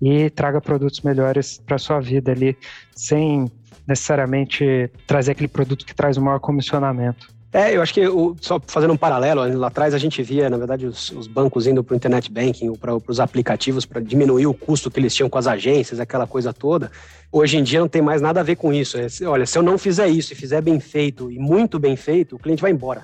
e 0.00 0.30
traga 0.30 0.60
produtos 0.60 1.00
melhores 1.00 1.58
para 1.58 1.78
sua 1.78 2.00
vida 2.00 2.32
ali, 2.32 2.56
sem 2.94 3.50
necessariamente 3.86 4.90
trazer 5.06 5.32
aquele 5.32 5.48
produto 5.48 5.84
que 5.84 5.94
traz 5.94 6.16
o 6.16 6.22
maior 6.22 6.38
comissionamento. 6.38 7.28
É, 7.52 7.76
eu 7.76 7.82
acho 7.82 7.92
que 7.92 8.06
o, 8.06 8.36
só 8.40 8.60
fazendo 8.64 8.92
um 8.92 8.96
paralelo, 8.96 9.42
lá 9.58 9.66
atrás 9.66 9.92
a 9.92 9.98
gente 9.98 10.22
via, 10.22 10.48
na 10.48 10.56
verdade, 10.56 10.86
os, 10.86 11.10
os 11.10 11.26
bancos 11.26 11.66
indo 11.66 11.82
para 11.82 11.94
o 11.94 11.96
internet 11.96 12.30
banking 12.30 12.68
ou 12.68 12.76
para 12.78 12.94
os 12.94 13.18
aplicativos 13.18 13.84
para 13.84 14.00
diminuir 14.00 14.46
o 14.46 14.54
custo 14.54 14.88
que 14.88 15.00
eles 15.00 15.12
tinham 15.12 15.28
com 15.28 15.36
as 15.36 15.48
agências, 15.48 15.98
aquela 15.98 16.28
coisa 16.28 16.52
toda. 16.52 16.92
Hoje 17.32 17.58
em 17.58 17.64
dia 17.64 17.80
não 17.80 17.88
tem 17.88 18.00
mais 18.00 18.22
nada 18.22 18.38
a 18.38 18.42
ver 18.44 18.54
com 18.54 18.72
isso. 18.72 18.96
É, 18.96 19.08
olha, 19.26 19.46
se 19.46 19.58
eu 19.58 19.64
não 19.64 19.76
fizer 19.78 20.06
isso 20.06 20.32
e 20.32 20.36
fizer 20.36 20.60
bem 20.60 20.78
feito 20.78 21.28
e 21.28 21.40
muito 21.40 21.76
bem 21.76 21.96
feito, 21.96 22.36
o 22.36 22.38
cliente 22.38 22.62
vai 22.62 22.70
embora. 22.70 23.02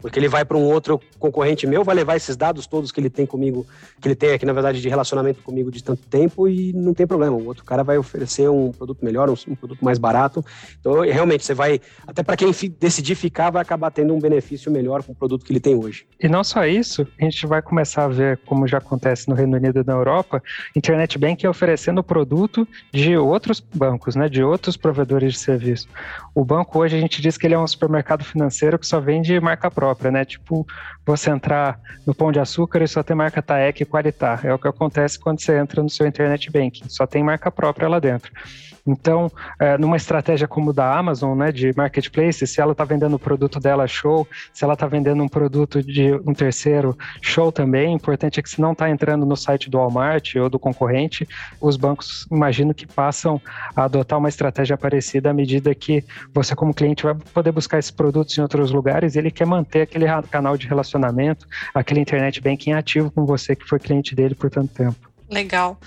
Porque 0.00 0.18
ele 0.18 0.28
vai 0.28 0.44
para 0.44 0.56
um 0.56 0.64
outro 0.64 1.00
concorrente 1.18 1.66
meu, 1.66 1.82
vai 1.82 1.94
levar 1.94 2.16
esses 2.16 2.36
dados 2.36 2.66
todos 2.66 2.92
que 2.92 3.00
ele 3.00 3.10
tem 3.10 3.26
comigo, 3.26 3.66
que 4.00 4.06
ele 4.06 4.14
tem 4.14 4.32
aqui, 4.32 4.46
na 4.46 4.52
verdade, 4.52 4.80
de 4.80 4.88
relacionamento 4.88 5.42
comigo 5.42 5.70
de 5.70 5.82
tanto 5.82 6.06
tempo 6.06 6.48
e 6.48 6.72
não 6.72 6.94
tem 6.94 7.06
problema. 7.06 7.36
O 7.36 7.46
outro 7.46 7.64
cara 7.64 7.82
vai 7.82 7.98
oferecer 7.98 8.48
um 8.48 8.70
produto 8.70 9.04
melhor, 9.04 9.28
um, 9.28 9.34
um 9.48 9.56
produto 9.56 9.84
mais 9.84 9.98
barato. 9.98 10.44
Então, 10.80 11.00
realmente, 11.00 11.44
você 11.44 11.52
vai, 11.52 11.80
até 12.06 12.22
para 12.22 12.36
quem 12.36 12.52
decidir 12.78 13.16
ficar, 13.16 13.50
vai 13.50 13.60
acabar 13.60 13.90
tendo 13.90 14.14
um 14.14 14.20
benefício 14.20 14.70
melhor 14.70 15.02
com 15.02 15.12
o 15.12 15.14
produto 15.14 15.44
que 15.44 15.52
ele 15.52 15.60
tem 15.60 15.74
hoje. 15.74 16.06
E 16.20 16.28
não 16.28 16.44
só 16.44 16.64
isso, 16.64 17.06
a 17.20 17.24
gente 17.24 17.44
vai 17.46 17.60
começar 17.60 18.04
a 18.04 18.08
ver, 18.08 18.38
como 18.46 18.68
já 18.68 18.78
acontece 18.78 19.28
no 19.28 19.34
Reino 19.34 19.56
Unido 19.56 19.80
e 19.80 19.84
na 19.84 19.94
Europa, 19.94 20.40
Internet 20.76 21.18
Bank 21.18 21.44
oferecendo 21.46 22.04
produto 22.04 22.66
de 22.92 23.16
outros 23.16 23.58
bancos, 23.60 24.14
né, 24.14 24.28
de 24.28 24.44
outros 24.44 24.76
provedores 24.76 25.32
de 25.32 25.38
serviço. 25.40 25.88
O 26.34 26.44
banco 26.44 26.78
hoje 26.78 26.96
a 26.96 27.00
gente 27.00 27.20
diz 27.20 27.36
que 27.36 27.46
ele 27.46 27.54
é 27.54 27.58
um 27.58 27.66
supermercado 27.66 28.24
financeiro 28.24 28.78
que 28.78 28.86
só 28.86 29.00
vende 29.00 29.38
marca 29.40 29.70
própria 29.70 29.87
própria, 29.88 30.10
né? 30.10 30.24
Tipo, 30.24 30.66
você 31.06 31.30
entrar 31.30 31.80
no 32.06 32.14
Pão 32.14 32.30
de 32.30 32.38
Açúcar 32.38 32.82
e 32.82 32.88
só 32.88 33.02
tem 33.02 33.16
marca 33.16 33.40
TAEC 33.40 33.82
e 33.82 33.86
Qualitar. 33.86 34.44
É 34.44 34.52
o 34.52 34.58
que 34.58 34.68
acontece 34.68 35.18
quando 35.18 35.40
você 35.40 35.58
entra 35.58 35.82
no 35.82 35.88
seu 35.88 36.06
internet 36.06 36.50
banking, 36.50 36.88
só 36.88 37.06
tem 37.06 37.22
marca 37.22 37.50
própria 37.50 37.88
lá 37.88 37.98
dentro. 37.98 38.32
Então, 38.88 39.30
é, 39.60 39.76
numa 39.76 39.96
estratégia 39.96 40.48
como 40.48 40.72
da 40.72 40.96
Amazon, 40.96 41.36
né, 41.36 41.52
de 41.52 41.72
marketplace, 41.76 42.46
se 42.46 42.60
ela 42.60 42.72
está 42.72 42.84
vendendo 42.84 43.16
o 43.16 43.18
produto 43.18 43.60
dela, 43.60 43.86
show. 43.86 44.26
Se 44.52 44.64
ela 44.64 44.72
está 44.72 44.86
vendendo 44.86 45.22
um 45.22 45.28
produto 45.28 45.82
de 45.82 46.14
um 46.26 46.32
terceiro, 46.32 46.96
show 47.20 47.52
também. 47.52 47.92
O 47.92 47.96
importante 47.96 48.40
é 48.40 48.42
que 48.42 48.48
se 48.48 48.60
não 48.60 48.72
está 48.72 48.88
entrando 48.88 49.26
no 49.26 49.36
site 49.36 49.68
do 49.68 49.76
Walmart 49.76 50.36
ou 50.36 50.48
do 50.48 50.58
concorrente, 50.58 51.28
os 51.60 51.76
bancos 51.76 52.26
imagino 52.30 52.72
que 52.72 52.86
passam 52.86 53.40
a 53.76 53.84
adotar 53.84 54.18
uma 54.18 54.28
estratégia 54.30 54.76
parecida 54.76 55.30
à 55.30 55.34
medida 55.34 55.74
que 55.74 56.02
você, 56.32 56.54
como 56.54 56.72
cliente, 56.72 57.02
vai 57.02 57.14
poder 57.14 57.52
buscar 57.52 57.78
esses 57.78 57.90
produtos 57.90 58.36
em 58.38 58.40
outros 58.40 58.70
lugares 58.70 59.18
ele 59.18 59.30
quer 59.30 59.46
manter 59.46 59.82
aquele 59.82 60.06
canal 60.30 60.56
de 60.56 60.66
relacionamento, 60.66 61.46
aquele 61.74 62.00
internet 62.00 62.40
banking 62.40 62.72
ativo 62.72 63.10
com 63.10 63.26
você 63.26 63.54
que 63.54 63.66
foi 63.66 63.78
cliente 63.78 64.14
dele 64.14 64.34
por 64.34 64.50
tanto 64.50 64.72
tempo. 64.72 65.10
Legal. 65.28 65.78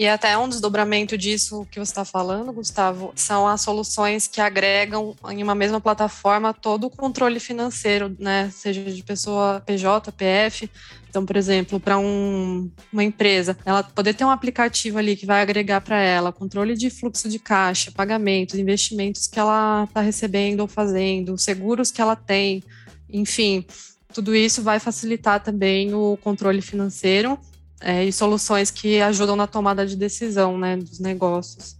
E 0.00 0.08
até 0.08 0.38
um 0.38 0.48
desdobramento 0.48 1.18
disso 1.18 1.68
que 1.70 1.78
você 1.78 1.90
está 1.90 2.06
falando, 2.06 2.54
Gustavo, 2.54 3.12
são 3.14 3.46
as 3.46 3.60
soluções 3.60 4.26
que 4.26 4.40
agregam 4.40 5.14
em 5.28 5.42
uma 5.42 5.54
mesma 5.54 5.78
plataforma 5.78 6.54
todo 6.54 6.86
o 6.86 6.90
controle 6.90 7.38
financeiro, 7.38 8.16
né? 8.18 8.48
Seja 8.50 8.82
de 8.82 9.02
pessoa 9.02 9.60
PJ, 9.60 10.10
PF. 10.10 10.70
Então, 11.06 11.26
por 11.26 11.36
exemplo, 11.36 11.78
para 11.78 11.98
um, 11.98 12.70
uma 12.90 13.04
empresa, 13.04 13.58
ela 13.62 13.82
poder 13.82 14.14
ter 14.14 14.24
um 14.24 14.30
aplicativo 14.30 14.96
ali 14.96 15.14
que 15.14 15.26
vai 15.26 15.42
agregar 15.42 15.82
para 15.82 16.00
ela 16.00 16.32
controle 16.32 16.74
de 16.74 16.88
fluxo 16.88 17.28
de 17.28 17.38
caixa, 17.38 17.92
pagamentos, 17.92 18.58
investimentos 18.58 19.26
que 19.26 19.38
ela 19.38 19.84
está 19.84 20.00
recebendo 20.00 20.60
ou 20.60 20.66
fazendo, 20.66 21.36
seguros 21.36 21.90
que 21.90 22.00
ela 22.00 22.16
tem, 22.16 22.64
enfim, 23.06 23.66
tudo 24.14 24.34
isso 24.34 24.62
vai 24.62 24.80
facilitar 24.80 25.42
também 25.42 25.92
o 25.92 26.16
controle 26.22 26.62
financeiro 26.62 27.38
é, 27.80 28.04
e 28.04 28.12
soluções 28.12 28.70
que 28.70 29.00
ajudam 29.00 29.36
na 29.36 29.46
tomada 29.46 29.86
de 29.86 29.96
decisão 29.96 30.58
né, 30.58 30.76
dos 30.76 30.98
negócios. 30.98 31.76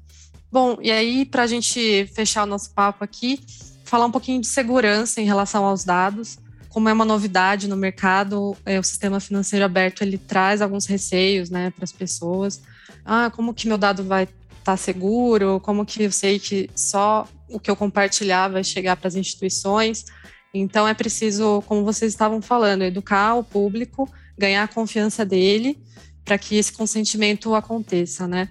Bom, 0.50 0.78
e 0.82 0.90
aí, 0.90 1.24
para 1.24 1.44
a 1.44 1.46
gente 1.46 2.06
fechar 2.14 2.42
o 2.42 2.46
nosso 2.46 2.72
papo 2.72 3.04
aqui, 3.04 3.40
falar 3.84 4.06
um 4.06 4.10
pouquinho 4.10 4.40
de 4.40 4.46
segurança 4.46 5.20
em 5.20 5.24
relação 5.24 5.64
aos 5.64 5.84
dados. 5.84 6.38
Como 6.68 6.88
é 6.88 6.92
uma 6.92 7.04
novidade 7.04 7.68
no 7.68 7.76
mercado, 7.76 8.56
é, 8.64 8.78
o 8.78 8.82
sistema 8.82 9.18
financeiro 9.18 9.64
aberto 9.64 10.02
ele 10.02 10.16
traz 10.16 10.62
alguns 10.62 10.86
receios 10.86 11.50
né, 11.50 11.70
para 11.70 11.84
as 11.84 11.92
pessoas. 11.92 12.60
Ah, 13.04 13.30
como 13.34 13.52
que 13.52 13.66
meu 13.66 13.76
dado 13.76 14.04
vai 14.04 14.28
tá 14.62 14.76
seguro? 14.76 15.60
Como 15.60 15.84
que 15.84 16.04
eu 16.04 16.12
sei 16.12 16.38
que 16.38 16.70
só 16.74 17.26
o 17.48 17.58
que 17.58 17.70
eu 17.70 17.76
compartilhar 17.76 18.48
vai 18.48 18.62
chegar 18.62 18.96
para 18.96 19.08
as 19.08 19.16
instituições? 19.16 20.04
Então 20.52 20.86
é 20.86 20.94
preciso, 20.94 21.62
como 21.66 21.84
vocês 21.84 22.12
estavam 22.12 22.40
falando, 22.42 22.82
educar 22.82 23.34
o 23.34 23.44
público, 23.44 24.08
ganhar 24.40 24.64
a 24.64 24.68
confiança 24.68 25.24
dele 25.24 25.78
para 26.24 26.38
que 26.38 26.56
esse 26.56 26.72
consentimento 26.72 27.54
aconteça, 27.54 28.26
né? 28.26 28.48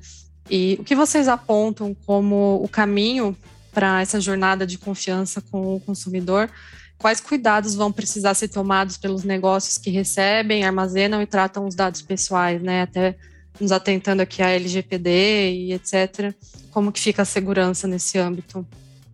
E 0.50 0.78
o 0.80 0.84
que 0.84 0.96
vocês 0.96 1.28
apontam 1.28 1.96
como 2.06 2.62
o 2.64 2.68
caminho 2.68 3.36
para 3.72 4.02
essa 4.02 4.22
jornada 4.22 4.66
de 4.66 4.78
confiança 4.78 5.42
com 5.42 5.76
o 5.76 5.80
consumidor? 5.80 6.50
Quais 6.98 7.20
cuidados 7.20 7.76
vão 7.76 7.92
precisar 7.92 8.34
ser 8.34 8.50
tomados 8.50 8.98
pelos 8.98 9.24
negócios 9.24 9.78
que 9.78 9.90
recebem, 9.90 10.64
armazenam 10.64 11.22
e 11.22 11.26
tratam 11.26 11.66
os 11.66 11.76
dados 11.76 12.02
pessoais, 12.02 12.62
né? 12.62 12.84
Até 12.84 13.16
nos 13.60 13.72
atentando 13.72 14.22
aqui 14.22 14.42
à 14.42 14.50
LGPD 14.50 15.52
e 15.52 15.74
etc. 15.74 16.34
Como 16.72 16.92
que 16.92 17.00
fica 17.00 17.24
a 17.24 17.26
segurança 17.26 17.88
nesse 17.88 18.18
âmbito? 18.18 18.66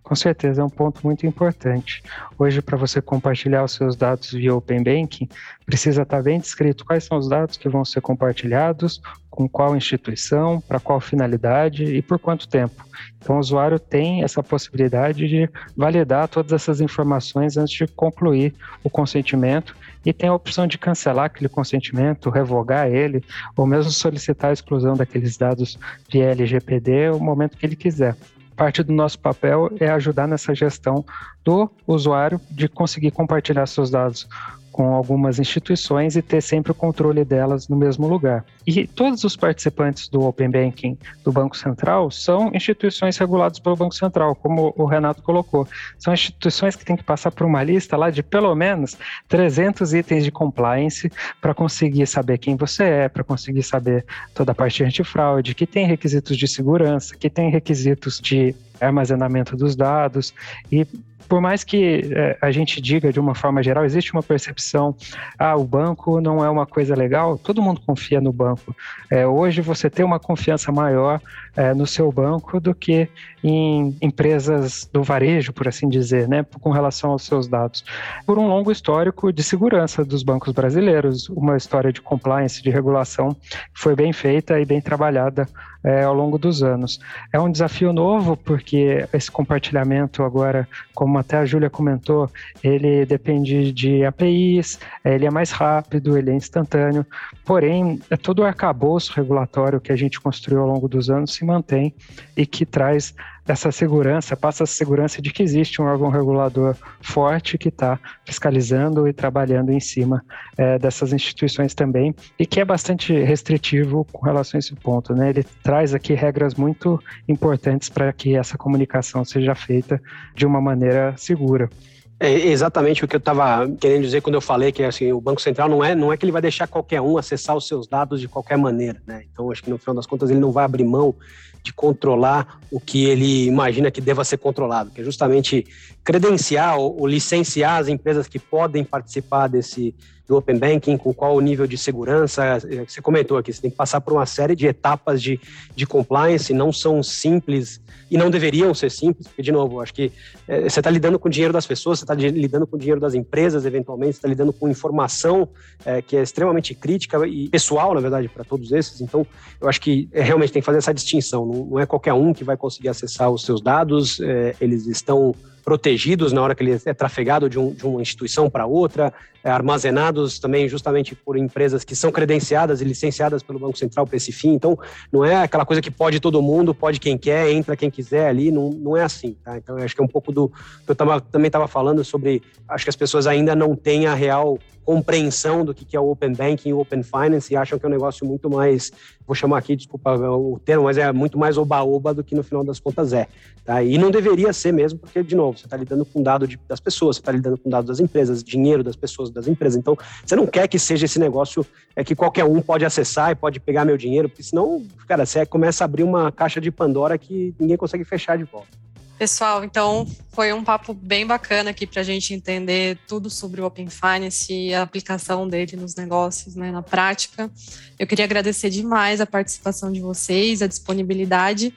Com 0.05 0.13
certeza, 0.13 0.61
é 0.61 0.63
um 0.63 0.69
ponto 0.69 1.01
muito 1.03 1.25
importante. 1.25 2.03
Hoje, 2.37 2.61
para 2.61 2.77
você 2.77 3.01
compartilhar 3.01 3.63
os 3.63 3.71
seus 3.71 3.95
dados 3.95 4.31
via 4.31 4.53
Open 4.53 4.83
Banking, 4.83 5.27
precisa 5.65 6.03
estar 6.03 6.21
bem 6.21 6.39
descrito 6.39 6.85
quais 6.85 7.05
são 7.05 7.17
os 7.17 7.27
dados 7.27 7.57
que 7.57 7.67
vão 7.67 7.83
ser 7.83 8.01
compartilhados, 8.01 9.01
com 9.31 9.49
qual 9.49 9.75
instituição, 9.75 10.61
para 10.61 10.79
qual 10.79 11.01
finalidade 11.01 11.85
e 11.85 12.03
por 12.03 12.19
quanto 12.19 12.47
tempo. 12.47 12.85
Então, 13.17 13.37
o 13.37 13.39
usuário 13.39 13.79
tem 13.79 14.21
essa 14.21 14.43
possibilidade 14.43 15.27
de 15.27 15.49
validar 15.75 16.27
todas 16.27 16.51
essas 16.53 16.81
informações 16.81 17.57
antes 17.57 17.73
de 17.73 17.87
concluir 17.87 18.53
o 18.83 18.91
consentimento 18.91 19.75
e 20.05 20.13
tem 20.13 20.29
a 20.29 20.35
opção 20.35 20.67
de 20.67 20.77
cancelar 20.77 21.25
aquele 21.25 21.49
consentimento, 21.49 22.29
revogar 22.29 22.87
ele, 22.87 23.23
ou 23.57 23.65
mesmo 23.65 23.89
solicitar 23.89 24.51
a 24.51 24.53
exclusão 24.53 24.95
daqueles 24.95 25.35
dados 25.35 25.79
via 26.07 26.29
LGPD 26.29 27.09
no 27.09 27.19
momento 27.19 27.57
que 27.57 27.65
ele 27.65 27.75
quiser 27.75 28.15
parte 28.55 28.83
do 28.83 28.93
nosso 28.93 29.19
papel 29.19 29.71
é 29.79 29.89
ajudar 29.89 30.27
nessa 30.27 30.55
gestão 30.55 31.05
do 31.43 31.69
usuário 31.85 32.39
de 32.49 32.67
conseguir 32.67 33.11
compartilhar 33.11 33.65
seus 33.65 33.89
dados 33.89 34.27
com 34.75 34.93
algumas 34.93 35.39
instituições 35.39 36.17
e 36.17 36.21
ter 36.21 36.41
sempre 36.41 36.73
o 36.73 36.75
controle 36.75 37.23
delas 37.23 37.69
no 37.69 37.77
mesmo 37.77 38.09
lugar. 38.09 38.43
E 38.67 38.85
todos 38.85 39.23
os 39.23 39.37
participantes 39.37 40.09
do 40.09 40.21
Open 40.25 40.49
Banking 40.49 40.97
do 41.23 41.31
Banco 41.31 41.55
Central 41.55 42.11
são 42.11 42.51
instituições 42.53 43.17
reguladas 43.17 43.57
pelo 43.57 43.77
Banco 43.77 43.95
Central, 43.95 44.35
como 44.35 44.73
o 44.75 44.83
Renato 44.83 45.21
colocou. 45.21 45.65
São 45.97 46.13
instituições 46.13 46.75
que 46.75 46.83
têm 46.83 46.97
que 46.97 47.05
passar 47.05 47.31
por 47.31 47.47
uma 47.47 47.63
lista 47.63 47.95
lá 47.95 48.09
de 48.09 48.21
pelo 48.21 48.53
menos 48.53 48.97
300 49.29 49.93
itens 49.93 50.25
de 50.25 50.31
compliance 50.31 51.09
para 51.39 51.53
conseguir 51.53 52.05
saber 52.05 52.37
quem 52.37 52.57
você 52.57 52.83
é, 52.83 53.07
para 53.07 53.23
conseguir 53.23 53.63
saber 53.63 54.03
toda 54.33 54.51
a 54.51 54.55
parte 54.55 54.83
antifraude, 54.83 55.55
que 55.55 55.65
tem 55.65 55.87
requisitos 55.87 56.35
de 56.35 56.49
segurança, 56.49 57.15
que 57.15 57.29
tem 57.29 57.49
requisitos 57.49 58.19
de 58.19 58.53
armazenamento 58.79 59.55
dos 59.55 59.75
dados 59.75 60.33
e 60.71 60.87
por 61.27 61.41
mais 61.41 61.63
que 61.63 62.01
é, 62.11 62.37
a 62.41 62.51
gente 62.51 62.81
diga 62.81 63.11
de 63.11 63.19
uma 63.19 63.35
forma 63.35 63.61
geral, 63.61 63.83
existe 63.85 64.13
uma 64.13 64.23
percepção, 64.23 64.95
ah, 65.37 65.55
o 65.55 65.63
banco 65.63 66.21
não 66.21 66.43
é 66.43 66.49
uma 66.49 66.65
coisa 66.65 66.95
legal, 66.95 67.37
todo 67.37 67.61
mundo 67.61 67.81
confia 67.85 68.21
no 68.21 68.31
banco. 68.31 68.75
É, 69.09 69.25
hoje 69.25 69.61
você 69.61 69.89
tem 69.89 70.05
uma 70.05 70.19
confiança 70.19 70.71
maior 70.71 71.19
é, 71.55 71.73
no 71.73 71.87
seu 71.87 72.11
banco 72.11 72.59
do 72.59 72.73
que 72.73 73.07
em 73.43 73.95
empresas 74.01 74.89
do 74.91 75.03
varejo, 75.03 75.53
por 75.53 75.67
assim 75.67 75.87
dizer, 75.87 76.27
né, 76.27 76.45
com 76.61 76.71
relação 76.71 77.11
aos 77.11 77.23
seus 77.23 77.47
dados. 77.47 77.83
Por 78.25 78.37
um 78.37 78.47
longo 78.47 78.71
histórico 78.71 79.31
de 79.31 79.43
segurança 79.43 80.03
dos 80.03 80.23
bancos 80.23 80.53
brasileiros, 80.53 81.29
uma 81.29 81.55
história 81.57 81.91
de 81.91 82.01
compliance, 82.01 82.61
de 82.61 82.69
regulação, 82.69 83.35
foi 83.73 83.95
bem 83.95 84.11
feita 84.11 84.59
e 84.59 84.65
bem 84.65 84.81
trabalhada 84.81 85.47
é, 85.85 86.03
ao 86.03 86.15
longo 86.15 86.39
dos 86.39 86.63
anos. 86.63 86.99
É 87.31 87.39
um 87.39 87.51
desafio 87.51 87.93
novo, 87.93 88.35
porque 88.35 89.07
esse 89.13 89.29
compartilhamento 89.29 90.23
agora, 90.23 90.67
como 90.95 91.19
até 91.19 91.37
a 91.37 91.45
Júlia 91.45 91.69
comentou, 91.69 92.29
ele 92.63 93.05
depende 93.05 93.71
de 93.71 94.03
APIs, 94.03 94.79
é, 95.03 95.13
ele 95.13 95.27
é 95.27 95.29
mais 95.29 95.51
rápido, 95.51 96.17
ele 96.17 96.31
é 96.31 96.33
instantâneo, 96.33 97.05
porém, 97.45 98.01
é 98.09 98.17
todo 98.17 98.39
o 98.39 98.43
arcabouço 98.43 99.13
regulatório 99.13 99.79
que 99.79 99.91
a 99.91 99.95
gente 99.95 100.19
construiu 100.19 100.61
ao 100.61 100.67
longo 100.67 100.87
dos 100.87 101.09
anos 101.11 101.35
se 101.35 101.45
mantém 101.45 101.93
e 102.35 102.47
que 102.47 102.65
traz 102.65 103.13
essa 103.47 103.71
segurança, 103.71 104.35
passa 104.35 104.63
a 104.63 104.67
segurança 104.67 105.21
de 105.21 105.31
que 105.31 105.43
existe 105.43 105.81
um 105.81 105.85
órgão 105.85 106.09
regulador 106.09 106.75
forte 107.01 107.57
que 107.57 107.69
está 107.69 107.99
fiscalizando 108.25 109.07
e 109.07 109.13
trabalhando 109.13 109.71
em 109.71 109.79
cima 109.79 110.23
é, 110.57 110.79
dessas 110.79 111.13
instituições 111.13 111.75
também 111.75 112.15
e 112.39 112.45
que 112.45 112.59
é 112.59 112.65
bastante 112.65 113.13
restritivo 113.13 114.05
com 114.11 114.25
relação 114.25 114.57
a 114.57 114.59
esse 114.59 114.75
ponto. 114.75 115.13
Né? 115.13 115.29
Ele 115.29 115.43
traz 115.61 115.93
aqui 115.93 116.13
regras 116.13 116.55
muito 116.55 116.99
importantes 117.27 117.87
para 117.87 118.11
que 118.11 118.35
essa 118.35 118.57
comunicação 118.57 119.23
seja 119.23 119.53
feita 119.53 120.01
de 120.35 120.45
uma 120.45 120.59
maneira 120.59 121.13
segura. 121.17 121.69
É 122.17 122.31
exatamente 122.31 123.03
o 123.03 123.07
que 123.07 123.15
eu 123.15 123.19
estava 123.19 123.69
querendo 123.79 124.03
dizer 124.03 124.21
quando 124.21 124.35
eu 124.35 124.41
falei 124.41 124.71
que 124.71 124.83
assim, 124.83 125.11
o 125.11 125.19
Banco 125.19 125.41
Central 125.41 125.67
não 125.67 125.83
é, 125.83 125.93
não 125.93 126.13
é 126.13 126.17
que 126.17 126.23
ele 126.23 126.31
vai 126.31 126.41
deixar 126.41 126.65
qualquer 126.65 127.01
um 127.01 127.17
acessar 127.17 127.55
os 127.55 127.67
seus 127.67 127.87
dados 127.87 128.21
de 128.21 128.27
qualquer 128.27 128.57
maneira. 128.57 129.01
Né? 129.05 129.25
Então, 129.31 129.51
acho 129.51 129.61
que 129.61 129.69
no 129.69 129.77
final 129.77 129.95
das 129.95 130.05
contas 130.05 130.29
ele 130.29 130.39
não 130.39 130.51
vai 130.51 130.63
abrir 130.63 130.85
mão 130.85 131.13
de 131.61 131.73
controlar 131.73 132.59
o 132.71 132.79
que 132.79 133.05
ele 133.05 133.47
imagina 133.47 133.91
que 133.91 133.99
deva 133.99 134.23
ser 134.23 134.37
controlado, 134.37 134.91
que 134.91 135.01
é 135.01 135.03
justamente 135.03 135.65
credenciar 136.03 136.77
ou, 136.77 137.01
ou 137.01 137.07
licenciar 137.07 137.81
as 137.81 137.87
empresas 137.87 138.27
que 138.27 138.39
podem 138.39 138.83
participar 138.83 139.47
desse, 139.47 139.93
do 140.27 140.37
Open 140.37 140.57
Banking, 140.57 140.97
com 140.97 141.13
qual 141.13 141.35
o 141.35 141.41
nível 141.41 141.67
de 141.67 141.77
segurança. 141.77 142.43
É, 142.43 142.85
você 142.85 143.01
comentou 143.01 143.37
aqui, 143.37 143.53
você 143.53 143.61
tem 143.61 143.71
que 143.71 143.77
passar 143.77 144.01
por 144.01 144.13
uma 144.13 144.25
série 144.25 144.55
de 144.55 144.67
etapas 144.67 145.21
de, 145.21 145.39
de 145.75 145.85
compliance, 145.85 146.53
não 146.53 146.71
são 146.71 147.01
simples 147.03 147.79
e 148.09 148.17
não 148.17 148.29
deveriam 148.29 148.73
ser 148.73 148.91
simples, 148.91 149.27
porque, 149.27 149.41
de 149.41 149.51
novo, 149.51 149.81
acho 149.81 149.93
que 149.93 150.11
é, 150.47 150.61
você 150.61 150.79
está 150.79 150.89
lidando 150.89 151.17
com 151.17 151.27
o 151.27 151.31
dinheiro 151.31 151.53
das 151.53 151.65
pessoas, 151.65 151.99
você 151.99 152.05
está 152.05 152.13
lidando 152.13 152.67
com 152.67 152.75
o 152.75 152.79
dinheiro 152.79 152.99
das 152.99 153.13
empresas, 153.13 153.65
eventualmente, 153.65 154.13
você 154.13 154.19
está 154.19 154.27
lidando 154.27 154.53
com 154.53 154.67
informação 154.69 155.49
é, 155.83 156.01
que 156.01 156.15
é 156.15 156.21
extremamente 156.21 156.75
crítica 156.75 157.25
e 157.27 157.49
pessoal, 157.49 157.93
na 157.93 158.01
verdade, 158.01 158.29
para 158.29 158.43
todos 158.43 158.71
esses. 158.71 159.01
Então, 159.01 159.25
eu 159.59 159.67
acho 159.67 159.81
que 159.81 160.07
é, 160.11 160.21
realmente 160.21 160.53
tem 160.53 160.61
que 160.61 160.65
fazer 160.65 160.77
essa 160.77 160.93
distinção. 160.93 161.45
Não, 161.45 161.65
não, 161.65 161.79
é 161.79 161.85
qualquer 161.85 162.13
um 162.13 162.33
que 162.33 162.43
vai 162.43 162.55
conseguir 162.55 162.89
acessar 162.89 163.29
os 163.31 163.43
seus 163.43 163.61
dados, 163.61 164.19
é, 164.19 164.55
eles 164.61 164.85
estão 164.85 165.33
protegidos 165.65 166.31
na 166.31 166.43
hora 166.43 166.53
que 166.53 166.61
ele 166.61 166.79
é 166.85 166.93
trafegado 166.93 167.49
de, 167.49 167.57
um, 167.57 167.73
de 167.73 167.87
uma 167.87 167.99
instituição 167.99 168.47
para 168.51 168.67
outra, 168.67 169.11
é, 169.43 169.49
armazenados 169.49 170.37
também 170.37 170.69
justamente 170.69 171.15
por 171.15 171.35
empresas 171.35 171.83
que 171.83 171.95
são 171.95 172.11
credenciadas 172.11 172.81
e 172.81 172.85
licenciadas 172.85 173.41
pelo 173.41 173.57
Banco 173.57 173.75
Central 173.75 174.05
para 174.05 174.15
esse 174.15 174.31
fim. 174.31 174.53
Então, 174.53 174.77
não 175.11 175.25
é 175.25 175.35
aquela 175.37 175.65
coisa 175.65 175.81
que 175.81 175.89
pode 175.89 176.19
todo 176.19 176.39
mundo, 176.39 176.75
pode 176.75 176.99
quem 176.99 177.17
quer, 177.17 177.51
entra 177.51 177.75
quem 177.75 177.89
quiser 177.89 178.27
ali, 178.27 178.51
não, 178.51 178.69
não 178.69 178.95
é 178.95 179.03
assim. 179.03 179.35
Tá? 179.43 179.57
Então, 179.57 179.75
acho 179.77 179.95
que 179.95 180.01
é 180.01 180.05
um 180.05 180.07
pouco 180.07 180.31
do 180.31 180.49
que 180.49 180.91
eu 180.91 180.95
tava, 180.95 181.19
também 181.19 181.47
estava 181.47 181.67
falando 181.67 182.03
sobre, 182.03 182.43
acho 182.69 182.85
que 182.85 182.89
as 182.89 182.95
pessoas 182.95 183.25
ainda 183.25 183.55
não 183.55 183.75
têm 183.75 184.05
a 184.05 184.13
real 184.13 184.59
compreensão 184.85 185.65
do 185.65 185.73
que 185.73 185.97
é 185.97 185.99
o 185.99 186.09
Open 186.11 186.33
Banking 186.33 186.69
e 186.69 186.73
o 186.73 186.79
Open 186.79 187.01
Finance 187.01 187.51
e 187.51 187.57
acham 187.57 187.79
que 187.79 187.85
é 187.85 187.89
um 187.89 187.91
negócio 187.91 188.25
muito 188.25 188.49
mais, 188.49 188.91
vou 189.25 189.33
chamar 189.33 189.57
aqui, 189.57 189.75
desculpa 189.75 190.15
o 190.15 190.59
termo, 190.63 190.83
mas 190.83 190.97
é 190.97 191.11
muito 191.11 191.37
mais 191.37 191.57
oba-oba 191.57 192.13
do 192.13 192.23
que 192.23 192.35
no 192.35 192.43
final 192.43 192.63
das 192.63 192.79
contas 192.79 193.11
é. 193.11 193.27
Tá? 193.65 193.81
E 193.81 193.97
não 193.97 194.11
deveria 194.11 194.53
ser 194.53 194.71
mesmo, 194.71 194.99
porque, 194.99 195.23
de 195.23 195.35
novo, 195.35 195.57
você 195.57 195.65
está 195.65 195.75
lidando 195.75 196.05
com 196.05 196.21
dado 196.21 196.47
de, 196.47 196.59
das 196.67 196.79
pessoas, 196.79 197.15
você 197.15 197.21
está 197.21 197.31
lidando 197.31 197.57
com 197.57 197.67
dados 197.67 197.87
das 197.87 197.99
empresas, 197.99 198.43
dinheiro 198.43 198.83
das 198.83 198.95
pessoas, 198.95 199.31
das 199.31 199.47
empresas. 199.47 199.77
Então, 199.77 199.97
você 200.23 200.35
não 200.35 200.45
quer 200.45 200.67
que 200.67 200.77
seja 200.77 201.05
esse 201.05 201.17
negócio 201.17 201.65
é 201.95 202.03
que 202.03 202.15
qualquer 202.15 202.45
um 202.45 202.61
pode 202.61 202.85
acessar 202.85 203.31
e 203.31 203.35
pode 203.35 203.59
pegar 203.59 203.83
meu 203.83 203.97
dinheiro, 203.97 204.29
porque 204.29 204.43
senão, 204.43 204.85
cara, 205.07 205.25
você 205.25 205.45
começa 205.45 205.83
a 205.83 205.85
abrir 205.85 206.03
uma 206.03 206.31
caixa 206.31 206.61
de 206.61 206.69
Pandora 206.69 207.17
que 207.17 207.55
ninguém 207.59 207.77
consegue 207.77 208.03
fechar 208.03 208.37
de 208.37 208.43
volta. 208.43 208.84
Pessoal, 209.17 209.63
então 209.63 210.05
foi 210.33 210.51
um 210.51 210.61
papo 210.61 210.93
bem 210.93 211.25
bacana 211.25 211.69
aqui 211.69 211.87
para 211.87 212.01
a 212.01 212.03
gente 212.03 212.33
entender 212.33 212.97
tudo 213.07 213.29
sobre 213.29 213.61
o 213.61 213.65
Open 213.65 213.87
Finance 213.87 214.53
e 214.53 214.73
a 214.73 214.81
aplicação 214.81 215.47
dele 215.47 215.77
nos 215.77 215.95
negócios, 215.95 216.53
né, 216.53 216.69
na 216.69 216.81
prática. 216.81 217.49
Eu 217.97 218.05
queria 218.05 218.25
agradecer 218.25 218.69
demais 218.69 219.21
a 219.21 219.25
participação 219.25 219.89
de 219.89 220.01
vocês, 220.01 220.61
a 220.61 220.67
disponibilidade. 220.67 221.73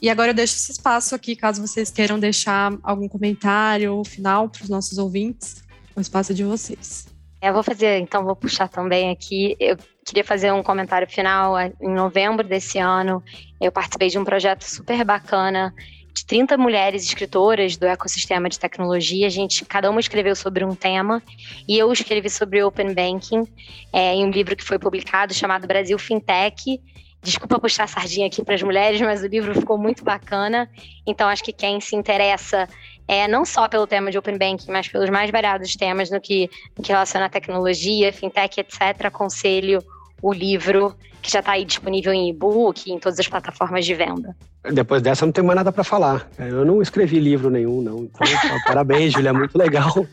E 0.00 0.08
agora 0.08 0.30
eu 0.30 0.34
deixo 0.34 0.54
esse 0.54 0.72
espaço 0.72 1.14
aqui, 1.14 1.36
caso 1.36 1.60
vocês 1.60 1.90
queiram 1.90 2.18
deixar 2.18 2.72
algum 2.82 3.06
comentário 3.06 4.02
final 4.06 4.48
para 4.48 4.62
os 4.62 4.70
nossos 4.70 4.96
ouvintes. 4.96 5.62
O 5.94 6.00
espaço 6.00 6.32
é 6.32 6.34
de 6.34 6.44
vocês. 6.44 7.06
Eu 7.42 7.52
vou 7.52 7.62
fazer, 7.62 7.98
então 7.98 8.24
vou 8.24 8.34
puxar 8.34 8.68
também 8.68 9.10
aqui. 9.10 9.54
Eu 9.60 9.76
queria 10.04 10.24
fazer 10.24 10.50
um 10.50 10.62
comentário 10.62 11.08
final. 11.08 11.60
Em 11.60 11.94
novembro 11.94 12.46
desse 12.46 12.78
ano, 12.78 13.22
eu 13.60 13.70
participei 13.70 14.08
de 14.08 14.18
um 14.18 14.24
projeto 14.24 14.62
super 14.62 15.04
bacana 15.04 15.74
de 16.20 16.26
30 16.26 16.58
mulheres 16.58 17.02
escritoras 17.04 17.76
do 17.76 17.86
ecossistema 17.86 18.48
de 18.48 18.58
tecnologia. 18.58 19.26
A 19.26 19.30
gente, 19.30 19.64
cada 19.64 19.90
uma 19.90 20.00
escreveu 20.00 20.36
sobre 20.36 20.64
um 20.64 20.74
tema 20.74 21.22
e 21.66 21.78
eu 21.78 21.90
escrevi 21.90 22.28
sobre 22.28 22.62
Open 22.62 22.92
Banking 22.94 23.46
é, 23.92 24.14
em 24.14 24.24
um 24.24 24.30
livro 24.30 24.54
que 24.54 24.64
foi 24.64 24.78
publicado 24.78 25.32
chamado 25.32 25.66
Brasil 25.66 25.98
Fintech. 25.98 26.80
Desculpa 27.22 27.58
puxar 27.58 27.84
a 27.84 27.86
sardinha 27.86 28.26
aqui 28.26 28.44
para 28.44 28.54
as 28.54 28.62
mulheres, 28.62 29.00
mas 29.00 29.22
o 29.22 29.26
livro 29.26 29.54
ficou 29.54 29.78
muito 29.78 30.04
bacana. 30.04 30.70
Então, 31.06 31.28
acho 31.28 31.42
que 31.42 31.52
quem 31.52 31.80
se 31.80 31.96
interessa 31.96 32.68
é, 33.08 33.26
não 33.26 33.44
só 33.44 33.66
pelo 33.66 33.86
tema 33.86 34.10
de 34.10 34.18
Open 34.18 34.36
Banking, 34.36 34.70
mas 34.70 34.88
pelos 34.88 35.10
mais 35.10 35.30
variados 35.30 35.74
temas 35.74 36.10
no 36.10 36.20
que, 36.20 36.50
no 36.76 36.82
que 36.82 36.92
relaciona 36.92 37.26
a 37.26 37.30
tecnologia, 37.30 38.12
fintech, 38.12 38.60
etc., 38.60 39.06
aconselho 39.06 39.82
o 40.22 40.32
livro 40.32 40.94
que 41.20 41.30
já 41.30 41.40
está 41.40 41.52
aí 41.52 41.64
disponível 41.64 42.12
em 42.12 42.30
e-book, 42.30 42.90
em 42.90 42.98
todas 42.98 43.18
as 43.18 43.28
plataformas 43.28 43.84
de 43.84 43.94
venda. 43.94 44.34
Depois 44.72 45.02
dessa, 45.02 45.24
não 45.24 45.32
tenho 45.32 45.46
mais 45.46 45.56
nada 45.56 45.72
para 45.72 45.84
falar. 45.84 46.28
Eu 46.38 46.64
não 46.64 46.82
escrevi 46.82 47.18
livro 47.18 47.50
nenhum, 47.50 47.80
não. 47.80 48.04
Então, 48.04 48.26
parabéns, 48.66 49.12
Julia, 49.12 49.32
muito 49.32 49.56
legal. 49.56 50.06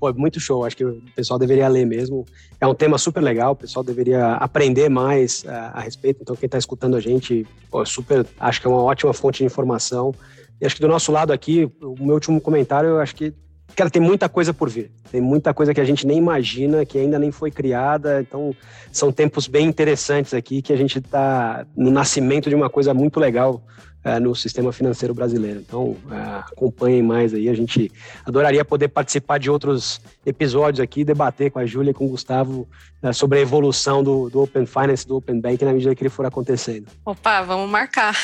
Pô, 0.00 0.12
muito 0.12 0.38
show. 0.38 0.64
Acho 0.64 0.76
que 0.76 0.84
o 0.84 1.02
pessoal 1.14 1.38
deveria 1.38 1.68
ler 1.68 1.84
mesmo. 1.84 2.24
É 2.60 2.66
um 2.66 2.74
tema 2.74 2.98
super 2.98 3.20
legal. 3.20 3.52
O 3.52 3.56
pessoal 3.56 3.84
deveria 3.84 4.34
aprender 4.34 4.88
mais 4.88 5.44
a, 5.46 5.78
a 5.78 5.80
respeito. 5.80 6.20
Então, 6.22 6.36
quem 6.36 6.46
está 6.46 6.58
escutando 6.58 6.96
a 6.96 7.00
gente, 7.00 7.46
pô, 7.70 7.84
super, 7.84 8.24
acho 8.38 8.60
que 8.60 8.66
é 8.66 8.70
uma 8.70 8.82
ótima 8.82 9.12
fonte 9.12 9.38
de 9.38 9.44
informação. 9.44 10.14
E 10.60 10.66
acho 10.66 10.74
que 10.76 10.82
do 10.82 10.88
nosso 10.88 11.10
lado 11.10 11.32
aqui, 11.32 11.70
o 11.80 12.04
meu 12.04 12.14
último 12.14 12.40
comentário, 12.40 12.90
eu 12.90 13.00
acho 13.00 13.14
que 13.14 13.32
Cara, 13.76 13.90
tem 13.90 14.02
muita 14.02 14.28
coisa 14.28 14.52
por 14.52 14.68
vir. 14.68 14.90
Tem 15.10 15.20
muita 15.20 15.54
coisa 15.54 15.72
que 15.72 15.80
a 15.80 15.84
gente 15.84 16.06
nem 16.06 16.18
imagina, 16.18 16.84
que 16.84 16.98
ainda 16.98 17.18
nem 17.18 17.30
foi 17.30 17.50
criada. 17.50 18.20
Então, 18.20 18.54
são 18.90 19.12
tempos 19.12 19.46
bem 19.46 19.66
interessantes 19.66 20.34
aqui, 20.34 20.60
que 20.60 20.72
a 20.72 20.76
gente 20.76 20.98
está 20.98 21.64
no 21.76 21.90
nascimento 21.90 22.48
de 22.48 22.54
uma 22.54 22.68
coisa 22.68 22.92
muito 22.92 23.20
legal 23.20 23.62
é, 24.04 24.18
no 24.18 24.34
sistema 24.34 24.72
financeiro 24.72 25.14
brasileiro. 25.14 25.60
Então, 25.60 25.96
é, 26.10 26.38
acompanhem 26.52 27.02
mais 27.02 27.34
aí. 27.34 27.48
A 27.48 27.54
gente 27.54 27.90
adoraria 28.24 28.64
poder 28.64 28.88
participar 28.88 29.38
de 29.38 29.50
outros 29.50 30.00
episódios 30.24 30.80
aqui, 30.80 31.04
debater 31.04 31.50
com 31.50 31.58
a 31.58 31.66
Júlia 31.66 31.90
e 31.90 31.94
com 31.94 32.06
o 32.06 32.08
Gustavo 32.08 32.68
é, 33.02 33.12
sobre 33.12 33.38
a 33.38 33.42
evolução 33.42 34.02
do, 34.02 34.30
do 34.30 34.42
Open 34.42 34.66
Finance, 34.66 35.06
do 35.06 35.16
Open 35.16 35.40
Bank, 35.40 35.64
na 35.64 35.72
medida 35.72 35.94
que 35.94 36.02
ele 36.02 36.10
for 36.10 36.26
acontecendo. 36.26 36.86
Opa, 37.04 37.42
vamos 37.42 37.70
marcar. 37.70 38.14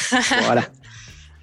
Bora. 0.44 0.70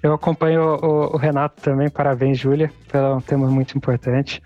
Eu 0.02 0.12
acompanho 0.12 0.62
o, 0.62 1.14
o, 1.14 1.16
Renato 1.16 1.62
também, 1.62 1.88
parabéns, 1.88 2.38
Júlia, 2.38 2.72
pelo 2.90 3.16
um 3.16 3.20
tema 3.20 3.48
muito 3.48 3.78
importante. 3.78 4.42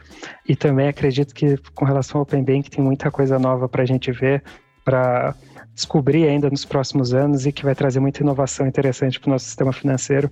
E 0.47 0.55
também 0.55 0.89
acredito 0.89 1.35
que 1.35 1.57
com 1.75 1.85
relação 1.85 2.19
ao 2.19 2.23
Open 2.23 2.45
Bank 2.45 2.71
tem 2.71 2.85
muita 2.85 3.11
coisa 3.11 3.39
nova 3.39 3.67
para 3.67 3.83
a 3.83 3.87
gente 3.87 4.13
ver, 4.13 4.45
para 4.85 5.35
descobrir 5.75 6.27
ainda 6.27 6.51
nos 6.51 6.65
próximos 6.65 7.15
anos 7.15 7.47
e 7.47 7.53
que 7.53 7.65
vai 7.65 7.75
trazer 7.75 8.01
muita 8.01 8.23
inovação 8.23 8.67
interessante 8.67 9.19
para 9.19 9.29
o 9.29 9.33
nosso 9.33 9.45
sistema 9.45 9.73
financeiro 9.73 10.31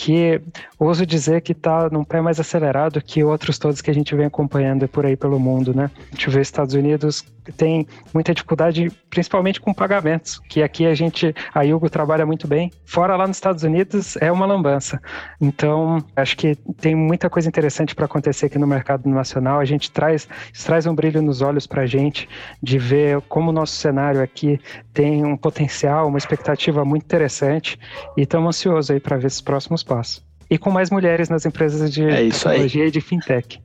que 0.00 0.40
ouso 0.78 1.04
dizer 1.04 1.42
que 1.42 1.52
está 1.52 1.90
num 1.90 2.02
pé 2.02 2.22
mais 2.22 2.40
acelerado 2.40 3.02
que 3.02 3.22
outros 3.22 3.58
todos 3.58 3.82
que 3.82 3.90
a 3.90 3.94
gente 3.94 4.14
vem 4.16 4.24
acompanhando 4.24 4.88
por 4.88 5.04
aí 5.04 5.14
pelo 5.14 5.38
mundo, 5.38 5.74
né? 5.74 5.90
A 6.10 6.16
gente 6.16 6.30
vê 6.30 6.40
Estados 6.40 6.74
Unidos 6.74 7.22
tem 7.56 7.86
muita 8.12 8.34
dificuldade, 8.34 8.90
principalmente 9.08 9.60
com 9.60 9.72
pagamentos, 9.72 10.40
que 10.48 10.62
aqui 10.62 10.86
a 10.86 10.94
gente, 10.94 11.34
a 11.54 11.62
Yugo 11.62 11.88
trabalha 11.88 12.26
muito 12.26 12.46
bem. 12.46 12.70
Fora 12.84 13.16
lá 13.16 13.26
nos 13.26 13.36
Estados 13.36 13.62
Unidos 13.62 14.16
é 14.18 14.30
uma 14.30 14.46
lambança. 14.46 15.00
Então, 15.40 16.04
acho 16.16 16.36
que 16.36 16.56
tem 16.80 16.94
muita 16.94 17.30
coisa 17.30 17.48
interessante 17.48 17.94
para 17.94 18.04
acontecer 18.04 18.46
aqui 18.46 18.58
no 18.58 18.66
mercado 18.66 19.08
nacional. 19.08 19.60
A 19.60 19.64
gente 19.64 19.90
traz, 19.90 20.28
traz 20.64 20.86
um 20.86 20.94
brilho 20.94 21.22
nos 21.22 21.42
olhos 21.42 21.66
para 21.66 21.82
a 21.82 21.86
gente 21.86 22.28
de 22.62 22.78
ver 22.78 23.20
como 23.22 23.50
o 23.50 23.52
nosso 23.52 23.76
cenário 23.76 24.22
aqui 24.22 24.60
tem 24.92 25.24
um 25.24 25.36
potencial, 25.36 26.08
uma 26.08 26.18
expectativa 26.18 26.84
muito 26.84 27.04
interessante 27.04 27.78
e 28.16 28.22
estamos 28.22 28.56
ansiosos 28.56 28.90
aí 28.90 29.00
para 29.00 29.16
ver 29.16 29.28
esses 29.28 29.40
próximos 29.40 29.82
passos. 29.82 30.22
E 30.50 30.58
com 30.58 30.70
mais 30.70 30.90
mulheres 30.90 31.28
nas 31.28 31.46
empresas 31.46 31.92
de 31.92 32.02
é 32.04 32.28
tecnologia 32.28 32.86
e 32.86 32.90
de 32.90 33.00
fintech. 33.00 33.60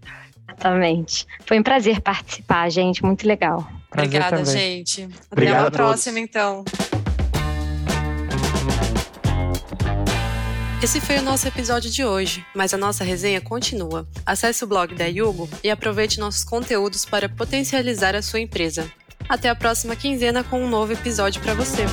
Exatamente. 0.47 1.25
Foi 1.45 1.59
um 1.59 1.63
prazer 1.63 2.01
participar, 2.01 2.69
gente. 2.69 3.03
Muito 3.03 3.27
legal. 3.27 3.67
Prazer 3.89 4.07
Obrigada, 4.07 4.37
também. 4.43 4.53
gente. 4.53 5.03
Até 5.03 5.13
Obrigado 5.31 5.67
a 5.67 5.71
próxima, 5.71 6.19
então. 6.19 6.63
Esse 10.83 11.01
foi 11.01 11.17
o 11.17 11.21
nosso 11.21 11.47
episódio 11.47 11.89
de 11.89 12.05
hoje, 12.05 12.45
mas 12.53 12.73
a 12.73 12.77
nossa 12.77 13.03
resenha 13.03 13.41
continua. 13.41 14.07
Acesse 14.25 14.63
o 14.63 14.67
blog 14.67 14.93
da 14.93 15.05
Yugo 15.05 15.49
e 15.63 15.69
aproveite 15.71 16.19
nossos 16.19 16.43
conteúdos 16.43 17.05
para 17.05 17.27
potencializar 17.27 18.15
a 18.15 18.21
sua 18.21 18.39
empresa. 18.39 18.91
Até 19.27 19.49
a 19.49 19.55
próxima 19.55 19.95
quinzena 19.95 20.43
com 20.43 20.61
um 20.61 20.69
novo 20.69 20.93
episódio 20.93 21.41
para 21.41 21.55
você. 21.55 21.85